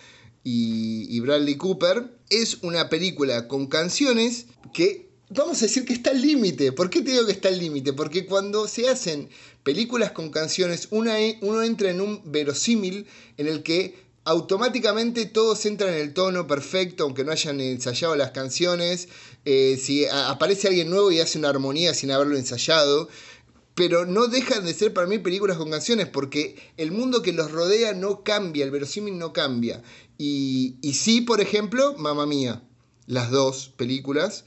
y, 0.44 1.20
Bradley 1.20 1.58
Cooper 1.58 2.12
es 2.30 2.60
una 2.62 2.90
película 2.90 3.48
con 3.48 3.66
canciones 3.66 4.46
que 4.72 5.10
vamos 5.30 5.58
a 5.58 5.66
decir 5.66 5.84
que 5.84 5.94
está 5.94 6.12
al 6.12 6.22
límite. 6.22 6.72
¿Por 6.72 6.92
qué 6.92 7.02
te 7.02 7.12
digo 7.12 7.26
que 7.26 7.32
está 7.32 7.48
al 7.48 7.58
límite? 7.58 7.94
Porque 7.94 8.28
cuando 8.28 8.68
se 8.68 8.88
hacen 8.88 9.30
películas 9.64 10.12
con 10.12 10.30
canciones, 10.30 10.88
una, 10.92 11.16
uno 11.42 11.64
entra 11.64 11.90
en 11.90 12.00
un 12.02 12.22
verosímil 12.24 13.08
en 13.38 13.48
el 13.48 13.64
que 13.64 13.96
automáticamente 14.26 15.26
todos 15.26 15.66
entran 15.66 15.94
en 15.94 16.02
el 16.02 16.14
tono 16.14 16.46
perfecto, 16.46 17.04
aunque 17.04 17.24
no 17.24 17.32
hayan 17.32 17.60
ensayado 17.62 18.16
las 18.16 18.32
canciones. 18.32 19.08
Eh, 19.46 19.80
si 19.82 20.06
aparece 20.08 20.68
alguien 20.68 20.90
nuevo 20.90 21.12
y 21.12 21.20
hace 21.20 21.38
una 21.40 21.50
armonía 21.50 21.94
sin 21.94 22.12
haberlo 22.12 22.38
ensayado. 22.38 23.10
Pero 23.76 24.06
no 24.06 24.28
dejan 24.28 24.66
de 24.66 24.74
ser 24.74 24.94
para 24.94 25.08
mí 25.08 25.20
películas 25.20 25.58
con 25.58 25.70
canciones 25.70 26.08
porque 26.08 26.56
el 26.78 26.92
mundo 26.92 27.22
que 27.22 27.34
los 27.34 27.52
rodea 27.52 27.94
no 27.94 28.24
cambia, 28.24 28.64
el 28.64 28.72
verosímil 28.72 29.18
no 29.18 29.34
cambia. 29.34 29.84
Y, 30.18 30.78
y 30.82 30.94
sí, 30.94 31.22
por 31.22 31.42
ejemplo, 31.42 31.94
Mamma 31.98 32.26
Mía, 32.26 32.62
las 33.06 33.32
dos 33.32 33.74
películas, 33.76 34.46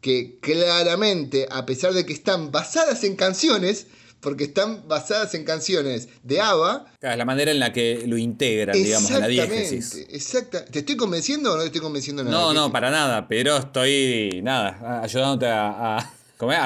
que 0.00 0.38
claramente, 0.40 1.46
a 1.50 1.66
pesar 1.66 1.92
de 1.92 2.06
que 2.06 2.14
están 2.14 2.50
basadas 2.50 3.04
en 3.04 3.16
canciones, 3.16 3.86
porque 4.20 4.44
están 4.44 4.86
basadas 4.86 5.34
en 5.34 5.44
canciones 5.44 6.08
de 6.22 6.40
ABBA. 6.40 6.86
Claro, 7.00 7.16
la 7.16 7.24
manera 7.24 7.50
en 7.50 7.58
la 7.58 7.72
que 7.72 8.04
lo 8.06 8.18
integran, 8.18 8.74
digamos, 8.74 9.10
a 9.10 9.20
la 9.20 9.28
diégesis. 9.28 10.06
Exacta. 10.10 10.64
¿Te 10.64 10.80
estoy 10.80 10.96
convenciendo 10.96 11.52
o 11.52 11.56
no 11.56 11.60
te 11.60 11.66
estoy 11.66 11.80
convenciendo 11.80 12.22
nada? 12.22 12.36
No, 12.36 12.52
no, 12.52 12.70
para 12.70 12.90
nada, 12.90 13.26
pero 13.28 13.56
estoy, 13.56 14.40
nada, 14.42 15.00
ayudándote 15.02 15.46
a, 15.46 15.98
a, 15.98 16.14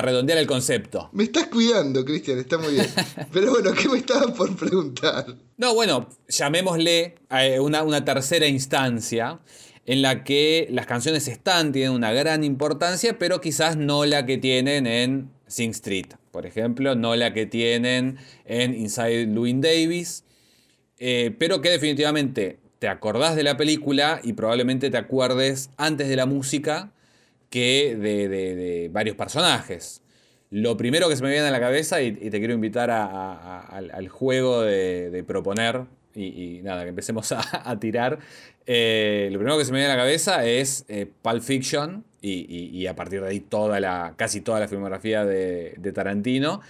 redondear 0.02 0.38
el 0.38 0.46
concepto. 0.46 1.10
Me 1.12 1.24
estás 1.24 1.46
cuidando, 1.48 2.04
Cristian, 2.04 2.38
está 2.38 2.58
muy 2.58 2.74
bien. 2.74 2.86
pero 3.32 3.50
bueno, 3.50 3.72
¿qué 3.72 3.88
me 3.88 3.98
estabas 3.98 4.32
por 4.32 4.54
preguntar? 4.56 5.26
No, 5.56 5.74
bueno, 5.74 6.08
llamémosle 6.28 7.16
a 7.28 7.60
una, 7.60 7.82
una 7.82 8.04
tercera 8.04 8.46
instancia 8.46 9.40
en 9.86 10.02
la 10.02 10.24
que 10.24 10.66
las 10.70 10.86
canciones 10.86 11.28
están, 11.28 11.72
tienen 11.72 11.92
una 11.92 12.12
gran 12.12 12.44
importancia, 12.44 13.18
pero 13.18 13.40
quizás 13.40 13.76
no 13.76 14.04
la 14.06 14.24
que 14.26 14.38
tienen 14.38 14.86
en 14.86 15.30
Sing 15.46 15.70
Street, 15.70 16.14
por 16.30 16.46
ejemplo, 16.46 16.94
no 16.94 17.16
la 17.16 17.32
que 17.32 17.46
tienen 17.46 18.18
en 18.44 18.74
Inside 18.74 19.26
Louis 19.26 19.60
Davis, 19.60 20.24
eh, 20.98 21.34
pero 21.38 21.60
que 21.60 21.70
definitivamente 21.70 22.58
te 22.78 22.88
acordás 22.88 23.36
de 23.36 23.42
la 23.42 23.56
película 23.56 24.20
y 24.22 24.32
probablemente 24.32 24.90
te 24.90 24.96
acuerdes 24.96 25.70
antes 25.76 26.08
de 26.08 26.16
la 26.16 26.26
música 26.26 26.92
que 27.54 27.94
de, 27.94 28.90
varios 28.92 29.14
personajes. 29.14 30.02
Lo 30.50 30.76
primero 30.76 31.08
que 31.08 31.14
se 31.14 31.22
me 31.22 31.30
viene 31.30 31.46
a 31.46 31.52
la 31.52 31.60
cabeza, 31.60 32.02
y, 32.02 32.10
te 32.10 32.38
quiero 32.40 32.52
invitar 32.52 32.90
al, 32.90 34.08
juego 34.08 34.62
de, 34.62 35.24
proponer, 35.24 35.82
y, 36.16 36.62
nada, 36.64 36.82
que 36.82 36.88
empecemos 36.88 37.30
a, 37.32 37.78
tirar, 37.78 38.18
eh, 38.66 39.28
lo 39.30 39.38
primero 39.38 39.56
que 39.56 39.64
se 39.64 39.70
me 39.70 39.78
viene 39.78 39.92
a 39.92 39.96
la 39.96 40.02
cabeza 40.02 40.44
es 40.44 40.84
eh, 40.88 41.06
Pulp 41.22 41.42
Fiction, 41.42 42.04
y, 42.20 42.86
a 42.88 42.96
partir 42.96 43.20
de 43.20 43.28
ahí 43.28 43.38
toda 43.38 43.78
la, 43.78 44.14
casi 44.16 44.40
toda 44.40 44.58
la 44.58 44.66
filmografía 44.66 45.24
de, 45.24 45.92
Tarantino, 45.94 46.60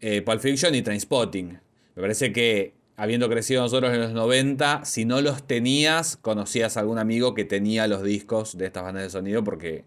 eh, 0.00 0.22
Pulp 0.22 0.40
Fiction 0.40 0.76
y 0.76 0.82
Trainspotting. 0.82 1.58
Me 1.96 2.00
parece 2.00 2.32
que 2.32 2.74
habiendo 2.96 3.28
crecido 3.28 3.62
nosotros 3.62 3.92
en 3.92 4.00
los 4.00 4.12
90, 4.12 4.84
si 4.84 5.04
no 5.04 5.20
los 5.22 5.44
tenías, 5.44 6.16
conocías 6.16 6.76
a 6.76 6.80
algún 6.80 7.00
amigo 7.00 7.34
que 7.34 7.44
tenía 7.44 7.88
los 7.88 8.04
discos 8.04 8.56
de 8.56 8.66
estas 8.66 8.84
bandas 8.84 9.02
de 9.02 9.10
sonido 9.10 9.42
porque 9.42 9.84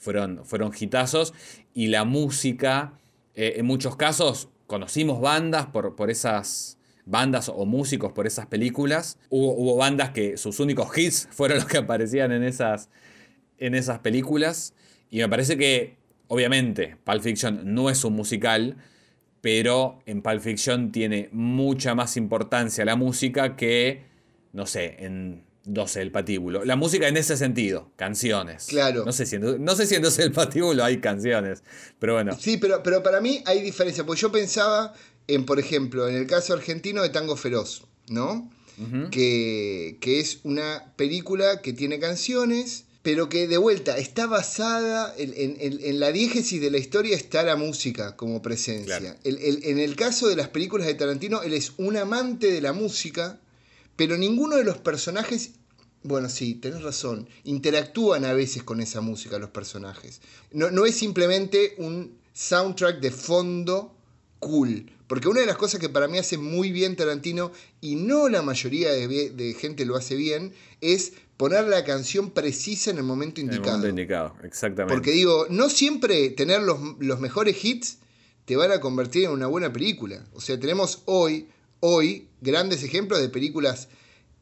fueron, 0.00 0.44
fueron 0.44 0.72
hitazos. 0.78 1.32
Y 1.72 1.86
la 1.86 2.04
música, 2.04 2.98
eh, 3.34 3.54
en 3.58 3.66
muchos 3.66 3.94
casos, 3.94 4.48
conocimos 4.66 5.20
bandas 5.20 5.66
por, 5.66 5.94
por 5.94 6.10
esas 6.10 6.78
bandas 7.04 7.48
o 7.48 7.64
músicos 7.66 8.12
por 8.12 8.26
esas 8.26 8.46
películas. 8.46 9.18
Hubo, 9.28 9.52
hubo, 9.52 9.76
bandas 9.76 10.10
que 10.10 10.36
sus 10.36 10.58
únicos 10.58 10.96
hits 10.96 11.28
fueron 11.32 11.58
los 11.58 11.66
que 11.66 11.78
aparecían 11.78 12.32
en 12.32 12.42
esas, 12.42 12.88
en 13.58 13.74
esas 13.74 14.00
películas. 14.00 14.74
Y 15.10 15.18
me 15.18 15.28
parece 15.28 15.56
que, 15.56 15.96
obviamente, 16.28 16.96
Pulp 17.04 17.22
Fiction 17.22 17.74
no 17.74 17.90
es 17.90 18.04
un 18.04 18.14
musical, 18.14 18.76
pero 19.40 20.00
en 20.06 20.22
Pulp 20.22 20.40
Fiction 20.40 20.92
tiene 20.92 21.28
mucha 21.32 21.94
más 21.94 22.16
importancia 22.16 22.84
la 22.84 22.96
música 22.96 23.56
que, 23.56 24.04
no 24.52 24.66
sé, 24.66 25.04
en 25.04 25.44
12 25.64 26.02
el 26.02 26.10
patíbulo. 26.10 26.64
La 26.64 26.76
música 26.76 27.08
en 27.08 27.16
ese 27.16 27.36
sentido, 27.36 27.90
canciones. 27.96 28.66
Claro. 28.66 29.04
No 29.04 29.12
sé 29.12 29.26
si 29.26 29.36
en, 29.36 29.64
no 29.64 29.76
sé 29.76 29.86
si 29.86 29.94
en 29.94 30.02
12 30.02 30.22
el 30.22 30.32
patíbulo 30.32 30.84
hay 30.84 31.00
canciones, 31.00 31.62
pero 31.98 32.14
bueno. 32.14 32.36
Sí, 32.38 32.56
pero, 32.56 32.82
pero 32.82 33.02
para 33.02 33.20
mí 33.20 33.42
hay 33.46 33.62
diferencia, 33.62 34.04
porque 34.04 34.20
yo 34.20 34.32
pensaba 34.32 34.94
en, 35.26 35.44
por 35.44 35.58
ejemplo, 35.58 36.08
en 36.08 36.16
el 36.16 36.26
caso 36.26 36.54
argentino 36.54 37.02
de 37.02 37.10
Tango 37.10 37.36
Feroz, 37.36 37.84
¿no? 38.08 38.50
que, 39.10 39.98
que 40.00 40.20
es 40.20 40.40
una 40.42 40.94
película 40.96 41.60
que 41.60 41.74
tiene 41.74 41.98
canciones 41.98 42.86
pero 43.02 43.28
que 43.28 43.48
de 43.48 43.56
vuelta 43.56 43.96
está 43.96 44.26
basada 44.26 45.14
en, 45.16 46.00
la 46.00 46.12
diégesis 46.12 46.60
de 46.60 46.70
la 46.70 46.78
historia 46.78 47.16
está 47.16 47.42
la 47.42 47.56
música 47.56 48.14
como 48.16 48.42
presencia. 48.42 49.16
en 49.24 49.78
el 49.78 49.96
caso 49.96 50.28
de 50.28 50.36
las 50.36 50.48
películas 50.48 50.86
de 50.86 50.94
Tarantino, 50.94 51.42
él 51.42 51.54
es 51.54 51.72
un 51.78 51.96
amante 51.96 52.50
de 52.52 52.60
la 52.60 52.74
música, 52.74 53.40
pero 54.00 54.16
ninguno 54.16 54.56
de 54.56 54.64
los 54.64 54.78
personajes, 54.78 55.56
bueno, 56.04 56.30
sí, 56.30 56.54
tenés 56.54 56.80
razón, 56.80 57.28
interactúan 57.44 58.24
a 58.24 58.32
veces 58.32 58.62
con 58.62 58.80
esa 58.80 59.02
música 59.02 59.38
los 59.38 59.50
personajes. 59.50 60.22
No, 60.52 60.70
no 60.70 60.86
es 60.86 60.94
simplemente 60.94 61.74
un 61.76 62.16
soundtrack 62.32 63.00
de 63.00 63.10
fondo 63.10 63.94
cool. 64.38 64.90
Porque 65.06 65.28
una 65.28 65.40
de 65.40 65.46
las 65.46 65.58
cosas 65.58 65.80
que 65.80 65.90
para 65.90 66.08
mí 66.08 66.16
hace 66.16 66.38
muy 66.38 66.72
bien 66.72 66.96
Tarantino, 66.96 67.52
y 67.82 67.96
no 67.96 68.30
la 68.30 68.40
mayoría 68.40 68.90
de, 68.90 69.06
de 69.32 69.52
gente 69.52 69.84
lo 69.84 69.96
hace 69.96 70.14
bien, 70.14 70.54
es 70.80 71.12
poner 71.36 71.68
la 71.68 71.84
canción 71.84 72.30
precisa 72.30 72.92
en 72.92 72.96
el 72.96 73.04
momento 73.04 73.42
indicado. 73.42 73.68
En 73.68 73.74
el 73.74 73.80
momento 73.80 74.00
indicado, 74.00 74.34
exactamente. 74.44 74.94
Porque 74.94 75.10
digo, 75.10 75.44
no 75.50 75.68
siempre 75.68 76.30
tener 76.30 76.62
los, 76.62 77.20
mejores 77.20 77.62
hits 77.62 77.98
te 78.46 78.56
van 78.56 78.72
a 78.72 78.80
convertir 78.80 79.24
en 79.24 79.32
una 79.32 79.46
buena 79.46 79.70
película. 79.70 80.24
O 80.32 80.40
sea, 80.40 80.58
tenemos 80.58 81.02
hoy, 81.04 81.50
hoy, 81.80 82.28
grandes 82.40 82.82
ejemplos 82.82 83.20
de 83.20 83.28
películas 83.28 83.88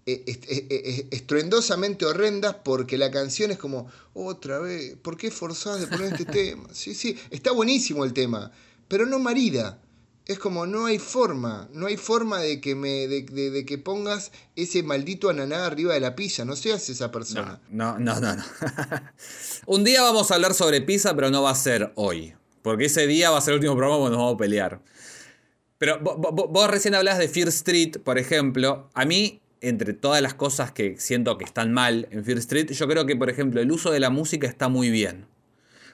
eh, 0.06 0.22
eh, 0.26 0.66
eh, 0.70 1.06
estruendosamente 1.10 2.06
horrendas 2.06 2.56
porque 2.64 2.96
la 2.96 3.10
canción 3.10 3.50
es 3.50 3.58
como, 3.58 3.88
otra 4.14 4.58
vez, 4.58 4.96
¿por 5.02 5.16
qué 5.16 5.30
forzás 5.30 5.80
de 5.80 5.86
poner 5.86 6.12
este 6.12 6.24
tema? 6.26 6.68
Sí, 6.72 6.94
sí, 6.94 7.18
está 7.30 7.52
buenísimo 7.52 8.04
el 8.04 8.12
tema, 8.12 8.50
pero 8.88 9.06
no 9.06 9.18
marida 9.18 9.80
es 10.28 10.38
como 10.38 10.66
no 10.66 10.84
hay 10.84 10.98
forma, 10.98 11.68
no 11.72 11.86
hay 11.86 11.96
forma 11.96 12.38
de 12.38 12.60
que 12.60 12.74
me 12.74 13.08
de, 13.08 13.64
que 13.64 13.78
pongas 13.78 14.30
ese 14.56 14.82
maldito 14.82 15.30
ananá 15.30 15.64
arriba 15.64 15.94
de 15.94 16.00
la 16.00 16.14
pizza, 16.14 16.44
no 16.44 16.54
seas 16.54 16.88
esa 16.90 17.10
persona. 17.10 17.60
No, 17.70 17.98
no, 17.98 18.20
no, 18.20 18.36
no. 18.36 18.44
Un 19.66 19.84
día 19.84 20.02
vamos 20.02 20.30
a 20.30 20.34
hablar 20.34 20.52
sobre 20.52 20.82
pizza, 20.82 21.16
pero 21.16 21.30
no 21.30 21.42
va 21.42 21.50
a 21.50 21.54
ser 21.54 21.92
hoy, 21.96 22.34
porque 22.60 22.84
ese 22.84 23.06
día 23.06 23.30
va 23.30 23.38
a 23.38 23.40
ser 23.40 23.54
el 23.54 23.60
último 23.60 23.74
programa 23.74 24.00
cuando 24.00 24.16
nos 24.18 24.24
vamos 24.24 24.34
a 24.34 24.38
pelear. 24.38 24.82
Pero 25.78 26.00
vos, 26.00 26.70
recién 26.70 26.94
hablás 26.94 27.18
de 27.18 27.28
Fear 27.28 27.48
Street, 27.48 27.98
por 28.02 28.18
ejemplo. 28.18 28.90
A 28.94 29.04
mí, 29.04 29.40
entre 29.60 29.92
todas 29.92 30.20
las 30.20 30.34
cosas 30.34 30.72
que 30.72 30.96
siento 30.98 31.38
que 31.38 31.44
están 31.44 31.72
mal 31.72 32.08
en 32.10 32.24
Fear 32.24 32.38
Street, 32.38 32.70
yo 32.72 32.88
creo 32.88 33.06
que, 33.06 33.16
por 33.16 33.30
ejemplo, 33.30 33.60
el 33.60 33.70
uso 33.70 33.90
de 33.90 34.00
la 34.00 34.10
música 34.10 34.46
está 34.46 34.68
muy 34.68 34.90
bien 34.90 35.26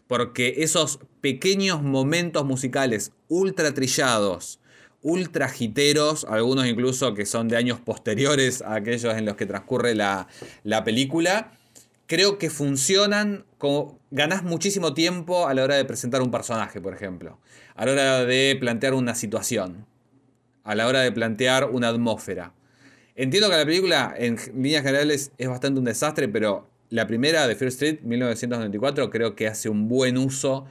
porque 0.07 0.57
esos 0.59 1.01
pequeños 1.21 1.83
momentos 1.83 2.45
musicales 2.45 3.13
ultra 3.29 3.73
trillados, 3.73 4.61
ultra 5.03 5.49
jiteros, 5.49 6.25
algunos 6.25 6.67
incluso 6.67 7.15
que 7.15 7.27
son 7.27 7.49
de 7.49 7.57
años 7.57 7.81
posteriores 7.81 8.63
a 8.63 8.75
aquellos 8.75 9.15
en 9.17 9.25
los 9.25 9.37
que 9.37 9.47
transcurre 9.47 9.95
la, 9.95 10.27
película, 10.85 11.53
creo 12.07 12.39
que 12.39 12.51
funcionan 12.51 13.45
como 13.59 13.99
ganás 14.11 14.43
muchísimo 14.43 14.95
tiempo 14.95 15.49
a 15.49 15.55
la 15.55 15.65
hora 15.65 15.77
de 15.77 15.85
presentar 15.85 16.23
un 16.23 16.31
personaje, 16.31 16.81
por 16.81 16.95
ejemplo, 16.95 17.39
a 17.75 17.87
la 17.87 17.93
hora 17.93 18.25
de 18.25 18.57
plantear 18.59 18.95
una 18.95 19.15
situación, 19.15 19.87
a 20.65 20.75
la 20.75 20.87
hora 20.87 21.01
de 21.01 21.13
plantear 21.13 21.71
una 21.71 21.89
atmósfera. 21.89 22.53
Entiendo 23.17 23.49
que 23.49 23.57
la 23.57 23.65
película 23.65 24.15
en 24.17 24.37
líneas 24.55 24.83
generales 24.83 25.31
es 25.39 25.49
bastante 25.49 25.79
un 25.79 25.85
desastre, 25.85 26.29
pero 26.29 26.69
la 26.91 27.07
primera 27.07 27.47
de 27.47 27.55
Fear 27.57 27.69
Street, 27.69 28.01
1994, 28.03 29.11
creo 29.11 29.35
que 29.35 29.47
hace 29.47 29.69
un 29.69 29.89
buen 29.89 30.19
uso 30.19 30.67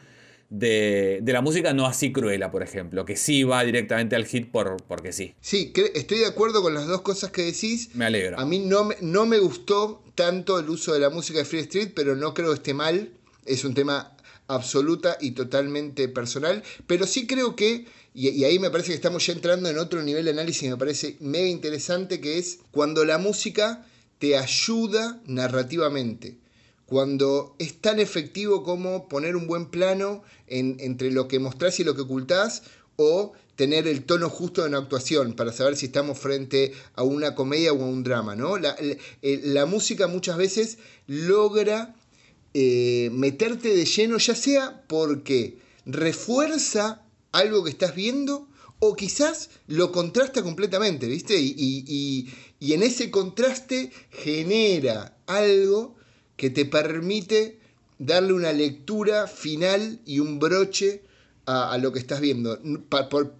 de, 0.50 1.22
la 1.26 1.42
música, 1.42 1.74
no 1.74 1.88
así 1.88 2.12
cruela, 2.12 2.52
por 2.52 2.62
ejemplo, 2.62 3.06
que 3.06 3.16
sí 3.16 3.44
va 3.44 3.64
directamente 3.64 4.16
al 4.16 4.26
hit 4.26 4.52
por, 4.52 4.78
porque 4.88 5.12
sí. 5.12 5.34
Sí, 5.42 5.74
estoy 5.96 6.20
de 6.20 6.28
acuerdo 6.28 6.62
con 6.62 6.74
las 6.74 6.86
dos 6.86 7.02
cosas 7.02 7.32
que 7.32 7.44
decís. 7.44 7.90
Me 7.96 8.06
alegro. 8.06 8.40
A 8.40 8.46
mí 8.46 8.60
no, 8.60 8.90
no 9.02 9.26
me 9.26 9.40
gustó 9.40 10.03
tanto 10.16 10.60
el 10.60 10.70
uso 10.70 10.94
de 10.94 11.00
la 11.00 11.10
música 11.10 11.40
de 11.40 11.46
Fear 11.46 11.64
Street, 11.64 11.92
pero 11.96 12.16
no 12.16 12.34
creo 12.34 12.50
que 12.50 12.56
esté 12.56 12.74
mal. 12.74 13.12
Es 13.46 13.66
un 13.66 13.74
tema 13.74 14.16
absoluta 14.48 15.18
y 15.20 15.32
totalmente 15.32 16.08
personal, 16.08 16.64
pero 16.88 17.08
sí 17.08 17.28
creo 17.28 17.56
que, 17.56 17.86
y, 18.14 18.44
ahí 18.44 18.60
me 18.60 18.70
parece 18.70 18.90
que 18.90 18.96
estamos 18.96 19.26
ya 19.26 19.34
entrando 19.34 19.70
en 19.70 19.78
otro 19.78 20.04
nivel 20.04 20.26
de 20.26 20.32
análisis, 20.32 20.70
me 20.70 20.78
parece 20.78 21.18
mega 21.20 21.48
interesante, 21.48 22.20
que 22.20 22.38
es 22.38 22.60
cuando 22.72 23.06
la 23.06 23.18
música 23.18 23.86
te 24.20 24.38
ayuda 24.38 25.22
narrativamente. 25.26 26.38
Cuando 26.86 27.56
es 27.60 27.80
tan 27.80 28.00
efectivo 28.00 28.64
como 28.64 29.08
poner 29.08 29.36
un 29.36 29.48
buen 29.48 29.68
plano 29.68 30.24
entre 30.48 31.12
lo 31.12 31.28
que 31.28 31.40
mostrás 31.40 31.80
y 31.80 31.84
lo 31.84 31.96
que 31.96 32.02
ocultás, 32.02 32.64
o 32.98 33.34
tener 33.56 33.88
el 33.88 34.04
tono 34.04 34.30
justo 34.30 34.62
de 34.62 34.70
una 34.70 34.80
actuación 34.80 35.34
para 35.34 35.52
saber 35.54 35.76
si 35.76 35.88
estamos 35.88 36.18
frente 36.18 36.74
a 36.96 37.04
una 37.04 37.36
comedia 37.36 37.74
o 37.74 37.82
a 37.82 37.88
un 37.88 38.04
drama. 38.04 38.36
¿no? 38.36 38.58
La, 38.58 39.66
música 39.66 40.08
muchas 40.08 40.38
veces 40.38 40.78
logra 41.08 41.96
eh, 42.54 43.10
meterte 43.12 43.76
de 43.76 43.86
lleno, 43.86 44.18
ya 44.18 44.36
sea 44.36 44.84
porque 44.88 45.58
refuerza 45.86 47.04
algo 47.32 47.64
que 47.64 47.70
estás 47.70 47.96
viendo 47.96 48.48
o 48.80 48.96
quizás 48.96 49.50
lo 49.68 49.92
contrasta 49.92 50.44
completamente, 50.44 51.08
¿viste? 51.08 51.40
Y, 51.40 51.56
y, 52.60 52.74
en 52.74 52.84
ese 52.84 53.12
contraste 53.12 53.92
genera 54.10 55.18
algo 55.26 55.96
que 56.36 56.50
te 56.50 56.66
permite 56.66 57.60
darle 57.98 58.34
una 58.34 58.52
lectura 58.52 59.28
final 59.28 60.02
y 60.06 60.20
un 60.20 60.40
broche 60.40 61.04
a, 61.46 61.78
lo 61.78 61.92
que 61.92 62.00
estás 62.00 62.22
viendo. 62.22 62.60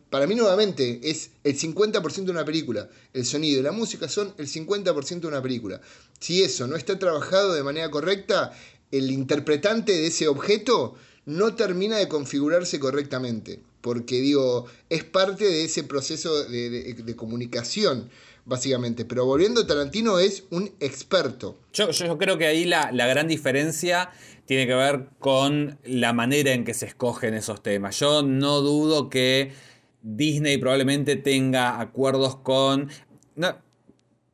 para 0.10 0.28
mí 0.28 0.36
nuevamente 0.36 1.00
es 1.04 1.32
el 1.44 1.58
50% 1.58 2.26
de 2.26 2.32
una 2.32 2.46
película. 2.46 2.90
El 3.14 3.26
sonido 3.26 3.60
y 3.60 3.64
la 3.64 3.72
música 3.72 4.10
son 4.10 4.34
el 4.38 4.48
50% 4.48 5.22
de 5.22 5.28
una 5.28 5.42
película. 5.42 5.82
Si 6.20 6.44
eso 6.44 6.68
no 6.68 6.76
está 6.76 7.00
trabajado 7.00 7.54
de 7.54 7.64
manera 7.64 7.90
correcta, 7.90 8.52
el 8.92 9.12
interpretante 9.12 9.94
de 9.94 10.08
ese 10.08 10.28
objeto 10.28 10.96
no 11.26 11.56
termina 11.56 11.98
de 11.98 12.08
configurarse 12.08 12.80
correctamente. 12.80 13.60
Porque 13.82 14.22
digo, 14.22 14.66
es 14.90 15.04
parte 15.04 15.46
de 15.46 15.66
ese 15.66 15.84
proceso 15.84 16.44
de, 16.46 17.16
comunicación 17.18 18.10
básicamente. 18.46 19.06
Pero 19.06 19.26
volviendo 19.26 19.66
Tarantino, 19.66 20.20
es 20.20 20.44
un 20.52 20.72
experto. 20.80 21.58
Yo, 21.74 21.92
yo, 21.92 22.18
creo 22.18 22.38
que 22.38 22.46
ahí 22.46 22.66
la, 22.66 22.92
la, 22.92 23.08
gran 23.08 23.28
diferencia 23.28 24.12
tiene 24.46 24.68
que 24.68 24.74
ver 24.74 25.08
con 25.20 25.80
la 25.86 26.14
manera 26.14 26.52
en 26.52 26.66
que 26.66 26.74
se 26.74 26.86
escogen 26.86 27.34
esos 27.34 27.64
temas. 27.64 28.00
Yo 28.00 28.24
no 28.24 28.62
dudo 28.62 29.10
que 29.10 29.54
Disney 30.02 30.58
probablemente 30.58 31.16
tenga 31.16 31.80
acuerdos 31.80 32.36
con... 32.38 32.90
No, 33.36 33.58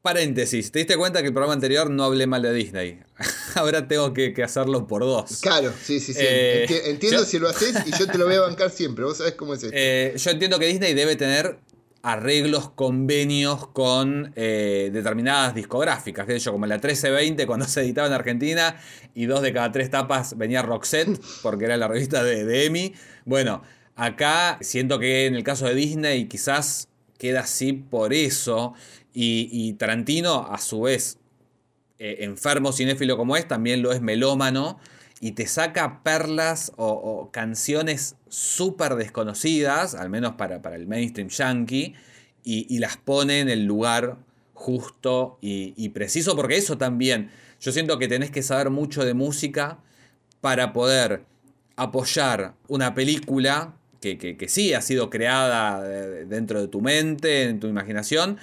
paréntesis, 0.02 0.72
¿te 0.72 0.80
diste 0.80 0.98
cuenta 0.98 1.22
que 1.22 1.28
el 1.28 1.34
programa 1.34 1.54
anterior 1.54 1.90
no 1.90 2.04
hablé 2.04 2.26
mal 2.26 2.42
de 2.42 2.54
Disney? 2.54 3.00
Ahora 3.56 3.88
tengo 3.88 4.14
que, 4.14 4.34
hacerlo 4.44 4.88
por 4.88 5.02
dos. 5.02 5.40
Claro, 5.42 5.74
sí, 5.84 6.00
sí, 6.00 6.14
sí. 6.14 6.20
Eh, 6.22 6.66
entiendo 6.86 7.26
si 7.26 7.38
lo 7.38 7.50
haces 7.50 7.76
y 7.86 7.98
yo 7.98 8.08
te 8.08 8.18
lo 8.18 8.26
voy 8.26 8.36
a 8.36 8.42
bancar 8.42 8.72
siempre. 8.72 9.06
Vos 9.06 9.18
sabés 9.18 9.34
cómo 9.34 9.54
es 9.54 9.64
esto. 9.64 9.76
Eh, 9.78 10.14
yo 10.18 10.32
entiendo 10.32 10.58
que 10.60 10.68
Disney 10.68 10.94
debe 10.94 11.16
tener 11.16 11.60
arreglos, 12.02 12.70
convenios 12.70 13.68
con 13.68 14.32
eh, 14.36 14.90
determinadas 14.94 15.54
discográficas, 15.54 16.26
que 16.26 16.40
yo, 16.40 16.52
como 16.52 16.66
la 16.66 16.76
1320 16.76 17.46
cuando 17.46 17.66
se 17.66 17.82
editaba 17.82 18.08
en 18.08 18.14
Argentina 18.14 18.76
y 19.14 19.26
dos 19.26 19.42
de 19.42 19.54
cada 19.54 19.72
tres 19.72 19.90
tapas 19.90 20.38
venía 20.38 20.62
Roxette, 20.62 21.20
porque 21.42 21.66
era 21.66 21.78
la 21.78 21.88
revista 21.88 22.24
de, 22.24 22.46
de. 22.46 22.94
Bueno, 23.26 23.62
acá 23.96 24.58
siento 24.62 25.00
que 25.00 25.26
en 25.26 25.36
el 25.36 25.44
caso 25.44 25.66
de 25.66 25.76
Disney 25.76 26.28
quizás 26.28 26.88
queda 27.18 27.42
así 27.42 27.74
por 27.74 28.14
eso, 28.14 28.74
y, 29.14 29.74
Tarantino 29.74 30.48
a 30.50 30.58
su 30.60 30.82
vez, 30.82 31.18
eh, 31.98 32.18
enfermo 32.22 32.72
cinéfilo 32.72 33.18
como 33.18 33.36
es, 33.36 33.48
también 33.48 33.82
lo 33.82 33.92
es 33.92 34.02
melómano, 34.02 34.80
y 35.22 35.32
te 35.32 35.48
saca 35.48 36.02
perlas 36.04 36.72
o, 36.78 37.30
canciones 37.32 38.16
súper 38.30 38.96
desconocidas, 38.96 39.96
al 39.96 40.10
menos 40.10 40.34
para, 40.34 40.62
para 40.62 40.76
el 40.76 40.88
mainstream 40.88 41.30
yankee, 41.30 41.96
y, 42.44 42.80
las 42.80 42.98
pone 42.98 43.42
en 43.42 43.50
el 43.50 43.66
lugar 43.66 44.18
justo 44.54 45.38
y, 45.42 45.90
preciso, 45.90 46.36
porque 46.36 46.58
eso 46.58 46.78
también, 46.78 47.30
yo 47.60 47.72
siento 47.72 48.00
que 48.00 48.08
tenés 48.08 48.32
que 48.32 48.42
saber 48.42 48.70
mucho 48.70 49.06
de 49.06 49.14
música 49.14 49.80
para 50.42 50.74
poder 50.74 51.26
apoyar 51.76 52.56
una 52.68 52.94
película 52.94 53.76
que, 54.02 54.18
que, 54.18 54.48
sí 54.48 54.74
ha 54.74 54.82
sido 54.82 55.10
creada 55.10 55.84
dentro 55.84 56.62
de 56.62 56.68
tu 56.70 56.82
mente, 56.82 57.44
en 57.44 57.60
tu 57.60 57.68
imaginación, 57.68 58.38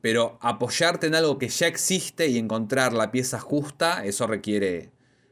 pero 0.00 0.38
apoyarte 0.40 1.08
en 1.08 1.14
algo 1.14 1.36
que 1.36 1.48
ya 1.48 1.66
existe 1.66 2.28
y 2.28 2.38
encontrar 2.38 2.92
la 2.94 3.10
pieza 3.10 3.40
justa, 3.40 4.04
eso 4.06 4.26
requiere 4.26 4.90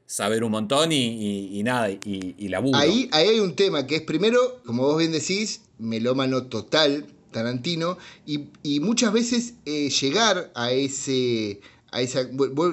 saber 0.08 0.42
un 0.42 0.50
montón 0.50 0.90
y, 0.90 1.62
nada, 1.62 1.90
y, 1.90 2.34
y 2.38 2.48
laburo. 2.48 2.78
Ahí, 2.78 3.08
ahí 3.12 3.28
hay 3.28 3.40
un 3.40 3.54
tema 3.54 3.86
que 3.86 3.96
es 3.96 4.02
primero, 4.02 4.60
como 4.64 4.84
vos 4.84 4.98
bien 4.98 5.12
decís, 5.12 5.60
melómano 5.78 6.46
total, 6.46 7.06
Tarantino, 7.30 7.98
y, 8.26 8.80
muchas 8.80 9.12
veces 9.12 9.52
eh, 9.66 9.90
llegar 9.90 10.50
a 10.54 10.72
ese, 10.72 11.60
a 11.92 12.00
esa, 12.00 12.26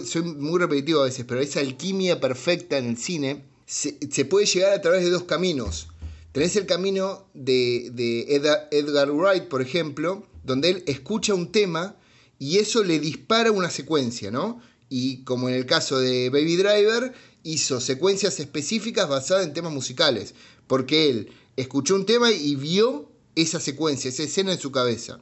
soy 0.06 0.22
muy 0.24 0.60
repetitivo 0.60 1.02
a 1.02 1.06
veces, 1.06 1.26
pero 1.28 1.42
a 1.42 1.44
esa 1.44 1.60
alquimia 1.60 2.22
perfecta 2.22 2.78
en 2.78 2.88
el 2.88 2.98
cine, 2.98 3.44
se, 3.66 3.94
puede 4.26 4.46
llegar 4.46 4.72
a 4.72 4.82
través 4.82 5.04
de 5.04 5.10
dos 5.10 5.24
caminos. 5.24 5.90
Tenés 6.32 6.56
el 6.56 6.66
camino 6.66 7.26
de, 7.34 7.92
de 7.94 8.34
Edgar 8.72 9.12
Wright, 9.12 9.44
por 9.50 9.62
ejemplo, 9.62 10.26
donde 10.46 10.70
él 10.70 10.84
escucha 10.88 11.34
un 11.34 11.52
tema 11.52 11.98
y 12.40 12.60
eso 12.60 12.82
le 12.84 13.00
dispara 13.00 13.52
una 13.52 13.70
secuencia, 13.70 14.32
¿no? 14.32 14.62
Y 14.98 15.26
como 15.26 15.50
en 15.50 15.56
el 15.56 15.66
caso 15.66 16.00
de 16.00 16.30
Baby 16.30 16.56
Driver, 16.56 17.12
hizo 17.44 17.82
secuencias 17.82 18.40
específicas 18.40 19.10
basadas 19.10 19.46
en 19.46 19.54
temas 19.54 19.74
musicales, 19.74 20.36
porque 20.68 21.10
él 21.10 21.34
escuchó 21.58 21.96
un 21.96 22.06
tema 22.06 22.32
y 22.32 22.56
vio 22.56 23.12
esa 23.36 23.60
secuencia, 23.60 24.08
esa 24.08 24.24
escena 24.24 24.54
en 24.54 24.58
su 24.58 24.72
cabeza. 24.72 25.20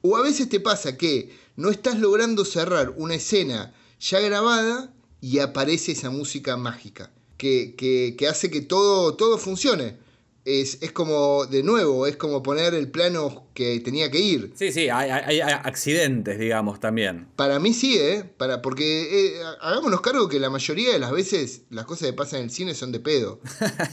O 0.00 0.16
a 0.16 0.22
veces 0.22 0.48
te 0.48 0.58
pasa 0.58 0.96
que 0.96 1.36
no 1.56 1.68
estás 1.68 1.98
logrando 1.98 2.46
cerrar 2.46 2.94
una 2.96 3.16
escena 3.16 3.74
ya 4.00 4.20
grabada 4.20 4.90
y 5.20 5.40
aparece 5.40 5.92
esa 5.92 6.08
música 6.08 6.56
mágica, 6.56 7.12
que, 7.36 7.74
que 7.76 8.26
hace 8.26 8.50
que 8.50 8.62
todo, 8.62 9.16
todo 9.16 9.36
funcione 9.36 9.98
es, 10.44 10.92
como, 10.92 11.46
de 11.46 11.62
nuevo, 11.62 12.06
es 12.06 12.16
como 12.16 12.42
poner 12.42 12.74
el 12.74 12.90
plano 12.90 13.46
que 13.54 13.78
tenía 13.80 14.10
que 14.10 14.20
ir. 14.20 14.52
Sí, 14.54 14.72
sí, 14.72 14.88
hay, 14.88 15.40
accidentes, 15.40 16.38
digamos, 16.38 16.80
también. 16.80 17.28
Para 17.36 17.58
mí 17.58 17.74
sí, 17.74 17.98
¿eh? 17.98 18.24
Para, 18.36 18.62
porque 18.62 19.34
eh, 19.36 19.40
hagámonos 19.60 20.00
cargo 20.00 20.28
que 20.28 20.40
la 20.40 20.50
mayoría 20.50 20.92
de 20.92 20.98
las 20.98 21.12
veces 21.12 21.62
las 21.70 21.84
cosas 21.84 22.08
que 22.08 22.14
pasan 22.14 22.40
en 22.40 22.44
el 22.46 22.50
cine 22.50 22.74
son 22.74 22.90
de 22.92 23.00
pedo. 23.00 23.40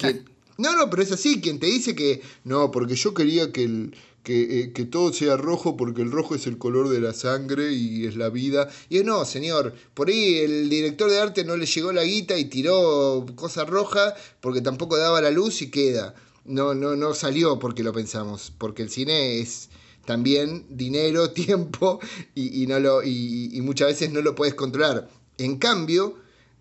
no, 0.57 0.75
no, 0.75 0.89
pero 0.89 1.03
es 1.03 1.11
así, 1.11 1.41
quien 1.41 1.59
te 1.59 1.67
dice 1.67 1.95
que 1.95 2.21
no, 2.43 2.71
porque 2.71 2.95
yo 2.95 3.13
quería 3.13 3.51
que, 3.51 3.63
el, 3.63 3.95
que, 4.23 4.61
eh, 4.61 4.71
que, 4.71 4.85
todo 4.85 5.11
sea 5.11 5.35
rojo 5.35 5.75
porque 5.75 6.01
el 6.01 6.11
rojo 6.11 6.33
es 6.33 6.47
el 6.47 6.57
color 6.57 6.87
de 6.87 7.01
la 7.01 7.13
sangre 7.13 7.73
y 7.73 8.05
es 8.05 8.15
la 8.15 8.29
vida. 8.29 8.69
Y 8.87 8.99
es 8.99 9.03
no, 9.03 9.25
señor, 9.25 9.73
por 9.93 10.07
ahí 10.07 10.37
el 10.37 10.69
director 10.69 11.11
de 11.11 11.19
arte 11.19 11.43
no 11.43 11.57
le 11.57 11.65
llegó 11.65 11.91
la 11.91 12.03
guita 12.03 12.37
y 12.37 12.45
tiró 12.45 13.25
cosa 13.35 13.65
roja 13.65 14.15
porque 14.39 14.61
tampoco 14.61 14.97
daba 14.97 15.19
la 15.19 15.31
luz 15.31 15.61
y 15.61 15.69
queda 15.69 16.15
no, 16.47 16.73
no, 16.73 16.95
no 16.95 17.13
salió 17.13 17.59
porque 17.59 17.83
lo 17.83 17.93
pensamos, 17.93 18.51
porque 18.57 18.81
el 18.81 18.89
cine 18.89 19.39
es 19.39 19.69
también 20.05 20.65
dinero, 20.69 21.31
tiempo 21.33 21.99
y, 22.33 22.65
no 22.67 22.79
lo, 22.79 23.03
y, 23.03 23.59
muchas 23.61 23.89
veces 23.89 24.11
no 24.11 24.21
lo 24.21 24.33
puedes 24.33 24.55
controlar. 24.55 25.09
En 25.37 25.57
cambio, 25.57 26.17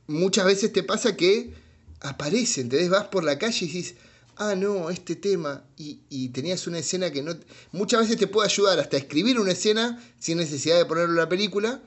muchas 0.06 0.44
veces 0.44 0.72
te 0.72 0.82
pasa 0.82 1.16
que 1.16 1.54
aparece, 2.00 2.60
entonces 2.60 2.90
vas 2.90 3.06
por 3.06 3.24
la 3.24 3.38
calle 3.38 3.64
y 3.64 3.68
dices, 3.68 3.94
ah, 4.36 4.54
no, 4.54 4.90
este 4.90 5.16
tema, 5.16 5.64
y, 5.78 6.00
y, 6.10 6.28
tenías 6.28 6.66
una 6.66 6.80
escena 6.80 7.10
que 7.10 7.22
no... 7.22 7.34
Muchas 7.72 8.00
veces 8.00 8.18
te 8.18 8.26
puede 8.26 8.48
ayudar 8.48 8.78
hasta 8.78 8.96
escribir 8.98 9.40
una 9.40 9.52
escena 9.52 10.02
sin 10.18 10.38
necesidad 10.38 10.76
de 10.76 10.84
ponerlo 10.84 11.12
en 11.12 11.18
la 11.20 11.28
película. 11.28 11.80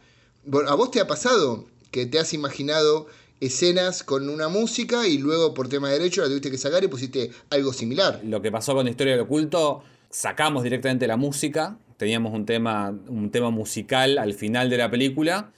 ¿A 0.67 0.73
vos 0.73 0.89
te 0.89 0.99
ha 0.99 1.07
pasado 1.07 1.65
que 1.91 2.05
te 2.05 2.19
has 2.19 2.33
imaginado 2.33 3.07
escenas 3.39 4.03
con 4.03 4.29
una 4.29 4.49
música 4.49 5.07
y 5.07 5.17
luego 5.17 5.53
por 5.53 5.69
tema 5.69 5.89
de 5.89 5.99
derecho 5.99 6.21
la 6.21 6.27
tuviste 6.27 6.51
que 6.51 6.57
sacar 6.57 6.83
y 6.83 6.87
pusiste 6.87 7.31
algo 7.49 7.73
similar. 7.73 8.21
Lo 8.23 8.41
que 8.41 8.51
pasó 8.51 8.73
con 8.75 8.87
Historia 8.87 9.13
del 9.13 9.21
Oculto, 9.21 9.83
sacamos 10.09 10.63
directamente 10.63 11.07
la 11.07 11.17
música, 11.17 11.77
teníamos 11.97 12.33
un 12.33 12.45
tema, 12.45 12.93
un 13.07 13.31
tema 13.31 13.49
musical 13.49 14.17
al 14.17 14.33
final 14.33 14.69
de 14.69 14.77
la 14.77 14.91
película 14.91 15.51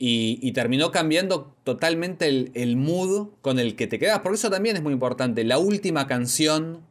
y, 0.00 0.52
terminó 0.52 0.92
cambiando 0.92 1.56
totalmente 1.64 2.28
el, 2.28 2.76
mood 2.76 3.30
con 3.40 3.58
el 3.58 3.74
que 3.74 3.88
te 3.88 3.98
quedas, 3.98 4.20
porque 4.20 4.36
eso 4.36 4.48
también 4.48 4.76
es 4.76 4.82
muy 4.82 4.92
importante, 4.92 5.42
la 5.42 5.58
última 5.58 6.06
canción 6.06 6.82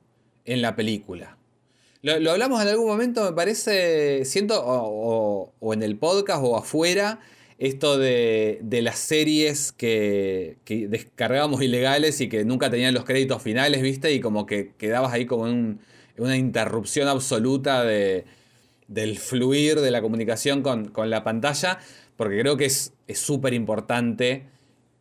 en 0.44 0.62
la 0.62 0.76
película. 0.76 1.38
Lo, 2.02 2.32
hablamos 2.32 2.62
en 2.62 2.68
algún 2.68 2.88
momento, 2.88 3.24
me 3.24 3.32
parece, 3.32 4.26
siento, 4.26 4.62
o 4.62 5.74
en 5.74 5.84
el 5.84 5.98
podcast 5.98 6.42
o 6.44 6.58
afuera, 6.58 7.20
esto 7.58 7.98
de, 7.98 8.60
las 8.82 9.00
series 9.00 9.72
que, 9.72 10.58
descargábamos 10.68 11.62
ilegales 11.62 12.22
y 12.22 12.30
que 12.30 12.46
nunca 12.46 12.70
tenían 12.70 12.94
los 12.94 13.04
créditos 13.04 13.42
finales, 13.42 13.82
¿viste? 13.82 14.14
Y 14.14 14.20
como 14.20 14.46
que 14.46 14.74
quedabas 14.78 15.14
ahí 15.14 15.26
como 15.26 15.48
en 15.48 15.80
una 16.18 16.38
interrupción 16.38 17.08
absoluta 17.08 17.84
de, 17.84 18.26
del 18.88 19.18
fluir 19.18 19.80
de 19.80 19.92
la 19.92 20.02
comunicación 20.02 20.62
con, 20.62 20.92
la 21.10 21.24
pantalla, 21.24 21.80
porque 22.16 22.40
creo 22.40 22.58
que 22.58 22.66
es 22.66 22.94
súper 23.14 23.54
importante, 23.54 24.46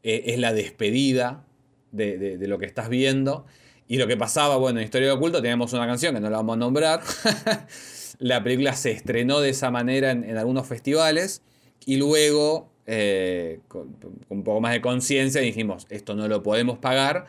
eh, 0.02 0.24
es 0.26 0.38
la 0.38 0.52
despedida 0.52 1.44
de, 1.92 2.38
lo 2.40 2.59
que 2.59 2.66
estás 2.66 2.88
viendo. 2.88 3.46
Y 3.88 3.98
lo 3.98 4.09
que 4.09 4.16
pasaba, 4.16 4.57
bueno, 4.57 4.80
en 4.80 4.84
Historia 4.84 5.09
de 5.09 5.14
Oculto 5.14 5.40
teníamos 5.40 5.72
una 5.72 5.86
canción 5.86 6.14
que 6.14 6.20
no 6.20 6.28
la 6.30 6.38
vamos 6.38 6.54
a 6.54 6.59
nombrar. 6.59 7.00
la 8.18 8.42
película 8.42 8.72
se 8.72 8.90
estrenó 8.90 9.40
de 9.40 9.50
esa 9.50 9.70
manera 9.70 10.11
en 10.11 10.36
algunos 10.36 10.66
festivales. 10.66 11.42
Y 11.87 11.97
luego, 11.97 12.68
eh, 12.87 13.61
con, 13.68 13.97
un 14.28 14.43
poco 14.43 14.61
más 14.61 14.72
de 14.72 14.82
conciencia, 14.82 15.41
dijimos, 15.41 15.87
esto 15.89 16.14
no 16.14 16.28
lo 16.28 16.43
podemos 16.43 16.78
pagar. 16.78 17.26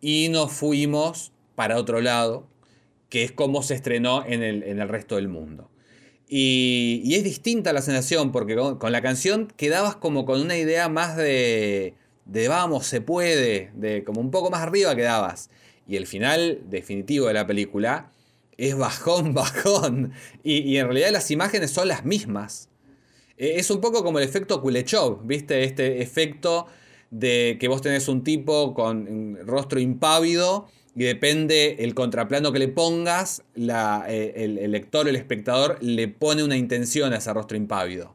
Y 0.00 0.28
nos 0.28 0.52
fuimos 0.52 1.32
para 1.54 1.78
otro 1.78 2.00
lado, 2.00 2.48
que 3.08 3.22
es 3.22 3.30
como 3.30 3.62
se 3.62 3.74
estrenó 3.74 4.24
en 4.26 4.42
el, 4.42 4.88
resto 4.88 5.14
del 5.16 5.28
mundo. 5.28 5.70
Y, 6.28 7.14
es 7.14 7.22
distinta 7.22 7.72
la 7.72 7.80
sensación, 7.80 8.32
porque 8.32 8.56
con, 8.56 8.92
la 8.92 9.02
canción 9.02 9.46
quedabas 9.56 9.94
como 9.94 10.24
con 10.24 10.40
una 10.40 10.56
idea 10.56 10.88
más 10.88 11.16
de, 11.16 11.94
de 12.24 12.48
vamos, 12.48 12.86
se 12.86 13.00
puede, 13.00 13.70
de 13.74 14.02
como 14.02 14.20
un 14.20 14.32
poco 14.32 14.50
más 14.50 14.62
arriba 14.62 14.96
quedabas. 14.96 15.48
Y 15.86 15.94
el 15.94 16.08
final 16.08 16.62
definitivo 16.68 17.28
de 17.28 17.34
la 17.34 17.46
película 17.46 18.10
es 18.56 18.76
bajón, 18.76 19.32
bajón. 19.34 20.12
Y, 20.42 20.58
y 20.62 20.78
en 20.78 20.86
realidad 20.86 21.10
las 21.12 21.30
imágenes 21.30 21.70
son 21.70 21.86
las 21.86 22.04
mismas. 22.04 22.68
E, 23.42 23.58
es 23.58 23.70
un 23.70 23.80
poco 23.80 24.04
como 24.04 24.20
el 24.20 24.24
efecto 24.24 24.62
Kuleshov, 24.62 25.26
¿viste? 25.26 25.64
Este 25.64 26.00
efecto 26.00 26.68
de 27.10 27.56
que 27.60 27.66
vos 27.66 27.82
tenés 27.82 28.06
un 28.06 28.22
tipo 28.22 28.72
con 28.72 29.36
rostro 29.44 29.80
impávido 29.80 30.68
y 30.94 31.02
depende 31.04 31.76
el 31.80 31.94
contraplano 31.94 32.52
que 32.52 32.60
le 32.60 32.68
pongas, 32.68 33.42
la, 33.54 34.04
eh, 34.08 34.34
el, 34.36 34.58
el, 34.58 34.70
lector, 34.70 35.08
el 35.08 35.16
espectador, 35.16 35.78
le 35.80 36.06
pone 36.06 36.44
una 36.44 36.56
intención 36.56 37.12
a 37.12 37.16
ese 37.16 37.32
rostro 37.32 37.56
impávido. 37.56 38.14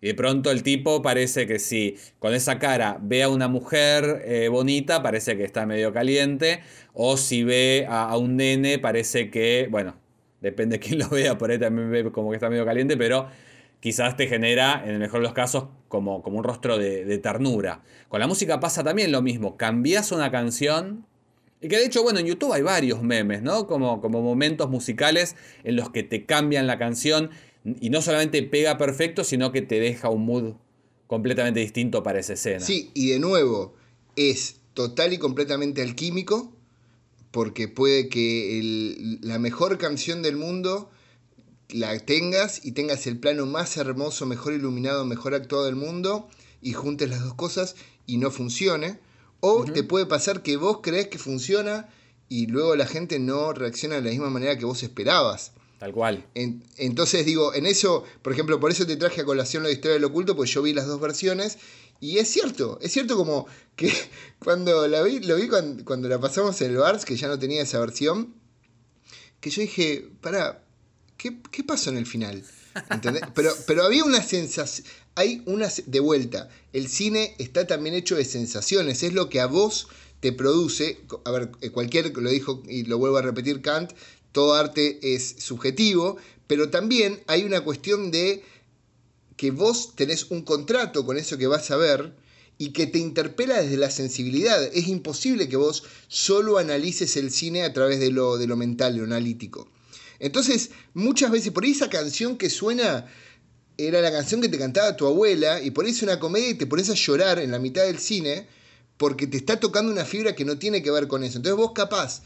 Y 0.00 0.08
de 0.08 0.14
pronto 0.14 0.50
el 0.50 0.62
tipo 0.64 1.02
parece 1.02 1.46
que 1.46 1.60
si 1.60 1.96
con 2.18 2.34
esa 2.34 2.58
cara 2.58 2.98
ve 3.00 3.22
a 3.22 3.28
una 3.28 3.46
mujer 3.46 4.22
eh, 4.24 4.48
bonita, 4.48 5.02
parece 5.02 5.36
que 5.36 5.44
está 5.44 5.66
medio 5.66 5.92
caliente. 5.92 6.62
O 6.94 7.16
si 7.16 7.44
ve 7.44 7.86
a, 7.88 8.10
a, 8.10 8.16
un 8.18 8.36
nene, 8.36 8.78
parece 8.80 9.30
que, 9.30 9.68
bueno, 9.70 9.96
depende 10.40 10.78
de 10.78 10.80
quién 10.80 10.98
lo 10.98 11.08
vea, 11.08 11.38
por 11.38 11.50
ahí 11.50 11.58
también 11.58 11.90
ve 11.90 12.10
como 12.10 12.30
que 12.30 12.36
está 12.36 12.50
medio 12.50 12.64
caliente, 12.66 12.96
pero 12.96 13.28
quizás 13.84 14.16
te 14.16 14.26
genera, 14.26 14.82
en 14.82 14.92
el 14.92 14.98
mejor 14.98 15.20
de 15.20 15.24
los 15.24 15.34
casos, 15.34 15.64
como, 15.88 16.22
como 16.22 16.38
un 16.38 16.44
rostro 16.44 16.78
de, 16.78 17.18
ternura. 17.18 17.82
Con 18.08 18.18
la 18.18 18.26
música 18.26 18.58
pasa 18.58 18.82
también 18.82 19.12
lo 19.12 19.20
mismo. 19.20 19.58
Cambias 19.58 20.10
una 20.10 20.30
canción 20.30 21.04
y 21.60 21.68
que 21.68 21.76
de 21.76 21.84
hecho, 21.84 22.02
bueno, 22.02 22.18
en 22.18 22.24
YouTube 22.24 22.54
hay 22.54 22.62
varios 22.62 23.02
memes, 23.02 23.42
¿no? 23.42 23.66
Como, 23.66 24.00
como 24.00 24.22
momentos 24.22 24.70
musicales 24.70 25.36
en 25.64 25.76
los 25.76 25.90
que 25.90 26.02
te 26.02 26.24
cambian 26.24 26.66
la 26.66 26.78
canción 26.78 27.28
y 27.78 27.90
no 27.90 28.00
solamente 28.00 28.42
pega 28.42 28.78
perfecto, 28.78 29.22
sino 29.22 29.52
que 29.52 29.60
te 29.60 29.78
deja 29.78 30.08
un 30.08 30.24
mood 30.24 30.54
completamente 31.06 31.60
distinto 31.60 32.02
para 32.02 32.20
esa 32.20 32.32
escena. 32.32 32.60
Sí, 32.60 32.90
y 32.94 33.10
de 33.10 33.18
nuevo, 33.18 33.74
es 34.16 34.60
total 34.72 35.12
y 35.12 35.18
completamente 35.18 35.82
alquímico, 35.82 36.56
porque 37.30 37.68
puede 37.68 38.08
que 38.08 39.18
la 39.20 39.38
mejor 39.38 39.76
canción 39.76 40.22
del 40.22 40.36
mundo 40.36 40.90
la 41.68 41.98
tengas 42.00 42.64
y 42.64 42.72
tengas 42.72 43.06
el 43.06 43.18
plano 43.18 43.46
más 43.46 43.76
hermoso, 43.76 44.26
mejor 44.26 44.52
iluminado, 44.52 45.04
mejor 45.04 45.34
actuado 45.34 45.64
del 45.64 45.76
mundo, 45.76 46.28
y 46.60 46.72
juntes 46.72 47.10
las 47.10 47.22
dos 47.22 47.34
cosas 47.34 47.76
y 48.06 48.16
no 48.16 48.30
funcione 48.30 48.98
o 49.40 49.58
uh 49.58 49.64
-huh. 49.64 49.72
te 49.72 49.84
puede 49.84 50.06
pasar 50.06 50.42
que 50.42 50.56
vos 50.56 50.78
crees 50.82 51.08
que 51.08 51.18
funciona 51.18 51.88
y 52.30 52.46
luego 52.46 52.74
la 52.74 52.86
gente 52.86 53.18
no 53.18 53.52
reacciona 53.52 53.96
de 53.96 54.02
la 54.02 54.10
misma 54.10 54.30
manera 54.30 54.56
que 54.58 54.64
vos 54.64 54.82
esperabas. 54.82 55.52
Tal 55.78 55.92
cual. 55.92 56.26
En, 56.34 56.64
entonces 56.78 57.26
digo, 57.26 57.52
en 57.52 57.66
eso, 57.66 58.04
por 58.22 58.32
ejemplo, 58.32 58.58
por 58.58 58.70
eso 58.70 58.86
te 58.86 58.96
traje 58.96 59.20
a 59.20 59.24
colación 59.26 59.62
la 59.62 59.70
historia 59.70 59.94
del 59.94 60.04
oculto, 60.04 60.34
pues 60.34 60.50
yo 60.50 60.62
vi 60.62 60.72
las 60.72 60.86
dos 60.86 60.98
versiones 60.98 61.58
y 62.00 62.18
es 62.18 62.28
cierto, 62.28 62.78
es 62.80 62.92
cierto 62.92 63.16
como 63.16 63.46
que 63.76 63.92
cuando 64.38 64.88
la 64.88 65.02
vi, 65.02 65.20
lo 65.20 65.36
vi 65.36 65.48
cuando, 65.48 65.84
cuando 65.84 66.08
la 66.08 66.18
pasamos 66.18 66.58
en 66.62 66.70
el 66.70 66.78
Bars, 66.78 67.04
que 67.04 67.16
ya 67.16 67.28
no 67.28 67.38
tenía 67.38 67.62
esa 67.62 67.78
versión, 67.80 68.34
que 69.40 69.50
yo 69.50 69.60
dije, 69.60 70.08
para, 70.22 70.63
¿qué, 71.50 71.64
pasó 71.64 71.90
en 71.90 71.96
el 71.96 72.06
final? 72.06 72.44
Pero 73.66 73.84
había 73.84 74.04
una 74.04 74.22
sensación, 74.22 74.86
hay 75.14 75.42
una, 75.46 75.68
de 75.86 76.00
vuelta, 76.00 76.48
el 76.72 76.88
cine 76.88 77.34
está 77.38 77.66
también 77.66 77.94
hecho 77.94 78.16
de 78.16 78.24
sensaciones, 78.24 79.02
es 79.02 79.12
lo 79.12 79.28
que 79.28 79.40
a 79.40 79.46
vos 79.46 79.88
te 80.20 80.32
produce, 80.32 81.00
a 81.24 81.30
ver, 81.30 81.50
eh, 81.60 81.70
cualquier, 81.70 82.16
lo 82.16 82.30
dijo 82.30 82.62
y 82.68 82.84
lo 82.84 82.98
vuelvo 82.98 83.18
a 83.18 83.22
repetir 83.22 83.62
Kant, 83.62 83.92
todo 84.32 84.54
arte 84.54 84.98
es 85.14 85.36
subjetivo, 85.38 86.16
pero 86.46 86.70
también 86.70 87.22
hay 87.26 87.44
una 87.44 87.60
cuestión 87.62 88.10
de 88.10 88.42
que 89.36 89.50
vos 89.50 89.94
tenés 89.96 90.30
un 90.30 90.42
contrato 90.42 91.06
con 91.06 91.16
eso 91.16 91.38
que 91.38 91.46
vas 91.46 91.70
a 91.70 91.76
ver 91.76 92.14
y 92.58 92.70
que 92.72 92.86
te 92.86 92.98
interpela 92.98 93.60
desde 93.60 93.76
la 93.76 93.90
sensibilidad. 93.90 94.62
Es 94.72 94.88
imposible 94.88 95.48
que 95.48 95.56
vos 95.56 95.84
solo 96.08 96.58
analices 96.58 97.16
el 97.16 97.30
cine 97.30 97.62
a 97.62 97.72
través 97.72 97.98
de 97.98 98.10
lo, 98.10 98.36
de 98.36 98.46
lo 98.46 98.56
mental, 98.56 98.96
lo 98.96 99.04
analítico. 99.04 99.68
Entonces, 100.18 100.70
muchas 100.94 101.30
veces, 101.30 101.52
por 101.52 101.64
ahí 101.64 101.72
esa 101.72 101.90
canción 101.90 102.36
que 102.36 102.50
suena 102.50 103.06
era 103.76 104.00
la 104.00 104.12
canción 104.12 104.40
que 104.40 104.48
te 104.48 104.58
cantaba 104.58 104.96
tu 104.96 105.06
abuela, 105.06 105.60
y 105.60 105.70
por 105.70 105.84
ahí 105.84 105.90
es 105.90 106.02
una 106.02 106.20
comedia 106.20 106.50
y 106.50 106.54
te 106.54 106.66
pones 106.66 106.90
a 106.90 106.94
llorar 106.94 107.38
en 107.38 107.50
la 107.50 107.58
mitad 107.58 107.84
del 107.84 107.98
cine, 107.98 108.46
porque 108.96 109.26
te 109.26 109.36
está 109.36 109.58
tocando 109.58 109.90
una 109.90 110.04
fibra 110.04 110.34
que 110.34 110.44
no 110.44 110.58
tiene 110.58 110.82
que 110.82 110.90
ver 110.90 111.08
con 111.08 111.24
eso. 111.24 111.38
Entonces 111.38 111.56
vos 111.56 111.72
capaz, 111.74 112.22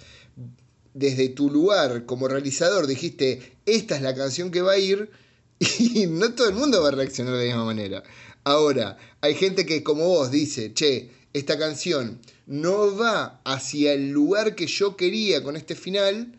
desde 0.94 1.28
tu 1.30 1.50
lugar 1.50 2.04
como 2.04 2.28
realizador, 2.28 2.86
dijiste, 2.86 3.54
esta 3.64 3.96
es 3.96 4.02
la 4.02 4.14
canción 4.14 4.50
que 4.50 4.60
va 4.60 4.72
a 4.72 4.78
ir, 4.78 5.10
y 5.78 6.06
no 6.06 6.34
todo 6.34 6.48
el 6.48 6.54
mundo 6.54 6.82
va 6.82 6.88
a 6.88 6.92
reaccionar 6.92 7.34
de 7.34 7.40
la 7.40 7.46
misma 7.46 7.64
manera. 7.64 8.02
Ahora, 8.44 8.96
hay 9.20 9.34
gente 9.34 9.66
que 9.66 9.82
como 9.82 10.06
vos 10.06 10.30
dice, 10.30 10.72
che, 10.74 11.10
esta 11.32 11.58
canción 11.58 12.20
no 12.46 12.96
va 12.96 13.40
hacia 13.44 13.92
el 13.92 14.10
lugar 14.10 14.54
que 14.54 14.66
yo 14.66 14.96
quería 14.96 15.42
con 15.42 15.56
este 15.56 15.74
final, 15.74 16.38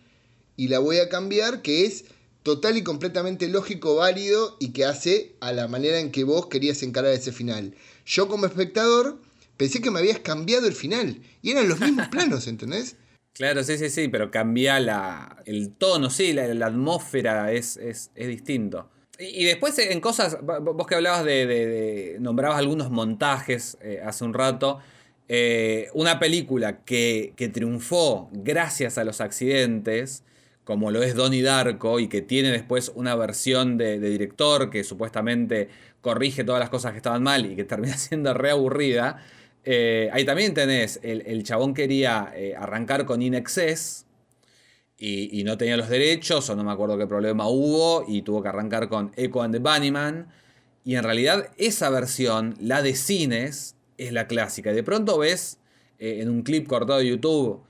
y 0.59 0.67
la 0.67 0.79
voy 0.79 0.97
a 0.97 1.07
cambiar, 1.07 1.61
que 1.61 1.85
es 1.85 2.03
total 2.43 2.75
y 2.75 2.83
completamente 2.83 3.47
lógico, 3.47 3.95
válido 3.95 4.57
y 4.59 4.73
que 4.73 4.83
hace 4.83 5.37
a 5.39 5.53
la 5.53 5.69
manera 5.69 5.99
en 5.99 6.11
que 6.11 6.25
vos 6.25 6.47
querías 6.47 6.83
encarar 6.83 7.13
ese 7.13 7.31
final. 7.31 7.75
Yo 8.05 8.27
como 8.27 8.45
espectador 8.45 9.21
pensé 9.55 9.81
que 9.81 9.89
me 9.89 9.99
habías 9.99 10.19
cambiado 10.19 10.67
el 10.67 10.73
final 10.73 11.21
y 11.41 11.51
eran 11.51 11.69
los 11.69 11.79
mismos 11.79 12.07
planos, 12.11 12.45
¿entendés? 12.45 12.97
Claro, 13.31 13.63
sí, 13.63 13.77
sí, 13.77 13.89
sí, 13.89 14.09
pero 14.09 14.31
cambia 14.31 14.81
la, 14.81 15.41
el 15.45 15.71
tono, 15.71 16.09
sí, 16.09 16.33
la, 16.33 16.53
la 16.53 16.65
atmósfera 16.65 17.53
es, 17.53 17.77
es, 17.77 18.11
es 18.13 18.27
distinto. 18.27 18.89
Y, 19.17 19.43
y, 19.43 19.45
después 19.45 19.79
en 19.79 20.01
cosas, 20.01 20.39
vos 20.41 20.87
que 20.87 20.95
hablabas 20.95 21.23
de, 21.23 21.45
de, 21.45 21.67
de 21.67 22.17
nombrabas 22.19 22.59
algunos 22.59 22.91
montajes 22.91 23.77
eh, 23.81 24.01
hace 24.03 24.25
un 24.25 24.33
rato, 24.33 24.79
eh, 25.29 25.87
una 25.93 26.19
película 26.19 26.83
que, 26.83 27.31
que 27.37 27.47
triunfó 27.47 28.29
gracias 28.33 28.97
a 28.97 29.05
los 29.05 29.21
accidentes, 29.21 30.23
como 30.69 30.91
lo 30.91 31.01
es 31.01 31.15
Donnie 31.15 31.41
Darko 31.41 31.99
y 31.99 32.07
que 32.07 32.21
tiene 32.21 32.51
después 32.51 32.91
una 32.93 33.15
versión 33.15 33.79
de, 33.79 33.99
director 33.99 34.69
que 34.69 34.83
supuestamente 34.83 35.67
corrige 35.99 36.43
todas 36.43 36.59
las 36.59 36.69
cosas 36.69 36.91
que 36.91 36.97
estaban 36.97 37.23
mal 37.23 37.47
y 37.47 37.55
que 37.55 37.63
termina 37.65 37.97
siendo 37.97 38.35
reaburrida. 38.35 39.17
Eh, 39.63 40.11
ahí 40.13 40.25
también 40.25 40.53
tenés, 40.53 40.99
el, 41.01 41.23
el 41.25 41.41
chabón 41.41 41.73
quería 41.73 42.31
eh, 42.35 42.53
arrancar 42.55 43.07
con 43.07 43.19
In 43.19 43.43
y, 44.99 45.39
y, 45.39 45.43
no 45.43 45.57
tenía 45.57 45.75
los 45.75 45.89
derechos 45.89 46.47
o 46.51 46.55
no 46.55 46.63
me 46.63 46.71
acuerdo 46.71 46.99
qué 46.99 47.07
problema 47.07 47.47
hubo 47.47 48.05
y 48.07 48.21
tuvo 48.21 48.43
que 48.43 48.49
arrancar 48.49 48.89
con 48.89 49.11
Echo 49.15 49.41
and 49.41 49.55
the 49.55 49.59
Bunnyman. 49.59 50.27
Y 50.83 50.97
en 50.97 51.03
realidad 51.03 51.49
esa 51.57 51.89
versión, 51.89 52.53
la 52.59 52.83
de 52.83 52.93
cines, 52.93 53.75
es 53.97 54.13
la 54.13 54.27
clásica. 54.27 54.71
De 54.71 54.83
pronto 54.83 55.17
ves 55.17 55.57
eh, 55.97 56.19
en 56.21 56.29
un 56.29 56.43
clip 56.43 56.67
cortado 56.67 56.99
de 56.99 57.07
YouTube 57.07 57.63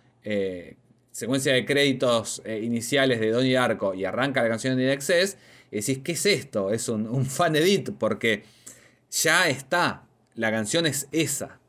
secuencia 1.12 1.54
de 1.54 1.66
créditos 1.66 2.42
eh, 2.46 2.60
iniciales 2.64 3.20
de 3.20 3.32
Donnie 3.32 3.54
Darko 3.54 3.94
y 3.94 4.06
arranca 4.06 4.42
la 4.42 4.50
canción 4.50 4.78
de 4.78 4.94
Excess, 4.94 5.38
y 5.72 5.78
decís, 5.78 6.00
¿qué 6.04 6.14
es 6.14 6.26
esto? 6.26 6.72
Es 6.72 6.90
un, 6.90 7.08
un 7.08 7.26
fan 7.26 7.56
edit, 7.56 7.92
porque 7.98 8.44
ya 9.12 9.50
está, 9.50 10.04
la 10.36 10.52
canción 10.52 10.86
es 10.86 11.08
esa. 11.12 11.60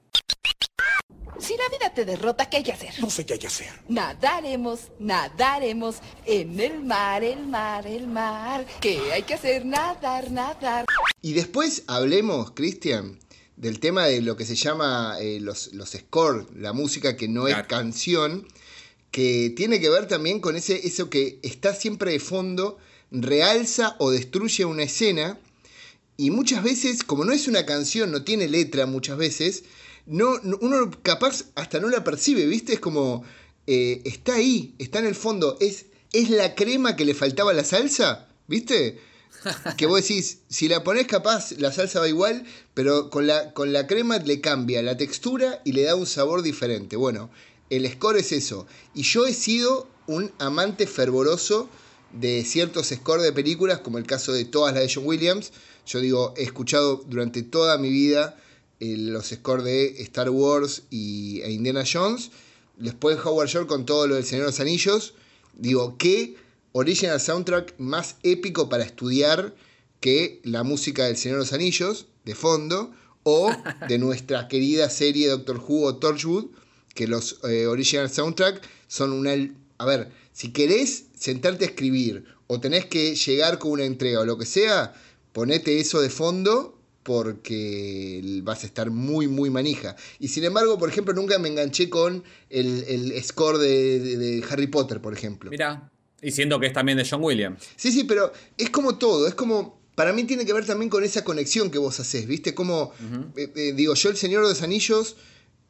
Si 1.38 1.56
la 1.56 1.68
vida 1.70 1.92
te 1.94 2.04
derrota, 2.04 2.50
¿qué 2.50 2.58
hay 2.58 2.62
que 2.62 2.72
hacer? 2.72 2.92
No 3.00 3.08
sé 3.08 3.24
qué 3.24 3.32
hay 3.32 3.38
que 3.38 3.46
hacer. 3.46 3.68
Nadaremos, 3.88 4.88
nadaremos 4.98 5.96
en 6.26 6.60
el 6.60 6.80
mar, 6.80 7.24
el 7.24 7.46
mar, 7.46 7.86
el 7.86 8.06
mar. 8.06 8.66
¿Qué 8.80 9.00
hay 9.10 9.22
que 9.22 9.34
hacer? 9.34 9.64
Nadar, 9.64 10.30
nadar. 10.30 10.84
Y 11.22 11.32
después 11.32 11.84
hablemos, 11.86 12.50
Cristian, 12.50 13.18
del 13.56 13.80
tema 13.80 14.06
de 14.06 14.20
lo 14.20 14.36
que 14.36 14.44
se 14.44 14.54
llama 14.54 15.16
eh, 15.18 15.40
los, 15.40 15.72
los 15.72 15.90
scores, 15.90 16.46
la 16.54 16.74
música 16.74 17.16
que 17.16 17.26
no 17.26 17.44
claro. 17.44 17.62
es 17.62 17.66
canción 17.68 18.46
que 19.10 19.52
tiene 19.56 19.80
que 19.80 19.90
ver 19.90 20.06
también 20.06 20.40
con 20.40 20.56
ese, 20.56 20.86
eso 20.86 21.10
que 21.10 21.38
está 21.42 21.74
siempre 21.74 22.12
de 22.12 22.20
fondo, 22.20 22.78
realza 23.10 23.96
o 23.98 24.10
destruye 24.10 24.64
una 24.64 24.84
escena, 24.84 25.38
y 26.16 26.30
muchas 26.30 26.62
veces, 26.62 27.02
como 27.02 27.24
no 27.24 27.32
es 27.32 27.48
una 27.48 27.64
canción, 27.64 28.10
no 28.10 28.24
tiene 28.24 28.46
letra 28.46 28.86
muchas 28.86 29.16
veces, 29.16 29.64
no, 30.06 30.38
uno 30.60 30.90
capaz 31.02 31.46
hasta 31.54 31.80
no 31.80 31.88
la 31.88 32.04
percibe, 32.04 32.46
¿viste? 32.46 32.74
Es 32.74 32.80
como, 32.80 33.24
eh, 33.66 34.02
está 34.04 34.34
ahí, 34.34 34.74
está 34.78 34.98
en 34.98 35.06
el 35.06 35.14
fondo, 35.14 35.56
es, 35.60 35.86
es 36.12 36.28
la 36.28 36.54
crema 36.54 36.94
que 36.94 37.04
le 37.04 37.14
faltaba 37.14 37.52
a 37.52 37.54
la 37.54 37.64
salsa, 37.64 38.28
¿viste? 38.48 38.98
que 39.78 39.86
vos 39.86 40.02
decís, 40.02 40.40
si 40.48 40.68
la 40.68 40.84
pones 40.84 41.06
capaz, 41.06 41.52
la 41.52 41.72
salsa 41.72 42.00
va 42.00 42.08
igual, 42.08 42.44
pero 42.74 43.08
con 43.10 43.26
la, 43.26 43.54
con 43.54 43.72
la 43.72 43.86
crema 43.86 44.18
le 44.18 44.40
cambia 44.40 44.82
la 44.82 44.96
textura 44.96 45.62
y 45.64 45.72
le 45.72 45.82
da 45.82 45.94
un 45.94 46.06
sabor 46.06 46.42
diferente. 46.42 46.96
Bueno, 46.96 47.30
el 47.70 47.90
score 47.90 48.18
es 48.18 48.32
eso. 48.32 48.66
Y 48.94 49.02
yo 49.02 49.26
he 49.26 49.32
sido 49.32 49.88
un 50.06 50.32
amante 50.38 50.86
fervoroso 50.86 51.68
de 52.12 52.44
ciertos 52.44 52.88
scores 52.88 53.24
de 53.24 53.32
películas, 53.32 53.80
como 53.80 53.98
el 53.98 54.06
caso 54.06 54.32
de 54.32 54.44
todas 54.44 54.74
las 54.74 54.82
de 54.82 54.92
John 54.92 55.06
Williams. 55.06 55.52
Yo 55.86 56.00
digo, 56.00 56.34
he 56.36 56.42
escuchado 56.42 57.04
durante 57.06 57.42
toda 57.42 57.78
mi 57.78 57.88
vida 57.88 58.36
eh, 58.80 58.96
los 58.96 59.28
scores 59.28 59.64
de 59.64 60.02
Star 60.02 60.30
Wars 60.30 60.82
y, 60.90 61.40
e 61.42 61.52
Indiana 61.52 61.84
Jones. 61.90 62.30
Después 62.76 63.18
Howard 63.24 63.48
Shore 63.48 63.66
con 63.66 63.86
todo 63.86 64.06
lo 64.06 64.16
del 64.16 64.24
Señor 64.24 64.46
de 64.46 64.50
los 64.50 64.60
Anillos. 64.60 65.14
Digo, 65.54 65.96
qué 65.98 66.36
original 66.72 67.20
soundtrack 67.20 67.74
más 67.78 68.16
épico 68.22 68.68
para 68.68 68.84
estudiar 68.84 69.54
que 70.00 70.40
la 70.44 70.62
música 70.62 71.04
del 71.04 71.16
Señor 71.16 71.38
de 71.38 71.44
los 71.44 71.52
Anillos, 71.52 72.06
de 72.24 72.34
fondo, 72.34 72.92
o 73.22 73.52
de 73.86 73.98
nuestra 73.98 74.48
querida 74.48 74.88
serie 74.88 75.28
Doctor 75.28 75.58
Who 75.58 75.84
o 75.84 75.96
Torchwood, 75.96 76.46
que 76.94 77.06
los 77.06 77.40
eh, 77.44 77.66
original 77.66 78.10
soundtrack 78.10 78.62
son 78.88 79.12
una 79.12 79.34
a 79.80 79.86
ver, 79.86 80.10
si 80.32 80.52
querés 80.52 81.06
sentarte 81.14 81.64
a 81.64 81.68
escribir 81.68 82.24
o 82.46 82.60
tenés 82.60 82.84
que 82.84 83.14
llegar 83.14 83.58
con 83.58 83.72
una 83.72 83.84
entrega 83.84 84.20
o 84.20 84.26
lo 84.26 84.36
que 84.36 84.44
sea, 84.44 84.92
ponete 85.32 85.80
eso 85.80 86.02
de 86.02 86.10
fondo 86.10 86.78
porque 87.02 88.20
vas 88.42 88.62
a 88.62 88.66
estar 88.66 88.90
muy, 88.90 89.26
muy 89.26 89.48
manija. 89.48 89.96
Y 90.18 90.28
sin 90.28 90.44
embargo, 90.44 90.78
por 90.78 90.90
ejemplo, 90.90 91.14
nunca 91.14 91.38
me 91.38 91.48
enganché 91.48 91.88
con 91.88 92.22
el, 92.50 92.84
el 92.88 93.24
score 93.24 93.56
de, 93.58 94.18
de, 94.18 94.44
Harry 94.50 94.66
Potter, 94.66 95.00
por 95.00 95.14
ejemplo. 95.14 95.50
Mira, 95.50 95.90
y 96.20 96.30
siendo 96.30 96.60
que 96.60 96.66
es 96.66 96.74
también 96.74 96.98
de 96.98 97.08
John 97.08 97.24
Williams. 97.24 97.62
Sí, 97.76 97.90
sí, 97.90 98.04
pero 98.04 98.32
es 98.58 98.68
como 98.68 98.98
todo, 98.98 99.26
es 99.26 99.34
como... 99.34 99.80
Para 99.94 100.12
mí 100.12 100.24
tiene 100.24 100.46
que 100.46 100.52
ver 100.52 100.66
también 100.66 100.88
con 100.90 101.04
esa 101.04 101.24
conexión 101.24 101.70
que 101.70 101.78
vos 101.78 101.98
haces, 102.00 102.26
¿viste? 102.26 102.54
Como, 102.54 102.92
eh, 103.36 103.50
eh, 103.54 103.72
digo, 103.74 103.94
yo 103.94 104.08
El 104.08 104.16
Señor 104.16 104.42
de 104.42 104.50
los 104.50 104.62
Anillos 104.62 105.16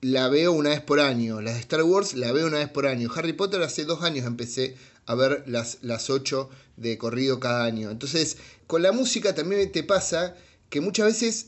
la 0.01 0.29
veo 0.29 0.53
una 0.53 0.71
vez 0.71 0.81
por 0.81 1.01
año. 1.01 1.41
Las 1.41 1.55
de 1.55 1.61
Star 1.61 1.83
Wars 1.83 2.15
la 2.15 2.33
veo 2.33 2.47
una 2.47 2.59
vez 2.59 2.69
por 2.69 2.87
año. 2.87 3.11
Harry 3.15 3.33
Potter 3.33 3.63
hace 3.63 3.85
dos 3.85 4.03
años 4.03 4.27
empecé 4.27 4.77
a 5.07 5.15
ver 5.15 5.45
las, 5.47 5.79
las 5.83 6.11
ocho 6.11 6.51
de 6.77 6.97
corrido 6.99 7.41
cada 7.41 7.65
año. 7.65 7.91
Entonces, 7.91 8.37
con 8.67 8.83
la 8.83 8.93
música 8.93 9.35
también 9.35 9.71
te 9.73 9.83
pasa 9.83 10.35
que 10.69 10.81
muchas 10.81 11.07
veces 11.07 11.47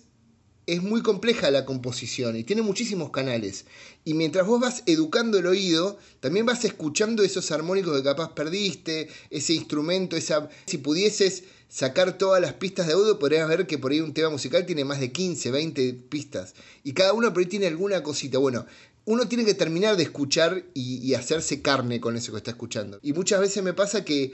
es 0.66 0.82
muy 0.82 1.02
compleja 1.02 1.50
la 1.50 1.64
composición 1.64 2.36
y 2.36 2.44
tiene 2.44 2.62
muchísimos 2.62 3.10
canales. 3.10 3.64
Y 4.04 4.14
mientras 4.14 4.46
vos 4.46 4.60
vas 4.60 4.82
educando 4.86 5.38
el 5.38 5.46
oído, 5.46 5.98
también 6.20 6.46
vas 6.46 6.64
escuchando 6.64 7.22
esos 7.22 7.50
armónicos 7.50 7.96
que 7.96 8.04
capaz 8.04 8.34
perdiste, 8.34 9.08
ese 9.30 9.54
instrumento, 9.54 10.16
esa... 10.16 10.48
Si 10.66 10.78
pudieses 10.78 11.44
sacar 11.72 12.18
todas 12.18 12.42
las 12.42 12.52
pistas 12.52 12.86
de 12.86 12.92
audio, 12.92 13.18
podrías 13.18 13.48
ver 13.48 13.66
que 13.66 13.78
por 13.78 13.92
ahí 13.92 14.00
un 14.00 14.12
tema 14.12 14.28
musical 14.28 14.66
tiene 14.66 14.84
más 14.84 15.00
de 15.00 15.10
15, 15.10 15.50
20 15.50 15.94
pistas. 16.10 16.54
Y 16.84 16.92
cada 16.92 17.14
uno 17.14 17.32
por 17.32 17.40
ahí 17.40 17.46
tiene 17.46 17.66
alguna 17.66 18.02
cosita. 18.02 18.36
Bueno, 18.36 18.66
uno 19.06 19.26
tiene 19.26 19.46
que 19.46 19.54
terminar 19.54 19.96
de 19.96 20.02
escuchar 20.02 20.64
y, 20.74 21.14
hacerse 21.14 21.62
carne 21.62 21.98
con 21.98 22.14
eso 22.14 22.30
que 22.30 22.38
está 22.38 22.50
escuchando. 22.50 23.00
Y 23.02 23.14
muchas 23.14 23.40
veces 23.40 23.62
me 23.62 23.72
pasa 23.72 24.04
que 24.04 24.24
eh, 24.24 24.32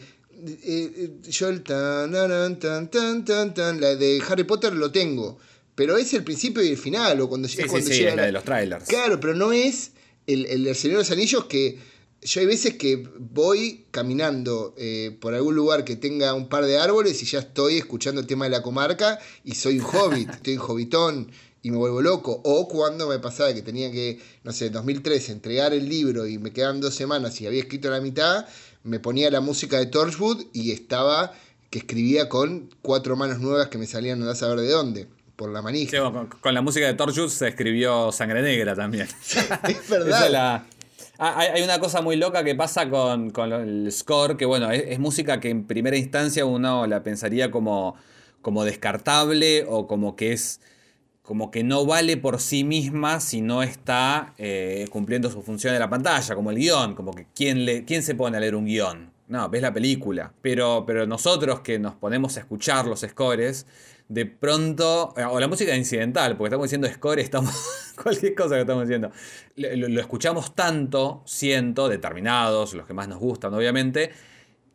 eh, 0.64 1.11
yo 1.30 1.49
el 1.49 1.62
tan, 1.62 2.11
tan, 2.11 2.59
tan, 2.91 3.24
tan, 3.24 3.55
tan, 3.55 3.80
la 3.80 3.95
de 3.95 4.20
Harry 4.28 4.43
Potter 4.43 4.74
lo 4.74 4.91
tengo. 4.91 5.39
Pero 5.76 5.97
es 5.97 6.12
el 6.14 6.24
principio 6.24 6.61
y 6.61 6.70
el 6.70 6.76
final, 6.76 7.20
o 7.20 7.28
cuando, 7.28 7.47
sí, 7.47 7.62
cuando 7.68 7.86
sí, 7.89 8.01
llega. 8.01 8.16
la 8.16 8.26
de 8.26 8.32
los 8.32 8.43
trailers. 8.43 8.89
Claro, 8.89 9.20
pero 9.20 9.36
no 9.36 9.53
es 9.53 9.93
el, 10.26 10.45
el, 10.47 10.74
Señor 10.74 10.97
de 10.97 11.03
los 11.05 11.11
Anillos 11.12 11.45
que 11.45 11.78
yo 12.23 12.41
hay 12.41 12.47
veces 12.47 12.75
que 12.75 13.09
voy 13.19 13.87
caminando 13.91 14.75
eh, 14.77 15.16
por 15.21 15.35
algún 15.35 15.55
lugar 15.55 15.85
que 15.85 15.97
tenga 15.97 16.35
un 16.35 16.49
par 16.49 16.64
de 16.64 16.79
árboles 16.79 17.23
y 17.23 17.27
ya 17.27 17.39
estoy 17.39 17.79
escuchando 17.79 18.21
el 18.21 18.27
tema 18.27 18.47
de 18.47 18.51
la 18.51 18.62
comarca 18.62 19.19
y 19.45 19.55
soy 19.55 19.79
un 19.79 19.85
hobbit, 19.85 20.31
estoy 20.31 20.55
en 20.55 20.61
hobbitón 20.61 21.31
y 21.62 21.71
me 21.71 21.77
vuelvo 21.77 22.03
loco. 22.03 22.41
O 22.45 22.69
cuando 22.69 23.09
me 23.09 23.19
pasaba 23.19 23.55
que 23.55 23.62
tenía 23.62 23.91
que, 23.93 24.21
no 24.43 24.53
sé, 24.53 24.66
en 24.66 24.73
2003 24.73 25.29
entregar 25.29 25.73
el 25.73 25.89
libro 25.89 26.27
y 26.27 26.39
me 26.39 26.53
quedaban 26.53 26.81
dos 26.81 26.95
semanas 26.95 27.41
y 27.41 27.47
había 27.47 27.61
escrito 27.61 27.91
la 27.91 28.01
mitad, 28.01 28.47
me 28.83 28.99
ponía 28.99 29.31
la 29.31 29.41
música 29.41 29.79
de 29.79 29.87
Torchwood 29.87 30.47
y 30.53 30.73
estaba 30.73 31.33
que 31.71 31.81
escribía 31.81 32.29
con 32.29 32.71
cuatro 32.83 33.14
manos 33.16 33.39
nuevas 33.39 33.69
que 33.69 33.79
me 33.79 33.87
salían 33.87 34.23
a 34.23 34.35
saber 34.35 34.61
de 34.61 34.71
dónde 34.71 35.07
por 35.37 35.51
la 35.51 35.62
manija. 35.62 36.11
con, 36.41 36.55
la 36.55 36.62
música 36.62 36.87
de 36.87 36.95
Torchwood 36.95 37.29
se 37.29 37.49
escribió 37.49 38.11
Sangre 38.11 38.43
Negra 38.43 38.75
también. 38.75 39.07
es 39.69 39.89
verdad. 39.89 40.66
Ah, 41.21 41.35
hay, 41.37 41.62
una 41.62 41.81
cosa 41.81 42.01
muy 42.01 42.14
loca 42.14 42.45
que 42.45 42.55
pasa 42.55 42.89
con, 42.89 43.33
el 43.53 43.91
score, 43.91 44.37
que 44.37 44.47
bueno, 44.47 44.71
es, 44.71 45.01
música 45.01 45.41
que 45.41 45.51
en 45.51 45.66
primera 45.66 45.97
instancia 45.97 46.45
uno 46.45 46.87
la 46.87 47.03
pensaría 47.03 47.51
como, 47.51 47.97
como 48.41 48.64
descartable 48.64 49.66
o 49.69 49.89
como 49.89 50.14
que 50.14 50.33
es 50.33 50.61
como 51.23 51.51
que 51.51 51.64
no 51.64 51.85
vale 51.85 52.16
por 52.16 52.41
sí 52.41 52.64
misma 52.64 53.21
si 53.21 53.43
no 53.43 53.62
está 53.62 54.33
eh, 54.39 54.87
cumpliendo 54.91 55.31
su 55.31 55.43
función 55.43 55.75
en 55.75 55.81
la 55.81 55.91
pantalla, 55.91 56.35
como 56.35 56.51
el 56.53 56.57
guion, 56.57 56.95
como 56.95 57.12
que 57.12 57.27
¿quién, 57.35 57.64
le, 57.64 57.85
quién 57.85 58.03
se 58.03 58.14
pone 58.14 58.37
a 58.37 58.41
leer 58.41 58.55
un 58.55 58.64
guion. 58.64 59.12
No, 59.27 59.49
ves 59.51 59.61
la 59.61 59.75
película. 59.75 60.33
Pero, 60.41 60.85
pero 60.87 61.07
nosotros 61.07 61.61
que 61.61 61.79
nos 61.79 61.95
ponemos 61.97 62.37
a 62.37 62.41
escuchar 62.41 62.87
los 62.87 63.01
scores, 63.01 63.66
de 64.09 64.24
pronto, 64.24 65.12
eh, 65.16 65.24
o 65.24 65.38
la 65.38 65.48
música 65.48 65.76
incidental, 65.76 66.36
porque 66.36 66.48
estamos 66.48 66.64
diciendo 66.64 66.88
score, 66.88 67.20
estamos, 67.20 67.54
cualquier 68.02 68.34
cosa 68.34 68.54
que 68.54 68.62
estamos 68.62 68.84
diciendo, 68.84 69.11
lo, 69.56 70.00
escuchamos 70.00 70.54
tanto, 70.54 71.22
siento, 71.26 71.88
determinados, 71.88 72.74
los 72.74 72.86
que 72.86 72.94
más 72.94 73.09
nos 73.09 73.18
gustan, 73.18 73.52
obviamente, 73.52 74.11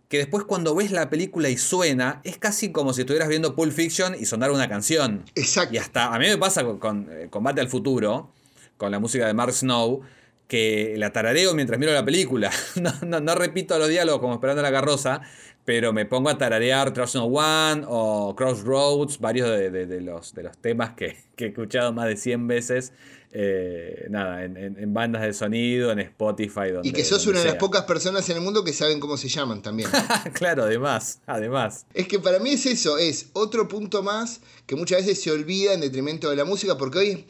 que 0.08 0.20
después 0.20 0.44
cuando 0.44 0.76
ves 0.76 0.92
la 0.92 1.10
película 1.10 1.50
y 1.50 1.58
suena, 1.58 2.22
es 2.24 2.38
casi 2.38 2.72
como 2.72 2.94
si 2.94 3.02
estuvieras 3.02 3.28
viendo 3.28 3.56
Pulp 3.56 3.74
Fiction 3.74 4.14
y 4.14 4.26
sonara 4.26 4.54
una 4.54 4.70
canción. 4.70 5.26
Exacto. 5.34 5.74
Y 5.74 5.78
hasta, 5.80 6.14
a 6.14 6.20
mí 6.20 6.28
me 6.28 6.38
pasa 6.38 6.64
con, 6.64 7.08
eh, 7.10 7.28
Combate 7.32 7.62
al 7.62 7.68
Futuro, 7.68 8.32
con 8.78 8.92
la 8.92 9.00
música 9.00 9.26
de 9.26 9.34
Mark 9.34 9.54
Snow, 9.54 10.02
que 10.48 10.94
la 10.98 11.12
tarareo 11.12 11.56
mientras 11.56 11.80
miro 11.80 11.94
la 11.94 12.06
película. 12.06 12.52
No, 13.06 13.20
no, 13.22 13.34
repito 13.34 13.80
los 13.80 13.90
diálogos 13.90 14.22
como 14.22 14.36
esperando 14.36 14.62
la 14.62 14.72
carroza, 14.72 15.22
pero 15.66 15.94
me 15.94 16.06
pongo 16.06 16.30
a 16.30 16.38
tararear 16.38 16.94
Trust 16.94 17.16
No 17.16 17.26
One 17.26 17.86
o 17.88 18.36
Crossroads, 18.36 19.20
varios 19.20 19.50
de, 19.50 20.02
los, 20.02 20.34
de 20.34 20.44
los 20.44 20.58
temas 20.58 20.94
que, 20.94 21.18
he 21.38 21.46
escuchado 21.46 21.94
más 21.94 22.08
de 22.08 22.18
100 22.18 22.48
veces. 22.48 22.94
Eh, 23.36 24.06
nada, 24.12 24.44
en, 24.44 24.94
bandas 24.94 25.24
de 25.24 25.34
sonido, 25.34 25.92
en 25.92 26.00
Spotify. 26.00 26.70
Donde, 26.72 26.88
y 26.90 26.92
que 26.92 27.04
sos 27.04 27.26
una 27.26 27.40
de 27.40 27.46
las 27.46 27.56
pocas 27.56 27.84
personas 27.86 28.30
en 28.30 28.38
el 28.38 28.44
mundo 28.44 28.64
que 28.64 28.74
saben 28.74 29.00
cómo 29.00 29.18
se 29.18 29.28
llaman 29.28 29.64
también. 29.64 29.90
claro, 30.34 30.64
además, 30.64 31.20
además. 31.26 31.88
Es 31.96 32.08
que 32.08 32.20
para 32.20 32.38
mí 32.38 32.52
es 32.52 32.68
eso, 32.68 33.00
es 33.00 33.30
otro 33.34 33.68
punto 33.68 34.04
más 34.04 34.42
que 34.68 34.76
muchas 34.76 35.00
veces 35.00 35.24
se 35.24 35.32
olvida 35.32 35.74
en 35.74 35.82
detrimento 35.82 36.30
de 36.30 36.36
la 36.36 36.46
música, 36.46 36.78
porque 36.78 37.00
hoy, 37.00 37.26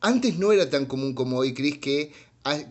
antes 0.00 0.38
no 0.38 0.50
era 0.50 0.68
tan 0.70 0.86
común 0.86 1.14
como 1.14 1.38
hoy, 1.38 1.54
Chris, 1.54 1.78
que, 1.78 2.12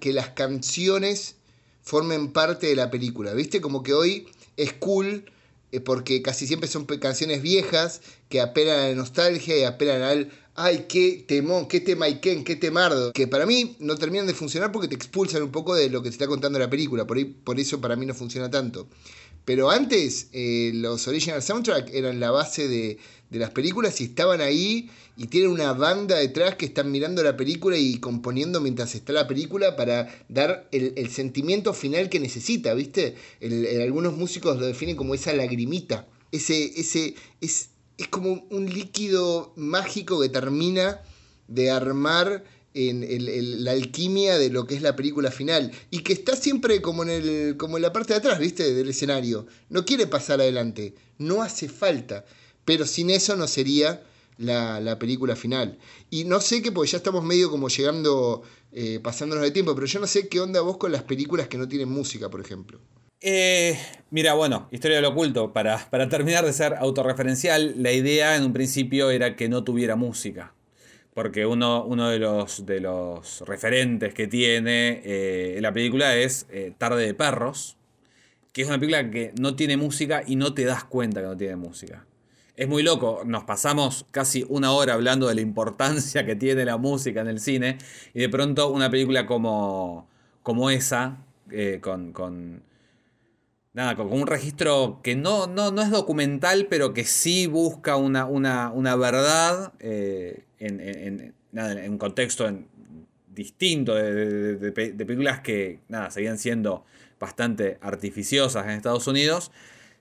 que 0.02 0.12
las 0.12 0.30
canciones 0.30 1.38
formen 1.84 2.34
parte 2.34 2.68
de 2.68 2.76
la 2.76 2.92
película, 2.92 3.34
¿viste? 3.34 3.62
Como 3.62 3.82
que 3.82 3.94
hoy 3.94 4.28
es 4.58 4.74
cool 4.74 5.32
eh, 5.72 5.80
porque 5.80 6.22
casi 6.22 6.48
siempre 6.48 6.68
son 6.68 6.86
canciones 6.86 7.42
viejas 7.42 8.02
que 8.30 8.42
apelan 8.42 8.80
a 8.80 8.88
la 8.90 8.96
nostalgia 8.96 9.58
y 9.58 9.64
apelan 9.64 10.02
al 10.02 10.32
ay, 10.58 10.86
qué 10.90 11.24
temón, 11.28 11.68
qué 11.68 11.80
tema 11.80 12.10
y 12.10 12.20
qué, 12.20 12.56
temardo, 12.56 13.14
que 13.14 13.28
para 13.28 13.46
mí 13.46 13.76
no 13.80 13.96
terminan 13.96 14.26
de 14.26 14.34
funcionar 14.34 14.72
porque 14.72 14.88
te 14.88 14.96
expulsan 14.96 15.44
un 15.44 15.52
poco 15.52 15.76
de 15.76 15.90
lo 15.90 16.02
que 16.02 16.10
te 16.10 16.14
está 16.14 16.26
contando 16.28 16.58
la 16.58 16.70
película, 16.70 17.06
por, 17.06 17.18
por 17.44 17.60
eso 17.60 17.80
para 17.80 17.96
mí 17.96 18.08
no 18.08 18.16
funciona 18.16 18.50
tanto. 18.50 18.88
Pero 19.46 19.70
antes 19.70 20.28
eh, 20.34 20.72
los 20.74 21.08
original 21.08 21.42
soundtrack 21.42 21.94
eran 21.94 22.20
la 22.20 22.32
base 22.32 22.68
de, 22.68 22.98
de 23.30 23.40
las 23.40 23.50
películas 23.52 24.00
y 24.00 24.06
estaban 24.06 24.42
ahí 24.42 24.90
y 25.18 25.28
tienen 25.28 25.52
una 25.52 25.74
banda 25.74 26.18
detrás 26.18 26.56
que 26.56 26.66
están 26.66 26.92
mirando 26.92 27.24
la 27.24 27.36
película 27.36 27.78
y 27.78 27.98
componiendo 28.00 28.62
mientras 28.62 28.96
está 28.96 29.14
la 29.14 29.28
película 29.28 29.76
para 29.76 30.08
dar 30.30 30.68
el, 30.72 31.10
sentimiento 31.10 31.74
final 31.74 32.10
que 32.10 32.20
necesita, 32.20 32.74
¿viste? 32.74 33.16
algunos 33.82 34.16
músicos 34.16 34.58
lo 34.60 34.66
definen 34.66 34.96
como 34.96 35.14
esa 35.14 35.34
lagrimita, 35.34 36.08
ese, 36.32 36.80
ese, 36.80 37.16
es, 37.42 37.70
es 37.98 38.08
como 38.08 38.46
un 38.50 38.70
líquido 38.72 39.54
mágico 39.56 40.22
que 40.22 40.30
termina 40.30 41.02
de 41.48 41.72
armar 41.72 42.44
en 42.74 43.64
la 43.64 43.72
alquimia 43.72 44.38
de 44.38 44.52
lo 44.52 44.68
que 44.68 44.76
es 44.76 44.84
la 44.84 44.96
película 44.96 45.32
final 45.32 45.72
y 45.90 46.00
que 46.00 46.14
está 46.14 46.36
siempre 46.36 46.82
como 46.82 47.02
en, 47.04 47.10
el, 47.10 47.58
como 47.58 47.78
en 47.78 47.82
la 47.82 47.92
parte 47.92 48.14
de 48.14 48.20
atrás, 48.20 48.38
¿viste? 48.38 48.72
Del 48.74 48.90
escenario. 48.90 49.48
No 49.70 49.84
quiere 49.84 50.06
pasar 50.06 50.42
adelante, 50.42 50.94
no 51.18 51.42
hace 51.42 51.70
falta 51.70 52.26
pero 52.68 52.86
sin 52.86 53.10
eso 53.10 53.38
no 53.38 53.48
sería 53.48 54.04
la, 54.38 55.00
película 55.00 55.38
final. 55.38 55.78
Y 56.10 56.26
no 56.26 56.42
sé 56.42 56.62
qué, 56.62 56.70
porque 56.74 56.92
ya 56.92 56.98
estamos 56.98 57.24
medio 57.24 57.50
como 57.50 57.70
llegando, 57.70 58.44
eh, 58.74 59.00
pasándonos 59.02 59.46
de 59.46 59.52
tiempo, 59.52 59.74
pero 59.74 59.88
yo 59.88 60.02
no 60.02 60.06
sé 60.06 60.28
qué 60.28 60.42
onda 60.42 60.60
vos 60.60 60.76
con 60.76 60.92
las 60.92 61.04
películas 61.04 61.48
que 61.48 61.58
no 61.58 61.70
tienen 61.70 61.88
música, 61.88 62.30
por 62.30 62.42
ejemplo. 62.42 62.82
Eh, 63.22 63.80
mira, 64.12 64.34
bueno, 64.34 64.68
Historia 64.70 64.98
del 64.98 65.06
Oculto, 65.06 65.54
para, 65.54 65.90
para 65.90 66.10
terminar 66.10 66.46
de 66.46 66.52
ser 66.52 66.74
autorreferencial, 66.74 67.82
la 67.82 67.94
idea 67.94 68.36
en 68.36 68.44
un 68.44 68.52
principio 68.52 69.12
era 69.12 69.38
que 69.38 69.48
no 69.48 69.64
tuviera 69.64 69.96
música 69.96 70.54
porque 71.14 71.48
uno, 71.48 71.88
de, 72.10 72.80
los, 72.80 73.42
referentes 73.48 74.14
que 74.14 74.28
tiene 74.28 75.02
eh, 75.04 75.58
la 75.62 75.74
película 75.74 76.16
es 76.16 76.46
Tarde 76.78 77.08
de 77.08 77.14
Perros, 77.16 77.76
que 78.54 78.62
es 78.62 78.68
una 78.68 78.78
película 78.78 79.10
que 79.10 79.34
no 79.40 79.56
tiene 79.56 79.78
música 79.78 80.22
y 80.28 80.36
no 80.36 80.54
te 80.54 80.66
das 80.66 80.84
cuenta 80.84 81.22
que 81.22 81.28
no 81.28 81.38
tiene 81.38 81.56
música 81.56 82.07
es 82.58 82.68
muy 82.68 82.84
loco. 82.84 83.22
Nos 83.26 83.44
pasamos 83.44 84.06
casi 84.12 84.46
una 84.50 84.72
hora 84.72 84.96
hablando 84.96 85.28
de 85.28 85.36
la 85.36 85.42
importancia 85.42 86.26
que 86.26 86.36
tiene 86.36 86.66
la 86.66 86.78
música 86.78 87.22
en 87.22 87.28
el 87.28 87.40
cine. 87.40 87.78
Y 88.14 88.20
de 88.20 88.30
pronto 88.30 88.70
una 88.70 88.90
película 88.90 89.28
como, 89.28 90.10
como 90.42 90.70
esa, 90.72 91.20
eh, 91.52 91.80
con, 91.82 92.64
nada, 93.74 93.96
con, 93.96 94.12
un 94.12 94.26
registro 94.26 95.00
que 95.04 95.16
no, 95.16 95.46
no, 95.46 95.72
no, 95.72 95.84
es 95.84 95.92
documental, 95.92 96.66
pero 96.68 96.94
que 96.94 97.06
sí 97.06 97.46
busca 97.46 97.96
una, 97.96 98.26
una, 98.26 98.96
verdad 98.96 99.74
eh, 99.80 100.44
en, 100.58 101.36
un 101.54 101.98
contexto 102.00 102.52
distinto 103.28 103.94
de, 103.94 104.72
películas 104.72 105.42
que 105.42 105.82
nada, 105.90 106.10
seguían 106.10 106.40
siendo 106.40 106.86
bastante 107.20 107.78
artificiosas 107.82 108.66
en 108.66 108.72
Estados 108.72 109.06
Unidos 109.06 109.52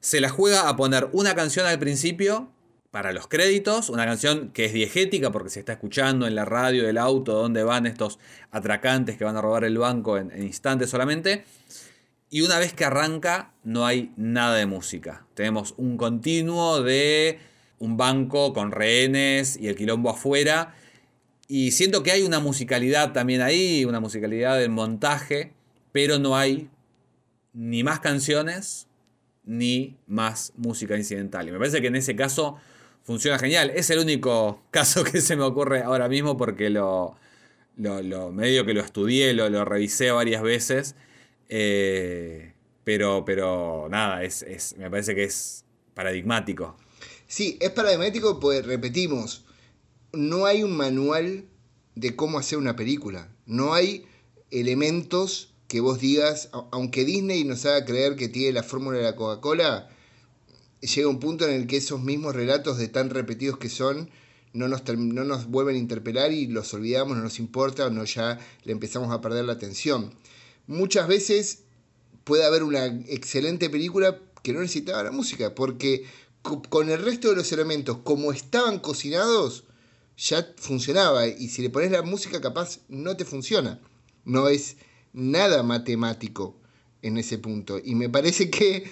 se 0.01 0.21
la 0.21 0.29
juega 0.29 0.69
a 0.69 0.77
poner 0.77 1.09
una 1.13 1.35
canción 1.35 1.67
al 1.67 1.79
principio 1.79 2.51
para 2.97 3.13
los 3.13 3.29
créditos, 3.29 3.91
una 3.91 4.07
canción 4.07 4.51
que 4.53 4.65
es 4.65 4.73
diegética 4.73 5.31
porque 5.31 5.51
se 5.51 5.61
está 5.61 5.73
escuchando 5.73 6.27
en 6.27 6.35
la 6.35 6.47
radio 6.47 6.87
del 6.87 6.97
auto 6.97 7.35
donde 7.35 7.63
van 7.63 7.85
estos 7.85 8.19
atracantes 8.51 9.19
que 9.19 9.25
van 9.25 9.37
a 9.37 9.43
robar 9.43 9.65
el 9.65 9.77
banco 9.77 10.17
en, 10.17 10.33
instantes 10.43 10.89
solamente. 10.89 11.45
Y 12.31 12.41
una 12.41 12.59
vez 12.59 12.73
que 12.73 12.87
arranca, 12.87 13.53
no 13.65 13.85
hay 13.85 14.13
nada 14.17 14.57
de 14.57 14.65
música. 14.65 15.27
Tenemos 15.35 15.75
un 15.77 15.99
continuo 15.99 16.83
de 16.83 17.39
un 17.79 17.99
banco 17.99 18.55
con 18.55 18.73
rehenes 18.73 19.59
y 19.61 19.69
el 19.69 19.77
quilombo 19.77 20.09
afuera. 20.09 20.75
Y 21.49 21.73
siento 21.73 22.03
que 22.03 22.13
hay 22.13 22.23
una 22.23 22.41
musicalidad 22.41 23.13
también 23.13 23.43
ahí, 23.43 23.85
una 23.85 24.01
musicalidad 24.01 24.59
del 24.59 24.71
montaje, 24.71 25.53
pero 25.93 26.19
no 26.19 26.35
hay 26.35 26.71
ni 27.53 27.85
más 27.85 28.01
canciones 28.01 28.86
ni 29.47 29.97
más 30.07 30.53
música 30.57 30.97
incidental. 30.97 31.49
Y 31.49 31.53
me 31.53 31.59
parece 31.59 31.81
que 31.81 31.87
en 31.87 31.97
ese 31.97 32.15
caso 32.15 32.57
funciona 33.03 33.39
genial. 33.39 33.71
Es 33.75 33.89
el 33.91 34.01
único 34.01 34.63
caso 34.71 35.05
que 35.05 35.21
se 35.21 35.37
me 35.37 35.45
ocurre 35.45 35.83
ahora 35.83 36.09
mismo 36.09 36.37
porque 36.37 36.69
lo, 36.69 37.17
medio 37.77 38.67
que 38.67 38.75
lo 38.75 38.83
estudié, 38.83 39.33
lo, 39.33 39.49
lo 39.49 39.65
revisé 39.65 40.11
varias 40.11 40.43
veces. 40.43 40.97
Eh, 41.49 42.53
pero, 42.85 43.25
pero 43.25 43.89
nada, 43.91 44.23
es, 44.23 44.43
es, 44.43 44.77
me 44.77 44.91
parece 44.91 45.15
que 45.15 45.25
es 45.25 45.65
paradigmático. 45.95 46.77
Sí, 47.27 47.59
es 47.61 47.71
paradigmático 47.71 48.39
pues 48.39 48.65
repetimos, 48.65 49.45
no 50.13 50.47
hay 50.47 50.63
un 50.63 50.77
manual 50.77 51.45
de 51.95 52.15
cómo 52.15 52.39
hacer 52.39 52.59
una 52.59 52.77
película. 52.77 53.29
No 53.47 53.75
hay 53.75 54.07
elementos 54.51 55.56
que 55.69 55.81
vos 55.81 56.01
digas, 56.01 56.49
aunque 56.71 57.05
Disney 57.05 57.45
nos 57.45 57.67
haga 57.67 57.85
creer 57.85 58.17
que 58.17 58.29
tiene 58.29 58.53
la 58.53 58.63
fórmula 58.63 58.99
de 58.99 59.05
la 59.05 59.17
Coca-Cola, 59.17 59.89
llega 60.81 61.09
un 61.09 61.21
punto 61.21 61.47
en 61.47 61.55
el 61.55 61.67
que 61.67 61.79
esos 61.79 62.01
mismos 62.01 62.35
relatos 62.35 62.79
de 62.79 62.89
tan 62.89 63.11
repetidos 63.11 63.59
que 63.59 63.69
son, 63.69 64.11
no 64.53 64.69
nos, 64.69 64.83
no 64.97 65.25
nos 65.25 65.47
vuelven 65.47 65.77
a 65.77 65.79
interpelar 65.79 66.33
y 66.33 66.47
los 66.47 66.73
olvidamos, 66.73 67.17
no 67.17 67.23
nos 67.23 67.39
importa, 67.39 67.87
o 67.87 67.91
no 67.91 68.05
ya 68.05 68.39
le 68.65 68.73
empezamos 68.73 69.13
a 69.13 69.21
perder 69.21 69.45
la 69.45 69.55
atención. 69.55 70.15
Muchas 70.67 71.09
veces 71.09 71.61
puede 72.25 72.45
haber 72.45 72.63
una 72.63 72.87
excelente 72.87 73.69
película 73.71 74.19
que 74.43 74.53
no 74.53 74.61
necesitaba 74.61 75.03
la 75.03 75.11
música, 75.11 75.55
porque 75.55 76.05
con 76.43 76.91
el 76.91 77.03
resto 77.03 77.31
de 77.31 77.37
los 77.37 77.51
elementos, 77.53 77.99
como 77.99 78.33
estaban 78.33 78.79
cocinados, 78.79 79.65
ya 80.17 80.55
funcionaba. 80.57 81.27
Y 81.27 81.49
si 81.49 81.63
le 81.63 81.71
pones 81.71 81.91
la 81.91 82.03
música, 82.03 82.41
capaz 82.41 82.79
no 82.89 83.17
te 83.17 83.25
funciona. 83.25 83.81
No 84.25 84.49
es 84.49 84.77
nada 85.17 85.65
matemático 85.65 86.55
en 87.03 87.17
ese 87.17 87.39
punto. 87.39 87.81
Y 87.83 87.95
me 87.95 88.09
parece 88.09 88.51
que 88.51 88.85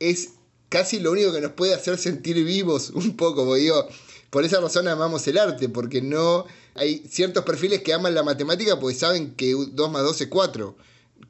es 0.00 0.30
casi 0.68 0.98
lo 0.98 1.12
único 1.12 1.32
que 1.32 1.40
nos 1.40 1.52
puede 1.52 1.74
hacer 1.74 1.98
sentir 1.98 2.42
vivos 2.44 2.90
un 2.90 3.16
poco. 3.16 3.54
digo, 3.54 3.86
por 4.30 4.44
esa 4.44 4.60
razón 4.60 4.88
amamos 4.88 5.28
el 5.28 5.38
arte, 5.38 5.68
porque 5.68 6.02
no 6.02 6.46
hay 6.74 7.04
ciertos 7.08 7.44
perfiles 7.44 7.82
que 7.82 7.92
aman 7.92 8.14
la 8.14 8.22
matemática 8.22 8.80
porque 8.80 8.96
saben 8.96 9.34
que 9.34 9.52
2 9.52 9.90
más 9.90 10.02
2 10.02 10.22
es 10.22 10.28
4, 10.28 10.76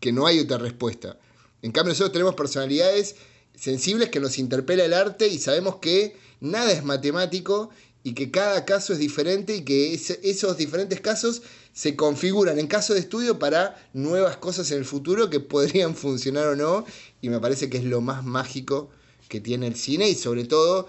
que 0.00 0.12
no 0.12 0.26
hay 0.26 0.40
otra 0.40 0.58
respuesta. 0.58 1.18
En 1.62 1.72
cambio, 1.72 1.90
nosotros 1.90 2.12
tenemos 2.12 2.34
personalidades 2.36 3.16
sensibles 3.54 4.10
que 4.10 4.20
nos 4.20 4.38
interpela 4.38 4.84
el 4.84 4.94
arte 4.94 5.26
y 5.28 5.38
sabemos 5.38 5.76
que 5.76 6.16
nada 6.40 6.70
es 6.70 6.84
matemático 6.84 7.70
y 8.06 8.14
que 8.14 8.30
cada 8.30 8.64
caso 8.64 8.92
es 8.92 9.00
diferente 9.00 9.56
y 9.56 9.62
que 9.62 9.92
esos 9.92 10.56
diferentes 10.56 11.00
casos 11.00 11.42
se 11.72 11.96
configuran 11.96 12.56
en 12.60 12.68
caso 12.68 12.94
de 12.94 13.00
estudio 13.00 13.40
para 13.40 13.84
nuevas 13.94 14.36
cosas 14.36 14.70
en 14.70 14.78
el 14.78 14.84
futuro 14.84 15.28
que 15.28 15.40
podrían 15.40 15.92
funcionar 15.96 16.46
o 16.46 16.54
no 16.54 16.84
y 17.20 17.30
me 17.30 17.40
parece 17.40 17.68
que 17.68 17.78
es 17.78 17.84
lo 17.84 18.00
más 18.00 18.24
mágico 18.24 18.90
que 19.28 19.40
tiene 19.40 19.66
el 19.66 19.74
cine 19.74 20.08
y 20.08 20.14
sobre 20.14 20.44
todo 20.44 20.86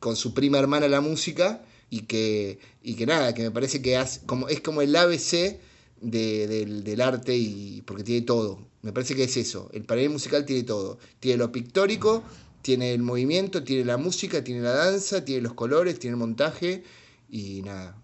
con 0.00 0.16
su 0.16 0.34
prima 0.34 0.58
hermana 0.58 0.88
la 0.88 1.00
música 1.00 1.64
y 1.88 2.00
que, 2.00 2.58
y 2.82 2.96
que 2.96 3.06
nada, 3.06 3.32
que 3.32 3.44
me 3.44 3.52
parece 3.52 3.80
que 3.80 4.04
como, 4.26 4.48
es 4.48 4.60
como 4.60 4.82
el 4.82 4.96
ABC 4.96 5.60
del, 6.00 6.82
del 6.82 7.00
arte 7.00 7.36
y 7.36 7.80
porque 7.86 8.02
tiene 8.02 8.26
todo 8.26 8.58
me 8.84 8.92
parece 8.92 9.16
que 9.16 9.24
es 9.24 9.34
eso. 9.38 9.70
El 9.72 9.84
panel 9.84 10.10
musical 10.10 10.44
tiene 10.44 10.62
todo. 10.62 10.98
Tiene 11.18 11.38
lo 11.38 11.50
pictórico, 11.50 12.22
tiene 12.64 12.94
el 12.94 13.02
movimiento, 13.02 13.62
tiene 13.62 13.84
la 13.84 13.98
música, 13.98 14.42
tiene 14.42 14.62
la 14.62 14.72
danza, 14.72 15.24
tiene 15.24 15.42
los 15.42 15.52
colores, 15.52 15.98
tiene 15.98 16.14
el 16.14 16.18
montaje 16.18 16.82
y 17.28 17.60
nada. 17.62 17.96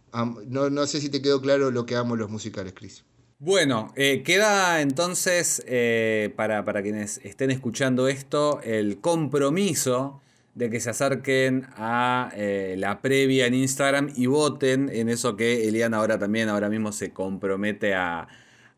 No, 0.46 0.68
no 0.68 0.86
sé 0.86 1.00
si 1.00 1.08
te 1.08 1.22
quedó 1.22 1.40
claro 1.40 1.70
lo 1.70 1.86
que 1.86 1.96
amo 1.96 2.14
los 2.14 2.30
musicales, 2.30 2.74
Chris. 2.76 3.02
Bueno, 3.38 3.90
eh, 3.96 4.22
queda 4.22 4.82
entonces 4.82 5.64
eh, 5.66 6.34
para, 6.36 6.62
quienes 6.82 7.22
estén 7.24 7.50
escuchando 7.50 8.06
esto 8.06 8.60
el 8.62 9.00
compromiso 9.00 10.20
de 10.54 10.68
que 10.68 10.78
se 10.78 10.90
acerquen 10.90 11.66
a 11.76 12.30
eh, 12.36 12.74
la 12.76 13.00
previa 13.00 13.46
en 13.46 13.54
Instagram 13.54 14.12
y 14.14 14.26
voten 14.26 14.90
en 14.92 15.08
eso 15.08 15.36
que 15.36 15.66
Eliana 15.68 15.96
ahora 15.96 16.18
también 16.18 16.50
ahora 16.50 16.68
mismo 16.68 16.92
se 16.92 17.12
compromete 17.14 17.94
a, 17.94 18.28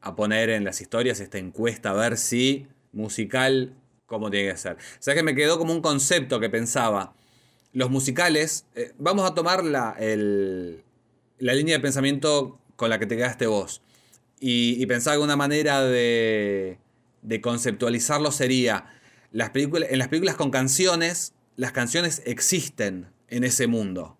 a 0.00 0.14
poner 0.14 0.48
en 0.50 0.62
las 0.62 0.80
historias 0.80 1.18
esta 1.18 1.38
encuesta 1.38 1.90
a 1.90 1.94
ver 1.94 2.16
si 2.16 2.68
musical, 2.92 3.74
cómo 4.12 4.30
tiene 4.30 4.52
que 4.52 4.58
ser. 4.58 4.74
O 4.74 4.76
sea 5.00 5.14
que 5.14 5.22
me 5.22 5.34
quedó 5.34 5.58
como 5.58 5.72
un 5.72 5.80
concepto 5.80 6.38
que 6.38 6.50
pensaba. 6.50 7.14
Los 7.72 7.90
musicales, 7.90 8.66
eh, 8.74 8.92
vamos 8.98 9.28
a 9.28 9.34
tomar 9.34 9.64
la, 9.64 9.96
la 9.98 11.54
línea 11.54 11.76
de 11.76 11.80
pensamiento 11.80 12.60
con 12.76 12.90
la 12.90 12.98
que 12.98 13.06
te 13.06 13.16
quedaste 13.16 13.46
vos. 13.46 13.80
Y, 14.38 14.84
pensar 14.86 15.14
que 15.14 15.22
una 15.22 15.36
manera 15.36 15.82
de, 15.82 16.78
conceptualizarlo 17.40 18.32
sería, 18.32 18.86
las 19.30 19.50
películas, 19.50 19.88
en 19.90 19.98
las 19.98 20.08
películas 20.08 20.36
con 20.36 20.50
canciones, 20.50 21.32
las 21.56 21.72
canciones 21.72 22.22
existen 22.26 23.06
en 23.28 23.44
ese 23.44 23.66
mundo. 23.66 24.18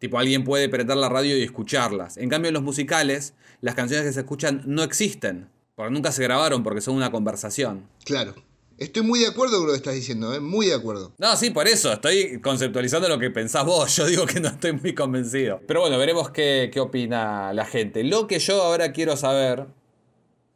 Tipo, 0.00 0.18
alguien 0.18 0.44
puede 0.44 0.68
prender 0.68 0.96
la 0.96 1.08
radio 1.08 1.38
y 1.38 1.42
escucharlas. 1.42 2.18
En 2.18 2.28
cambio, 2.28 2.48
en 2.48 2.54
los 2.54 2.62
musicales, 2.62 3.34
las 3.60 3.74
canciones 3.74 4.04
que 4.04 4.12
se 4.12 4.20
escuchan 4.20 4.62
no 4.66 4.82
existen. 4.82 5.48
Porque 5.76 5.92
nunca 5.92 6.12
se 6.12 6.22
grabaron, 6.22 6.62
porque 6.62 6.80
son 6.80 6.96
una 6.96 7.10
conversación. 7.10 7.86
Claro. 8.04 8.34
Estoy 8.80 9.02
muy 9.02 9.20
de 9.20 9.26
acuerdo 9.26 9.58
con 9.58 9.66
lo 9.66 9.72
que 9.74 9.76
estás 9.76 9.94
diciendo, 9.94 10.32
¿eh? 10.34 10.40
muy 10.40 10.68
de 10.68 10.74
acuerdo. 10.74 11.12
No, 11.18 11.36
sí, 11.36 11.50
por 11.50 11.68
eso. 11.68 11.92
Estoy 11.92 12.40
conceptualizando 12.40 13.10
lo 13.10 13.18
que 13.18 13.30
pensás 13.30 13.66
vos. 13.66 13.94
Yo 13.96 14.06
digo 14.06 14.24
que 14.24 14.40
no 14.40 14.48
estoy 14.48 14.72
muy 14.72 14.94
convencido. 14.94 15.60
Pero 15.66 15.82
bueno, 15.82 15.98
veremos 15.98 16.30
qué, 16.30 16.70
qué 16.72 16.80
opina 16.80 17.52
la 17.52 17.66
gente. 17.66 18.02
Lo 18.04 18.26
que 18.26 18.38
yo 18.38 18.62
ahora 18.62 18.92
quiero 18.92 19.18
saber 19.18 19.66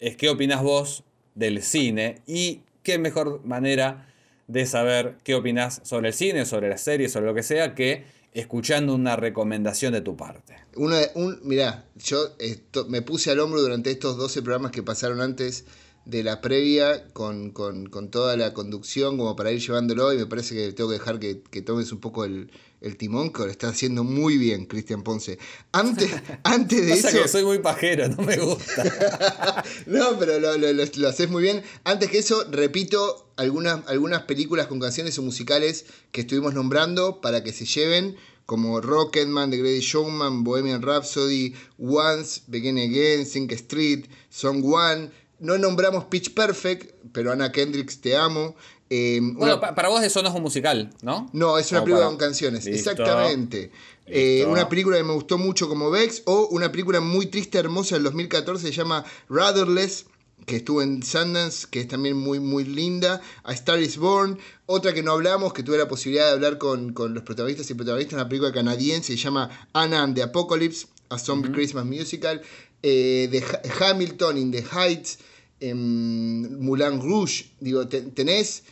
es 0.00 0.16
qué 0.16 0.30
opinas 0.30 0.62
vos 0.62 1.04
del 1.34 1.62
cine 1.62 2.22
y 2.26 2.62
qué 2.82 2.98
mejor 2.98 3.44
manera 3.44 4.10
de 4.46 4.64
saber 4.64 5.18
qué 5.22 5.34
opinas 5.34 5.82
sobre 5.84 6.08
el 6.08 6.14
cine, 6.14 6.46
sobre 6.46 6.70
las 6.70 6.80
series, 6.80 7.12
sobre 7.12 7.26
lo 7.26 7.34
que 7.34 7.42
sea, 7.42 7.74
que 7.74 8.06
escuchando 8.32 8.94
una 8.94 9.16
recomendación 9.16 9.92
de 9.92 10.00
tu 10.00 10.16
parte. 10.16 10.56
Una, 10.76 10.98
un, 11.14 11.40
mirá, 11.42 11.84
yo 11.96 12.34
me 12.88 13.02
puse 13.02 13.30
al 13.30 13.40
hombro 13.40 13.60
durante 13.60 13.90
estos 13.90 14.16
12 14.16 14.40
programas 14.40 14.72
que 14.72 14.82
pasaron 14.82 15.20
antes 15.20 15.66
de 16.06 16.22
la 16.22 16.40
previa 16.40 17.08
con, 17.12 17.52
toda 18.10 18.36
la 18.36 18.52
conducción 18.52 19.16
como 19.16 19.34
para 19.36 19.52
ir 19.52 19.60
llevándolo 19.60 20.12
y 20.12 20.18
me 20.18 20.26
parece 20.26 20.54
que 20.54 20.72
tengo 20.72 20.90
que 20.90 20.98
dejar 20.98 21.18
que, 21.18 21.62
tomes 21.62 21.92
un 21.92 22.00
poco 22.00 22.24
el, 22.24 22.50
timón 22.98 23.32
que 23.32 23.44
lo 23.44 23.50
está 23.50 23.68
haciendo 23.68 24.04
muy 24.04 24.36
bien 24.36 24.66
Cristian 24.66 25.02
Ponce. 25.02 25.38
Antes, 25.72 26.10
antes 26.44 26.84
de 26.84 26.92
eso... 26.92 27.08
que 27.10 27.28
soy 27.28 27.44
muy 27.44 27.58
pajero, 27.58 28.08
no 28.08 28.22
me 28.22 28.36
gusta. 28.36 29.64
no, 29.86 30.18
pero 30.18 30.38
lo, 30.38 30.58
lo, 30.58 31.08
haces 31.08 31.30
muy 31.30 31.42
bien. 31.42 31.62
Antes 31.84 32.10
que 32.10 32.18
eso, 32.18 32.44
repito 32.50 33.30
algunas, 33.36 33.88
algunas 33.88 34.22
películas 34.24 34.66
con 34.66 34.80
canciones 34.80 35.18
o 35.18 35.22
musicales 35.22 35.86
que 36.12 36.22
estuvimos 36.22 36.52
nombrando 36.52 37.22
para 37.22 37.42
que 37.42 37.52
se 37.52 37.64
lleven 37.64 38.16
como 38.46 38.80
Rocketman, 38.82 39.50
The 39.50 39.56
Great 39.56 39.80
Showman, 39.80 40.44
Bohemian 40.44 40.82
Rhapsody, 40.82 41.54
Once, 41.78 42.42
Begin 42.46 42.76
Again, 42.76 43.24
Sing 43.24 43.50
Street, 43.52 44.06
Song 44.28 44.62
One, 44.62 45.10
no 45.44 45.58
nombramos 45.58 46.04
Pitch 46.04 46.34
Perfect, 46.34 46.94
pero 47.12 47.30
Ana 47.30 47.52
Kendricks, 47.52 48.00
te 48.00 48.16
amo. 48.16 48.56
Eh, 48.90 49.20
bueno, 49.22 49.60
para 49.60 49.88
vos 49.88 50.02
eso 50.02 50.22
no 50.22 50.28
es 50.28 50.34
un 50.34 50.42
musical, 50.42 50.90
¿no? 51.02 51.28
No, 51.32 51.58
es 51.58 51.70
una 51.70 51.84
película 51.84 52.06
con 52.06 52.16
canciones, 52.16 52.66
exactamente. 52.66 53.70
Eh, 54.06 54.44
una 54.46 54.68
película 54.68 54.96
que 54.96 55.04
me 55.04 55.12
gustó 55.12 55.38
mucho 55.38 55.68
como 55.68 55.90
Vex, 55.90 56.22
o 56.26 56.48
una 56.48 56.70
película 56.70 57.00
muy 57.00 57.26
triste, 57.26 57.58
hermosa 57.58 57.94
del 57.94 58.04
2014, 58.04 58.66
se 58.66 58.72
llama 58.72 59.04
Ratherless, 59.28 60.06
que 60.46 60.56
estuvo 60.56 60.82
en 60.82 61.02
Sundance, 61.02 61.66
que 61.70 61.80
es 61.80 61.88
también 61.88 62.16
muy, 62.16 62.40
muy 62.40 62.64
linda. 62.64 63.20
A 63.44 63.52
Star 63.52 63.80
is 63.80 63.96
Born, 63.96 64.38
otra 64.66 64.92
que 64.92 65.02
no 65.02 65.12
hablamos, 65.12 65.52
que 65.52 65.62
tuve 65.62 65.78
la 65.78 65.88
posibilidad 65.88 66.26
de 66.26 66.32
hablar 66.32 66.58
con, 66.58 66.94
los 66.94 67.22
protagonistas 67.22 67.70
y 67.70 67.74
protagonistas, 67.74 68.14
una 68.14 68.28
película 68.28 68.52
canadiense, 68.52 69.16
se 69.16 69.16
llama 69.16 69.68
Anna 69.72 70.02
and 70.02 70.14
the 70.14 70.22
Apocalypse, 70.22 70.86
a 71.10 71.18
Zombie 71.18 71.52
Christmas 71.52 71.84
Musical. 71.84 72.42
Eh, 72.86 73.28
de 73.30 73.42
Hamilton 73.80 74.36
in 74.36 74.50
the 74.50 74.62
Heights, 74.62 75.18
en 75.60 76.60
Moulin 76.60 77.00
Rouge, 77.00 77.46
digo, 77.60 77.88
tenés, 77.88 78.64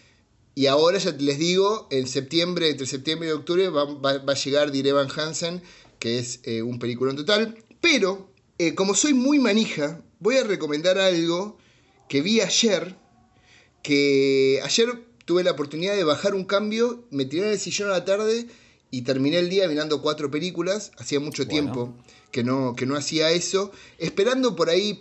y 0.55 0.67
ahora 0.67 0.99
ya 0.99 1.13
les 1.13 1.39
digo, 1.39 1.89
en 1.91 2.07
septiembre, 2.07 2.71
entre 2.71 2.87
septiembre 2.87 3.29
y 3.29 3.33
octubre 3.33 3.69
va, 3.69 4.11
a 4.11 4.35
llegar 4.35 4.71
Dire 4.71 4.93
Van 4.93 5.09
Hansen, 5.11 5.63
que 5.99 6.19
es 6.19 6.41
eh, 6.45 6.63
un 6.63 6.79
película 6.79 7.11
en 7.11 7.17
total, 7.17 7.57
pero 7.81 8.31
eh, 8.59 8.75
como 8.75 8.95
soy 8.95 9.15
muy 9.15 9.39
manija, 9.39 10.03
voy 10.21 10.37
a 10.37 10.45
recomendar 10.45 10.99
algo 10.99 11.57
que 12.09 12.21
vi 12.21 12.41
ayer, 12.41 12.97
que 13.83 14.61
ayer 14.63 14.89
tuve 15.25 15.45
la 15.45 15.53
oportunidad 15.53 15.97
de 15.97 16.05
bajar 16.05 16.35
un 16.35 16.45
cambio, 16.45 17.07
me 17.11 17.25
tiré 17.25 17.47
en 17.47 17.53
el 17.53 17.59
sillón 17.59 17.89
a 17.89 17.93
la 17.93 18.05
tarde 18.05 18.47
y 18.91 19.03
terminé 19.03 19.39
el 19.39 19.49
día 19.49 19.67
mirando 19.69 20.03
cuatro 20.03 20.31
películas, 20.31 20.93
hacía 20.99 21.21
mucho 21.21 21.47
tiempo 21.47 21.95
que 22.33 22.43
no, 22.43 22.75
que 22.75 22.87
no 22.87 22.97
hacía 22.97 23.31
eso, 23.31 23.71
esperando 23.99 24.57
por 24.57 24.71
ahí, 24.71 24.99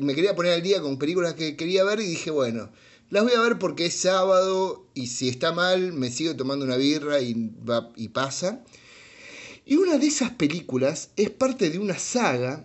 me 0.00 0.14
quería 0.14 0.36
poner 0.36 0.52
al 0.52 0.62
día 0.62 0.80
con 0.80 0.98
películas 0.98 1.34
que 1.34 1.56
quería 1.56 1.82
ver 1.82 1.98
y 1.98 2.04
dije, 2.06 2.30
bueno, 2.30 2.70
las 3.10 3.24
voy 3.24 3.32
a 3.32 3.40
ver 3.40 3.58
porque 3.58 3.86
es 3.86 3.94
sábado 3.94 4.86
y 4.94 5.08
si 5.08 5.28
está 5.28 5.52
mal 5.52 5.92
me 5.92 6.10
sigo 6.10 6.36
tomando 6.36 6.64
una 6.64 6.76
birra 6.76 7.20
y, 7.20 7.50
va, 7.68 7.90
y 7.96 8.08
pasa. 8.08 8.62
Y 9.66 9.76
una 9.76 9.98
de 9.98 10.06
esas 10.06 10.30
películas 10.30 11.10
es 11.16 11.30
parte 11.30 11.70
de 11.70 11.78
una 11.78 11.98
saga 11.98 12.64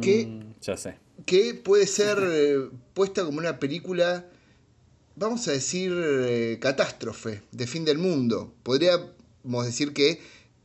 que, 0.00 0.26
Mm, 0.26 0.54
ya 0.60 0.76
sé. 0.76 0.96
que 1.26 1.54
puede 1.54 1.86
ser 1.86 2.18
eh, 2.22 2.68
puesta 2.94 3.24
como 3.24 3.38
una 3.38 3.58
película, 3.58 4.26
vamos 5.16 5.46
a 5.48 5.52
decir, 5.52 5.92
eh, 5.94 6.58
catástrofe, 6.60 7.42
de 7.52 7.66
fin 7.66 7.84
del 7.84 7.98
mundo. 7.98 8.52
Podríamos 8.62 9.66
decir 9.66 9.92
que 9.92 10.20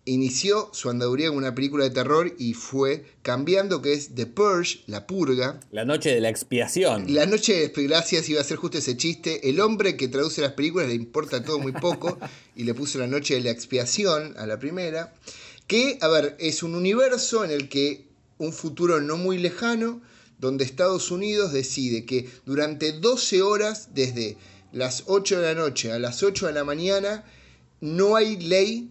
inició 0.08 0.70
su 0.74 0.90
andaduría 0.90 1.28
como 1.28 1.40
una 1.40 1.54
película 1.54 1.84
de 1.84 1.90
terror 1.92 2.34
y 2.38 2.54
fue 2.54 3.06
cambiando, 3.22 3.82
que 3.82 3.94
es 3.94 4.16
The 4.16 4.26
Purge, 4.26 4.82
La 4.88 5.06
Purga. 5.06 5.60
La 5.72 5.86
noche 5.86 6.14
de 6.14 6.22
la 6.22 6.30
expiación. 6.30 7.14
La 7.14 7.26
noche 7.26 7.54
de 7.54 7.88
gracias 7.88 8.30
iba 8.30 8.42
a 8.42 8.44
ser 8.44 8.58
justo 8.58 8.78
ese 8.78 8.98
chiste. 8.98 9.50
El 9.50 9.60
hombre 9.60 9.98
que 9.98 10.08
traduce 10.08 10.42
las 10.42 10.54
películas 10.54 10.88
le 10.88 10.96
importa 10.96 11.44
todo 11.44 11.60
muy 11.60 11.74
poco 11.74 12.18
y 12.56 12.64
le 12.64 12.74
puso 12.74 13.00
la 13.00 13.08
noche 13.08 13.36
de 13.36 13.42
la 13.42 13.52
expiación 13.52 14.36
a 14.38 14.48
la 14.48 14.60
primera. 14.60 15.14
Que, 15.68 15.98
a 16.02 16.08
ver, 16.08 16.36
es 16.40 16.64
un 16.64 16.76
universo 16.76 17.44
en 17.44 17.52
el 17.52 17.70
que 17.70 18.08
un 18.38 18.54
futuro 18.54 19.02
no 19.02 19.18
muy 19.18 19.38
lejano, 19.38 20.02
donde 20.40 20.64
Estados 20.64 21.12
Unidos 21.12 21.52
decide 21.52 22.06
que 22.06 22.30
durante 22.46 22.94
12 22.94 23.42
horas, 23.42 23.90
desde 23.94 24.38
las 24.72 25.04
8 25.08 25.42
de 25.42 25.54
la 25.54 25.60
noche 25.60 25.92
a 25.92 26.00
las 26.00 26.24
8 26.24 26.48
de 26.48 26.54
la 26.54 26.64
mañana, 26.64 27.26
no 27.82 28.16
hay 28.16 28.38
ley, 28.38 28.90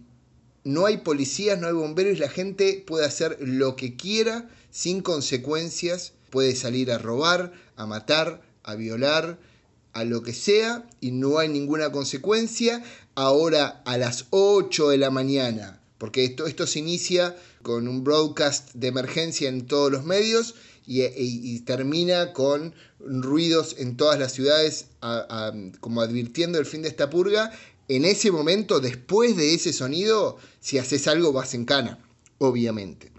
no 0.67 0.85
hay 0.85 0.97
policías, 0.97 1.59
no 1.59 1.67
hay 1.67 1.73
bomberos 1.73 2.15
y 2.17 2.19
la 2.19 2.29
gente 2.29 2.83
puede 2.85 3.05
hacer 3.05 3.37
lo 3.41 3.75
que 3.75 3.95
quiera 3.95 4.49
sin 4.71 5.01
consecuencias. 5.01 6.13
Puede 6.29 6.55
salir 6.55 6.91
a 6.91 6.97
robar, 6.97 7.53
a 7.75 7.85
matar, 7.85 8.41
a 8.63 8.75
violar, 8.75 9.39
a 9.93 10.03
lo 10.03 10.21
que 10.21 10.33
sea 10.33 10.87
y 10.99 11.11
no 11.11 11.39
hay 11.39 11.49
ninguna 11.49 11.91
consecuencia. 11.91 12.83
Ahora 13.15 13.81
a 13.85 13.97
las 13.97 14.25
8 14.31 14.89
de 14.89 14.97
la 14.97 15.09
mañana, 15.09 15.81
porque 15.97 16.23
esto, 16.25 16.45
esto 16.47 16.67
se 16.67 16.79
inicia 16.79 17.35
con 17.63 17.87
un 17.87 18.03
broadcast 18.03 18.73
de 18.73 18.87
emergencia 18.89 19.49
en 19.49 19.65
todos 19.65 19.91
los 19.91 20.03
medios 20.05 20.53
y, 20.85 21.01
y- 21.01 21.41
y 21.55 21.59
termina 21.61 22.33
con 22.33 22.73
ruidos 22.99 23.75
en 23.79 23.97
todas 23.97 24.19
las 24.19 24.33
ciudades 24.33 24.87
a- 25.01 25.53
como 25.79 26.01
advirtiendo 26.01 26.59
el 26.59 26.65
fin 26.65 26.81
de 26.81 26.89
esta 26.89 27.09
purga. 27.09 27.51
En 27.87 28.03
ese 28.03 28.31
momento, 28.31 28.79
después 28.79 29.37
de 29.37 29.53
ese 29.53 29.71
sonido, 29.71 30.37
si 30.59 30.77
haces 30.77 31.07
algo 31.07 31.31
vas 31.31 31.53
en 31.53 31.65
cana, 31.65 31.99
obviamente. 32.37 33.11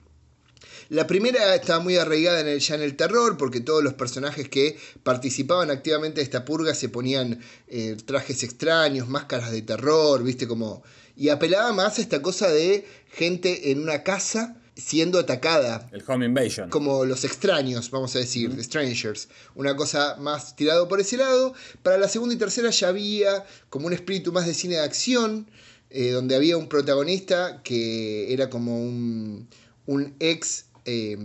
La 0.90 1.06
primera 1.06 1.54
estaba 1.54 1.80
muy 1.80 1.96
arraigada 1.96 2.40
en 2.40 2.48
el, 2.48 2.60
ya 2.60 2.74
en 2.74 2.82
el 2.82 2.96
terror, 2.96 3.36
porque 3.36 3.60
todos 3.60 3.84
los 3.84 3.94
personajes 3.94 4.48
que 4.48 4.78
participaban 5.02 5.70
activamente 5.70 6.20
de 6.20 6.24
esta 6.24 6.44
purga 6.44 6.74
se 6.74 6.88
ponían 6.88 7.40
eh, 7.66 7.96
trajes 8.06 8.42
extraños, 8.42 9.08
máscaras 9.08 9.52
de 9.52 9.62
terror, 9.62 10.22
viste 10.22 10.48
como... 10.48 10.82
Y 11.16 11.30
apelaba 11.30 11.72
más 11.72 11.98
a 11.98 12.00
esta 12.00 12.22
cosa 12.22 12.48
de 12.48 12.86
gente 13.10 13.70
en 13.70 13.80
una 13.82 14.02
casa 14.02 14.57
siendo 14.78 15.18
atacada, 15.18 15.88
El 15.92 16.04
home 16.06 16.26
invasion. 16.26 16.70
como 16.70 17.04
los 17.04 17.24
extraños, 17.24 17.90
vamos 17.90 18.14
a 18.14 18.20
decir, 18.20 18.54
the 18.54 18.62
strangers. 18.62 19.28
Una 19.56 19.76
cosa 19.76 20.16
más 20.20 20.54
tirado 20.54 20.86
por 20.86 21.00
ese 21.00 21.16
lado. 21.16 21.52
Para 21.82 21.98
la 21.98 22.08
segunda 22.08 22.34
y 22.34 22.38
tercera 22.38 22.70
ya 22.70 22.88
había 22.88 23.44
como 23.68 23.88
un 23.88 23.92
espíritu 23.92 24.32
más 24.32 24.46
de 24.46 24.54
cine 24.54 24.76
de 24.76 24.82
acción, 24.82 25.50
eh, 25.90 26.12
donde 26.12 26.36
había 26.36 26.56
un 26.56 26.68
protagonista 26.68 27.60
que 27.62 28.32
era 28.32 28.48
como 28.48 28.80
un, 28.80 29.48
un 29.86 30.14
ex 30.20 30.66
eh, 30.84 31.18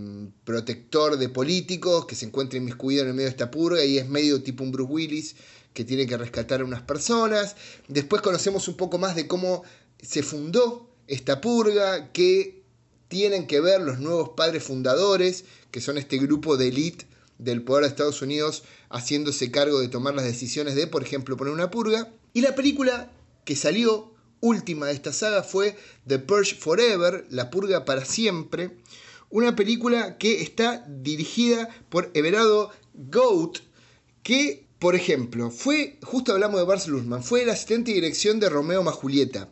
protector 0.44 1.16
de 1.16 1.28
políticos 1.28 2.06
que 2.06 2.16
se 2.16 2.26
encuentra 2.26 2.58
inmiscuido 2.58 3.02
en 3.02 3.08
el 3.08 3.14
medio 3.14 3.26
de 3.26 3.30
esta 3.30 3.50
purga 3.50 3.84
y 3.84 3.98
es 3.98 4.08
medio 4.08 4.42
tipo 4.42 4.64
un 4.64 4.72
Bruce 4.72 4.92
Willis 4.92 5.36
que 5.72 5.84
tiene 5.84 6.06
que 6.06 6.16
rescatar 6.16 6.60
a 6.60 6.64
unas 6.64 6.82
personas. 6.82 7.54
Después 7.88 8.20
conocemos 8.20 8.66
un 8.66 8.76
poco 8.76 8.98
más 8.98 9.14
de 9.14 9.28
cómo 9.28 9.62
se 10.02 10.22
fundó 10.22 10.90
esta 11.06 11.40
purga, 11.40 12.10
que 12.12 12.63
tienen 13.14 13.46
que 13.46 13.60
ver 13.60 13.80
los 13.80 14.00
nuevos 14.00 14.30
padres 14.30 14.64
fundadores, 14.64 15.44
que 15.70 15.80
son 15.80 15.98
este 15.98 16.18
grupo 16.18 16.56
de 16.56 16.66
élite 16.66 17.06
del 17.38 17.62
poder 17.62 17.84
de 17.84 17.90
Estados 17.90 18.22
Unidos 18.22 18.64
haciéndose 18.90 19.52
cargo 19.52 19.78
de 19.78 19.86
tomar 19.86 20.16
las 20.16 20.24
decisiones 20.24 20.74
de, 20.74 20.88
por 20.88 21.04
ejemplo, 21.04 21.36
poner 21.36 21.54
una 21.54 21.70
purga. 21.70 22.12
Y 22.32 22.40
la 22.40 22.56
película 22.56 23.12
que 23.44 23.54
salió 23.54 24.12
última 24.40 24.86
de 24.86 24.94
esta 24.94 25.12
saga 25.12 25.44
fue 25.44 25.76
The 26.08 26.18
Purge 26.18 26.56
Forever, 26.56 27.24
La 27.30 27.50
Purga 27.50 27.84
para 27.84 28.04
Siempre, 28.04 28.78
una 29.30 29.54
película 29.54 30.18
que 30.18 30.42
está 30.42 30.84
dirigida 30.88 31.68
por 31.90 32.10
Everardo 32.14 32.72
Goat, 32.94 33.58
que, 34.24 34.66
por 34.80 34.96
ejemplo, 34.96 35.52
fue, 35.52 36.00
justo 36.02 36.32
hablamos 36.32 36.58
de 36.58 36.66
Bars 36.66 36.88
Luhrmann, 36.88 37.22
fue 37.22 37.44
el 37.44 37.50
asistente 37.50 37.92
de 37.92 38.00
dirección 38.00 38.40
de 38.40 38.48
Romeo 38.48 38.82
más 38.82 38.96
Julieta. 38.96 39.50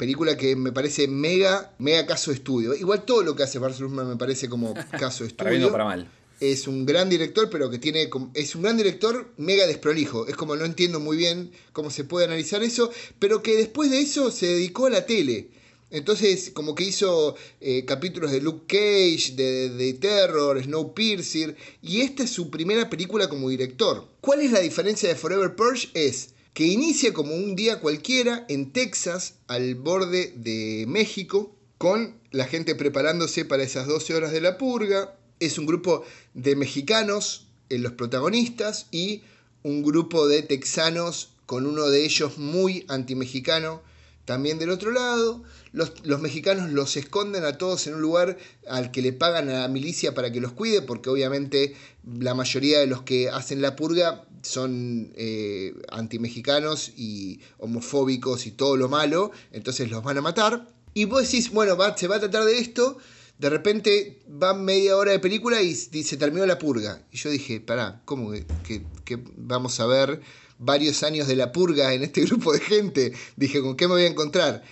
Película 0.00 0.34
que 0.34 0.56
me 0.56 0.72
parece 0.72 1.08
mega, 1.08 1.74
mega 1.78 2.06
caso 2.06 2.30
de 2.30 2.38
estudio. 2.38 2.74
Igual 2.74 3.04
todo 3.04 3.22
lo 3.22 3.36
que 3.36 3.42
hace 3.42 3.58
Bars 3.58 3.80
Luhrmann 3.80 4.08
me 4.08 4.16
parece 4.16 4.48
como 4.48 4.72
caso 4.98 5.24
de 5.24 5.30
Para 5.34 5.50
bien 5.50 5.62
o 5.62 5.66
estudio. 5.66 5.72
para 5.72 5.84
mal. 5.84 6.10
Es 6.40 6.66
un 6.66 6.86
gran 6.86 7.10
director, 7.10 7.50
pero 7.50 7.68
que 7.68 7.78
tiene. 7.78 8.08
Es 8.32 8.54
un 8.54 8.62
gran 8.62 8.78
director 8.78 9.30
mega 9.36 9.66
desprolijo. 9.66 10.26
Es 10.26 10.36
como 10.36 10.56
no 10.56 10.64
entiendo 10.64 11.00
muy 11.00 11.18
bien 11.18 11.52
cómo 11.74 11.90
se 11.90 12.04
puede 12.04 12.24
analizar 12.24 12.62
eso. 12.62 12.90
Pero 13.18 13.42
que 13.42 13.54
después 13.58 13.90
de 13.90 14.00
eso 14.00 14.30
se 14.30 14.46
dedicó 14.46 14.86
a 14.86 14.90
la 14.90 15.04
tele. 15.04 15.50
Entonces, 15.90 16.50
como 16.54 16.74
que 16.74 16.84
hizo 16.84 17.36
eh, 17.60 17.84
capítulos 17.84 18.30
de 18.30 18.40
Luke 18.40 18.64
Cage, 18.68 19.34
de, 19.36 19.68
de 19.68 19.92
Terror, 19.92 20.64
Snowpiercer. 20.64 21.56
Y 21.82 22.00
esta 22.00 22.22
es 22.22 22.30
su 22.30 22.48
primera 22.48 22.88
película 22.88 23.28
como 23.28 23.50
director. 23.50 24.08
¿Cuál 24.22 24.40
es 24.40 24.50
la 24.50 24.60
diferencia 24.60 25.10
de 25.10 25.14
Forever 25.14 25.54
Purge? 25.54 25.90
Es 25.92 26.30
que 26.54 26.66
inicia 26.66 27.12
como 27.12 27.34
un 27.34 27.54
día 27.56 27.80
cualquiera 27.80 28.44
en 28.48 28.72
Texas, 28.72 29.34
al 29.46 29.74
borde 29.74 30.32
de 30.36 30.84
México, 30.88 31.54
con 31.78 32.18
la 32.30 32.44
gente 32.44 32.74
preparándose 32.74 33.44
para 33.44 33.62
esas 33.62 33.86
12 33.86 34.14
horas 34.14 34.32
de 34.32 34.40
la 34.40 34.58
purga. 34.58 35.16
Es 35.38 35.58
un 35.58 35.66
grupo 35.66 36.04
de 36.34 36.56
mexicanos, 36.56 37.46
en 37.68 37.82
los 37.82 37.92
protagonistas, 37.92 38.86
y 38.90 39.22
un 39.62 39.82
grupo 39.82 40.26
de 40.26 40.42
texanos 40.42 41.30
con 41.46 41.66
uno 41.66 41.88
de 41.88 42.04
ellos 42.04 42.38
muy 42.38 42.84
antimexicano 42.88 43.82
también 44.24 44.58
del 44.58 44.70
otro 44.70 44.90
lado. 44.90 45.42
Los, 45.72 45.92
los 46.04 46.20
mexicanos 46.20 46.70
los 46.70 46.96
esconden 46.96 47.44
a 47.44 47.58
todos 47.58 47.86
en 47.86 47.94
un 47.94 48.02
lugar 48.02 48.38
al 48.68 48.90
que 48.90 49.02
le 49.02 49.12
pagan 49.12 49.48
a 49.48 49.60
la 49.60 49.68
milicia 49.68 50.14
para 50.14 50.30
que 50.30 50.40
los 50.40 50.52
cuide, 50.52 50.82
porque 50.82 51.10
obviamente 51.10 51.74
la 52.04 52.34
mayoría 52.34 52.78
de 52.80 52.86
los 52.86 53.02
que 53.02 53.28
hacen 53.28 53.62
la 53.62 53.76
purga 53.76 54.24
son 54.42 55.12
eh, 55.16 55.74
antimexicanos 55.90 56.92
y 56.96 57.40
homofóbicos 57.58 58.46
y 58.46 58.52
todo 58.52 58.76
lo 58.76 58.88
malo, 58.88 59.30
entonces 59.52 59.90
los 59.90 60.02
van 60.02 60.18
a 60.18 60.22
matar. 60.22 60.68
Y 60.94 61.04
vos 61.04 61.22
decís, 61.22 61.50
bueno, 61.50 61.76
se 61.96 62.08
va 62.08 62.16
a 62.16 62.20
tratar 62.20 62.44
de 62.44 62.58
esto, 62.58 62.98
de 63.38 63.48
repente 63.50 64.18
va 64.42 64.54
media 64.54 64.96
hora 64.96 65.12
de 65.12 65.18
película 65.18 65.62
y 65.62 65.74
se 65.74 66.16
terminó 66.16 66.44
la 66.46 66.58
purga. 66.58 67.02
Y 67.12 67.16
yo 67.16 67.30
dije, 67.30 67.60
pará, 67.60 68.02
¿cómo 68.04 68.32
que- 68.32 68.84
que 69.04 69.18
vamos 69.36 69.78
a 69.80 69.86
ver 69.86 70.20
varios 70.58 71.02
años 71.02 71.26
de 71.26 71.36
la 71.36 71.52
purga 71.52 71.94
en 71.94 72.02
este 72.02 72.20
grupo 72.26 72.52
de 72.52 72.60
gente? 72.60 73.12
Dije, 73.36 73.60
¿con 73.62 73.76
qué 73.76 73.86
me 73.86 73.94
voy 73.94 74.02
a 74.02 74.08
encontrar? 74.08 74.62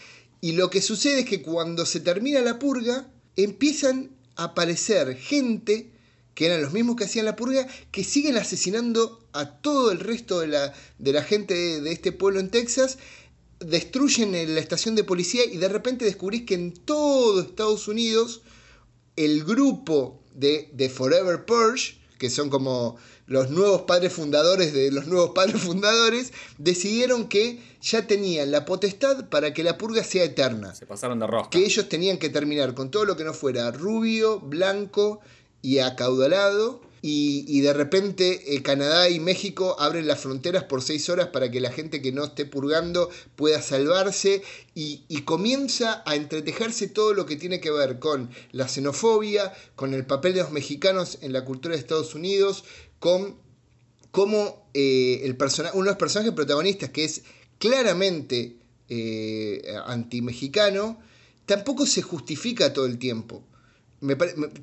Y 0.40 0.52
lo 0.52 0.70
que 0.70 0.82
sucede 0.82 1.20
es 1.20 1.26
que 1.26 1.42
cuando 1.42 1.86
se 1.86 2.00
termina 2.00 2.40
la 2.40 2.58
purga, 2.58 3.10
empiezan 3.36 4.10
a 4.36 4.44
aparecer 4.44 5.16
gente 5.16 5.90
que 6.38 6.46
eran 6.46 6.62
los 6.62 6.72
mismos 6.72 6.94
que 6.94 7.02
hacían 7.02 7.24
la 7.24 7.34
purga, 7.34 7.66
que 7.90 8.04
siguen 8.04 8.36
asesinando 8.36 9.26
a 9.32 9.56
todo 9.60 9.90
el 9.90 9.98
resto 9.98 10.38
de 10.38 10.46
la, 10.46 10.72
de 11.00 11.12
la 11.12 11.24
gente 11.24 11.52
de, 11.52 11.80
de 11.80 11.90
este 11.90 12.12
pueblo 12.12 12.38
en 12.38 12.48
Texas, 12.48 12.96
destruyen 13.58 14.30
la 14.54 14.60
estación 14.60 14.94
de 14.94 15.02
policía 15.02 15.44
y 15.44 15.56
de 15.56 15.68
repente 15.68 16.04
descubrís 16.04 16.44
que 16.44 16.54
en 16.54 16.74
todo 16.74 17.40
Estados 17.40 17.88
Unidos 17.88 18.42
el 19.16 19.42
grupo 19.42 20.22
de, 20.32 20.70
de 20.74 20.88
Forever 20.88 21.44
Purge, 21.44 21.98
que 22.20 22.30
son 22.30 22.50
como 22.50 22.96
los 23.26 23.50
nuevos 23.50 23.82
padres 23.82 24.12
fundadores 24.12 24.72
de 24.72 24.92
los 24.92 25.08
nuevos 25.08 25.32
padres 25.34 25.60
fundadores, 25.60 26.32
decidieron 26.56 27.28
que 27.28 27.60
ya 27.82 28.06
tenían 28.06 28.52
la 28.52 28.64
potestad 28.64 29.28
para 29.28 29.52
que 29.52 29.64
la 29.64 29.76
purga 29.76 30.04
sea 30.04 30.22
eterna 30.22 30.72
Se 30.72 30.86
pasaron 30.86 31.18
de 31.18 31.26
rosca. 31.26 31.50
que 31.50 31.64
ellos 31.64 31.88
tenían 31.88 32.18
que 32.18 32.28
terminar 32.28 32.74
con 32.74 32.92
todo 32.92 33.04
lo 33.04 33.16
que 33.16 33.24
no 33.24 33.34
fuera 33.34 33.72
rubio, 33.72 34.38
blanco 34.38 35.20
y 35.62 35.78
acaudalado. 35.78 36.80
Y, 37.00 37.44
y 37.46 37.60
de 37.60 37.72
repente 37.72 38.56
eh, 38.56 38.62
Canadá 38.62 39.08
y 39.08 39.20
México 39.20 39.76
abren 39.78 40.08
las 40.08 40.20
fronteras 40.20 40.64
por 40.64 40.82
seis 40.82 41.08
horas 41.08 41.28
para 41.28 41.48
que 41.48 41.60
la 41.60 41.70
gente 41.70 42.02
que 42.02 42.10
no 42.10 42.24
esté 42.24 42.44
purgando 42.44 43.08
pueda 43.36 43.62
salvarse. 43.62 44.42
Y, 44.74 45.04
y 45.08 45.22
comienza 45.22 46.02
a 46.06 46.16
entretejerse 46.16 46.88
todo 46.88 47.14
lo 47.14 47.24
que 47.24 47.36
tiene 47.36 47.60
que 47.60 47.70
ver 47.70 47.98
con 48.00 48.30
la 48.50 48.68
xenofobia, 48.68 49.52
con 49.76 49.94
el 49.94 50.06
papel 50.06 50.34
de 50.34 50.40
los 50.40 50.50
mexicanos 50.50 51.18
en 51.20 51.32
la 51.32 51.44
cultura 51.44 51.74
de 51.74 51.80
Estados 51.80 52.14
Unidos, 52.14 52.64
con 52.98 53.36
cómo 54.10 54.68
eh, 54.74 55.20
el 55.24 55.36
uno 55.74 55.84
de 55.84 55.90
los 55.90 55.96
personajes 55.96 56.32
protagonistas, 56.32 56.90
que 56.90 57.04
es 57.04 57.22
claramente 57.58 58.56
eh, 58.88 59.62
anti-mexicano, 59.86 60.98
tampoco 61.46 61.86
se 61.86 62.02
justifica 62.02 62.72
todo 62.72 62.86
el 62.86 62.98
tiempo. 62.98 63.44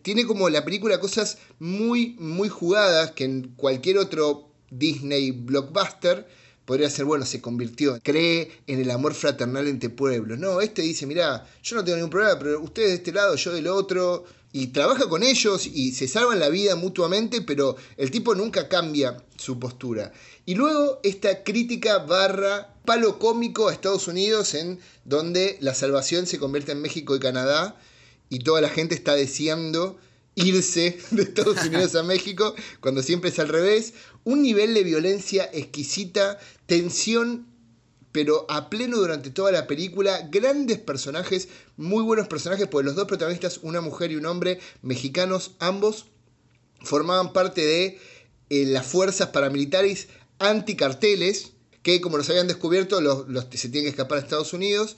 Tiene 0.02 0.26
como 0.26 0.50
la 0.50 0.64
película 0.64 1.00
cosas 1.00 1.38
muy, 1.60 2.16
muy 2.20 2.50
jugadas 2.50 3.12
que 3.12 3.26
en 3.26 3.54
cualquier 3.56 3.98
otro 3.98 4.50
Disney 4.70 5.32
blockbuster, 5.32 6.28
podría 6.66 6.90
ser, 6.90 7.06
bueno, 7.06 7.26
se 7.26 7.42
convirtió, 7.42 8.00
cree 8.02 8.52
en 8.68 8.80
el 8.80 8.92
amor 8.92 9.14
fraternal 9.14 9.68
entre 9.68 9.90
pueblos. 9.90 10.40
No, 10.40 10.62
este 10.62 10.82
dice, 10.82 11.06
mira, 11.06 11.48
yo 11.64 11.76
no 11.76 11.84
tengo 11.84 11.98
ningún 11.98 12.10
problema, 12.10 12.38
pero 12.40 12.62
ustedes 12.62 12.90
de 12.90 12.96
este 12.96 13.12
lado, 13.14 13.36
yo 13.36 13.54
del 13.54 13.68
otro, 13.68 14.26
y 14.52 14.68
trabaja 14.68 15.10
con 15.10 15.22
ellos 15.22 15.68
y 15.68 15.92
se 15.92 16.08
salvan 16.08 16.40
la 16.40 16.48
vida 16.48 16.78
mutuamente, 16.78 17.42
pero 17.42 17.76
el 17.98 18.10
tipo 18.10 18.36
nunca 18.36 18.70
cambia 18.70 19.18
su 19.36 19.60
postura. 19.60 20.14
Y 20.46 20.56
luego 20.56 21.02
esta 21.04 21.44
crítica 21.44 22.00
barra 22.00 22.74
palo 22.86 23.20
cómico 23.20 23.68
a 23.68 23.74
Estados 23.74 24.08
Unidos 24.08 24.54
en 24.54 24.80
donde 25.04 25.58
la 25.60 25.74
salvación 25.74 26.26
se 26.26 26.40
convierte 26.40 26.72
en 26.72 26.82
México 26.82 27.16
y 27.16 27.20
Canadá 27.20 27.78
y 28.30 28.40
toda 28.40 28.62
la 28.62 28.70
gente 28.70 28.96
está 28.96 29.16
deseando 29.16 29.98
irse 30.36 30.98
de 31.12 31.24
Estados 31.24 31.64
Unidos 31.66 31.96
a 31.96 32.04
México 32.04 32.56
cuando 32.82 33.02
siempre 33.02 33.30
es 33.30 33.40
al 33.40 33.50
revés. 33.50 33.94
Un 34.24 34.42
nivel 34.42 34.74
de 34.74 34.84
violencia 34.84 35.50
exquisita, 35.54 36.40
tensión 36.66 37.48
pero 38.16 38.46
a 38.48 38.70
pleno 38.70 38.96
durante 38.96 39.30
toda 39.30 39.52
la 39.52 39.68
película, 39.68 40.30
grandes 40.32 40.80
personajes, 40.80 41.50
muy 41.76 42.02
buenos 42.02 42.30
personajes, 42.30 42.66
pues 42.66 42.86
los 42.86 42.96
dos 42.96 43.08
protagonistas, 43.08 43.60
una 43.62 43.82
mujer 43.82 44.10
y 44.10 44.16
un 44.16 44.26
hombre, 44.26 44.62
mexicanos 44.82 45.52
ambos, 45.60 46.06
formaban 46.82 47.34
parte 47.34 47.66
de 47.66 48.00
eh, 48.50 48.66
las 48.68 48.86
fuerzas 48.86 49.32
paramilitares 49.32 50.08
anticarteles, 50.40 51.52
que 51.84 52.00
como 52.00 52.16
los 52.16 52.30
habían 52.30 52.48
descubierto, 52.48 53.02
los, 53.02 53.26
se 53.52 53.68
tienen 53.68 53.84
que 53.84 53.90
escapar 53.90 54.20
a 54.20 54.22
Estados 54.22 54.54
Unidos. 54.54 54.96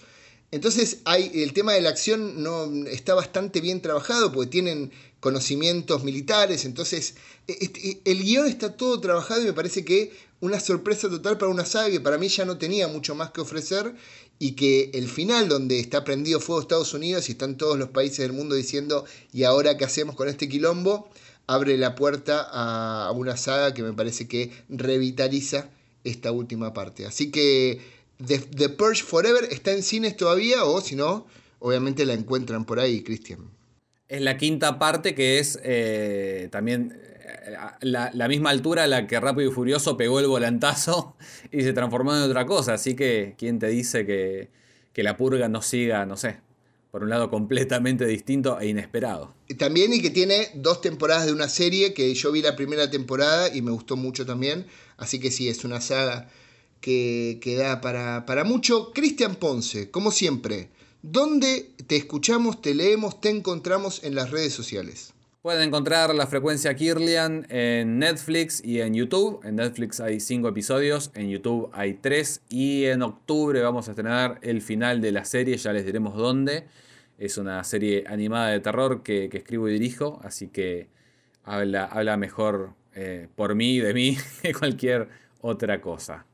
Entonces 0.51 0.99
hay, 1.05 1.31
el 1.33 1.53
tema 1.53 1.73
de 1.73 1.81
la 1.81 1.89
acción 1.89 2.41
no, 2.41 2.65
está 2.87 3.13
bastante 3.13 3.59
bien 3.59 3.81
trabajado 3.81 4.31
porque 4.31 4.49
tienen 4.49 4.91
conocimientos 5.19 6.03
militares, 6.03 6.63
entonces 6.63 7.15
e, 7.47 7.53
e, 7.53 8.01
el 8.05 8.23
guion 8.23 8.47
está 8.47 8.77
todo 8.77 9.01
trabajado 9.01 9.41
y 9.41 9.45
me 9.45 9.53
parece 9.53 9.83
que 9.83 10.13
una 10.39 10.59
sorpresa 10.59 11.09
total 11.09 11.37
para 11.37 11.51
una 11.51 11.65
saga 11.65 11.89
que 11.89 11.99
para 11.99 12.17
mí 12.17 12.29
ya 12.29 12.45
no 12.45 12.57
tenía 12.57 12.87
mucho 12.87 13.15
más 13.15 13.31
que 13.31 13.41
ofrecer 13.41 13.95
y 14.39 14.51
que 14.51 14.91
el 14.93 15.09
final 15.09 15.49
donde 15.49 15.79
está 15.79 16.03
prendido 16.03 16.39
fuego 16.39 16.61
Estados 16.61 16.93
Unidos 16.93 17.27
y 17.27 17.33
están 17.33 17.57
todos 17.57 17.77
los 17.77 17.89
países 17.89 18.19
del 18.19 18.33
mundo 18.33 18.55
diciendo 18.55 19.05
¿y 19.33 19.43
ahora 19.43 19.75
qué 19.75 19.85
hacemos 19.85 20.15
con 20.15 20.29
este 20.29 20.47
quilombo? 20.47 21.09
abre 21.47 21.77
la 21.77 21.95
puerta 21.95 22.47
a 22.51 23.11
una 23.11 23.37
saga 23.37 23.73
que 23.73 23.81
me 23.81 23.93
parece 23.93 24.27
que 24.27 24.51
revitaliza 24.69 25.69
esta 26.03 26.31
última 26.31 26.73
parte. 26.73 27.05
Así 27.05 27.31
que 27.31 27.79
The, 28.25 28.69
Purge 28.69 29.03
Forever 29.03 29.47
está 29.51 29.71
en 29.71 29.83
cines 29.83 30.17
todavía 30.17 30.63
o 30.63 30.81
si 30.81 30.95
no, 30.95 31.27
obviamente 31.59 32.05
la 32.05 32.13
encuentran 32.13 32.65
por 32.65 32.79
ahí, 32.79 33.03
Cristian. 33.03 33.51
Es 34.07 34.21
la 34.21 34.37
quinta 34.37 34.79
parte 34.79 35.13
que 35.13 35.39
es 35.39 35.59
eh, 35.63 36.47
también 36.51 36.99
eh, 37.47 37.55
la, 37.81 38.27
misma 38.27 38.49
altura 38.49 38.85
a 38.85 38.87
la 38.87 39.05
que 39.05 39.19
Rápido 39.19 39.51
y 39.51 39.53
Furioso 39.53 39.97
pegó 39.97 40.19
el 40.19 40.27
volantazo 40.27 41.15
y 41.51 41.61
se 41.61 41.73
transformó 41.73 42.15
en 42.15 42.23
otra 42.23 42.45
cosa. 42.45 42.73
Así 42.73 42.95
que, 42.95 43.35
¿quién 43.37 43.59
te 43.59 43.67
dice 43.67 44.05
que, 44.05 44.49
que 44.93 45.03
la 45.03 45.15
purga 45.15 45.47
no 45.47 45.61
siga, 45.61 46.05
no 46.07 46.17
sé, 46.17 46.39
por 46.89 47.03
un 47.03 47.09
lado 47.09 47.29
completamente 47.29 48.05
distinto 48.05 48.59
e 48.59 48.67
inesperado? 48.67 49.35
También 49.59 49.93
y 49.93 50.01
que 50.01 50.09
tiene 50.09 50.49
dos 50.55 50.81
temporadas 50.81 51.27
de 51.27 51.33
una 51.33 51.49
serie 51.49 51.93
que 51.93 52.11
yo 52.15 52.31
vi 52.31 52.41
la 52.41 52.55
primera 52.55 52.89
temporada 52.89 53.53
y 53.53 53.61
me 53.61 53.71
gustó 53.71 53.95
mucho 53.95 54.25
también. 54.25 54.65
Así 54.97 55.19
que 55.19 55.29
sí, 55.29 55.49
es 55.49 55.63
una 55.63 55.81
saga 55.81 56.29
que, 56.81 57.39
que 57.41 57.55
da 57.55 57.81
para, 57.81 58.25
para 58.25 58.43
mucho. 58.43 58.91
Cristian 58.93 59.35
Ponce, 59.35 59.91
como 59.91 60.11
siempre, 60.11 60.69
¿dónde 61.01 61.71
te 61.87 61.95
escuchamos, 61.95 62.61
te 62.61 62.75
leemos, 62.75 63.21
te 63.21 63.29
encontramos 63.29 64.03
en 64.03 64.15
las 64.15 64.31
redes 64.31 64.53
sociales? 64.53 65.13
Pueden 65.47 65.69
encontrar 65.69 66.13
la 66.13 66.27
frecuencia 66.27 66.75
Kirlian 66.75 67.45
en 67.49 67.99
Netflix 67.99 68.61
y 68.61 68.81
en 68.81 68.93
YouTube. 68.93 69.39
En 69.45 69.55
Netflix 69.55 70.01
hay 70.01 70.19
cinco 70.19 70.49
episodios, 70.49 71.09
en 71.13 71.29
YouTube 71.29 71.69
hay 71.71 71.93
tres 71.93 72.41
y 72.49 72.83
en 72.83 73.01
octubre 73.01 73.61
vamos 73.61 73.87
a 73.87 73.91
estrenar 73.91 74.39
el 74.41 74.61
final 74.61 74.99
de 74.99 75.13
la 75.13 75.23
serie, 75.23 75.55
ya 75.55 75.71
les 75.71 75.85
diremos 75.85 76.17
dónde. 76.17 76.65
Es 77.17 77.37
una 77.37 77.63
serie 77.63 78.03
animada 78.07 78.49
de 78.49 78.59
terror 78.59 79.03
que, 79.03 79.29
escribo 79.31 79.69
y 79.69 79.71
dirijo, 79.71 80.19
así 80.21 80.49
que 80.49 80.89
habla, 81.45 81.85
habla 81.85 82.17
mejor 82.17 82.73
eh, 82.93 83.29
por 83.33 83.55
mí 83.55 83.79
de 83.79 83.93
mí 83.93 84.17
que 84.41 84.53
cualquier 84.53 85.07
otra 85.39 85.79
cosa. 85.79 86.25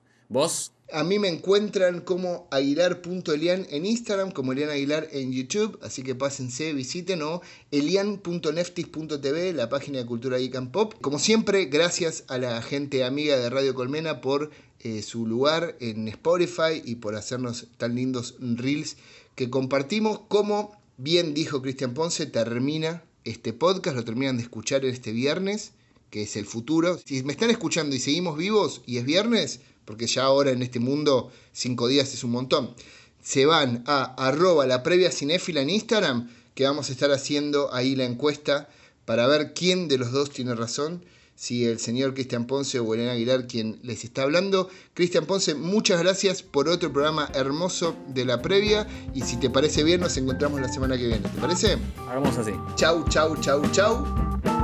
A 0.91 1.03
mí 1.03 1.19
me 1.19 1.27
encuentran 1.27 2.01
como 2.01 2.47
aguilar.elian 2.49 3.67
en 3.69 3.86
Instagram, 3.86 4.31
como 4.31 4.51
Elian 4.51 4.71
Aguilar 4.71 5.07
en 5.11 5.31
YouTube, 5.31 5.77
así 5.84 6.01
que 6.01 6.15
pásense, 6.15 6.73
visiten 6.73 7.21
o 7.21 7.41
elian.neftis.tv, 7.69 9.53
la 9.53 9.69
página 9.69 9.99
de 9.99 10.07
Cultura 10.07 10.39
Geek 10.39 10.71
Pop. 10.71 10.95
Como 11.01 11.19
siempre, 11.19 11.65
gracias 11.65 12.23
a 12.29 12.39
la 12.39 12.63
gente 12.63 13.03
amiga 13.03 13.38
de 13.38 13.51
Radio 13.51 13.75
Colmena 13.75 14.21
por 14.21 14.49
eh, 14.79 15.03
su 15.03 15.27
lugar 15.27 15.77
en 15.79 16.07
Spotify 16.07 16.81
y 16.84 16.95
por 16.95 17.15
hacernos 17.15 17.67
tan 17.77 17.93
lindos 17.93 18.36
reels 18.39 18.97
que 19.36 19.51
compartimos. 19.51 20.21
Como 20.29 20.75
bien 20.97 21.36
dijo 21.36 21.61
Cristian 21.61 21.93
Ponce, 21.93 22.25
termina 22.25 23.03
este 23.23 23.53
podcast, 23.53 23.95
lo 23.95 24.03
terminan 24.03 24.38
de 24.38 24.43
escuchar 24.43 24.84
este 24.84 25.11
viernes 25.11 25.73
que 26.13 26.21
es 26.21 26.36
el 26.36 26.45
futuro. 26.45 26.99
Si 27.03 27.23
me 27.23 27.34
están 27.34 27.49
escuchando 27.49 27.95
y 27.95 27.99
seguimos 27.99 28.38
vivos 28.38 28.84
y 28.86 28.97
es 28.97 29.03
viernes, 29.03 29.61
porque 29.86 30.07
ya 30.07 30.23
ahora 30.23 30.51
en 30.51 30.61
este 30.61 30.79
mundo 30.79 31.31
cinco 31.51 31.88
días 31.88 32.13
es 32.13 32.23
un 32.23 32.31
montón, 32.31 32.75
se 33.21 33.45
van 33.45 33.84
a 33.88 34.13
arroba 34.15 34.67
la 34.67 34.84
previa 34.84 35.11
cinéfila 35.11 35.61
en 35.61 35.69
Instagram, 35.69 36.29
que 36.55 36.65
vamos 36.65 36.89
a 36.89 36.91
estar 36.91 37.11
haciendo 37.11 37.73
ahí 37.73 37.95
la 37.95 38.05
encuesta 38.05 38.69
para 39.05 39.27
ver 39.27 39.53
quién 39.53 39.88
de 39.88 39.97
los 39.97 40.11
dos 40.11 40.29
tiene 40.29 40.55
razón, 40.55 41.03
si 41.36 41.65
el 41.65 41.79
señor 41.79 42.13
Cristian 42.13 42.45
Ponce 42.45 42.79
o 42.79 42.93
Elena 42.93 43.13
Aguilar 43.13 43.47
quien 43.47 43.79
les 43.81 44.03
está 44.03 44.23
hablando. 44.23 44.69
Cristian 44.93 45.25
Ponce, 45.25 45.55
muchas 45.55 45.99
gracias 46.01 46.43
por 46.43 46.67
otro 46.67 46.93
programa 46.93 47.29
hermoso 47.34 47.95
de 48.09 48.25
la 48.25 48.41
previa 48.41 48.88
y 49.13 49.21
si 49.21 49.38
te 49.38 49.49
parece 49.49 49.84
bien 49.84 50.01
nos 50.01 50.15
encontramos 50.17 50.61
la 50.61 50.71
semana 50.71 50.97
que 50.97 51.07
viene, 51.07 51.27
¿te 51.27 51.41
parece? 51.41 51.77
Hagamos 52.07 52.38
así. 52.38 52.51
Chau, 52.75 53.03
chau, 53.09 53.36
chau, 53.41 53.61
chau. 53.71 54.05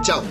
Chau. 0.04 0.24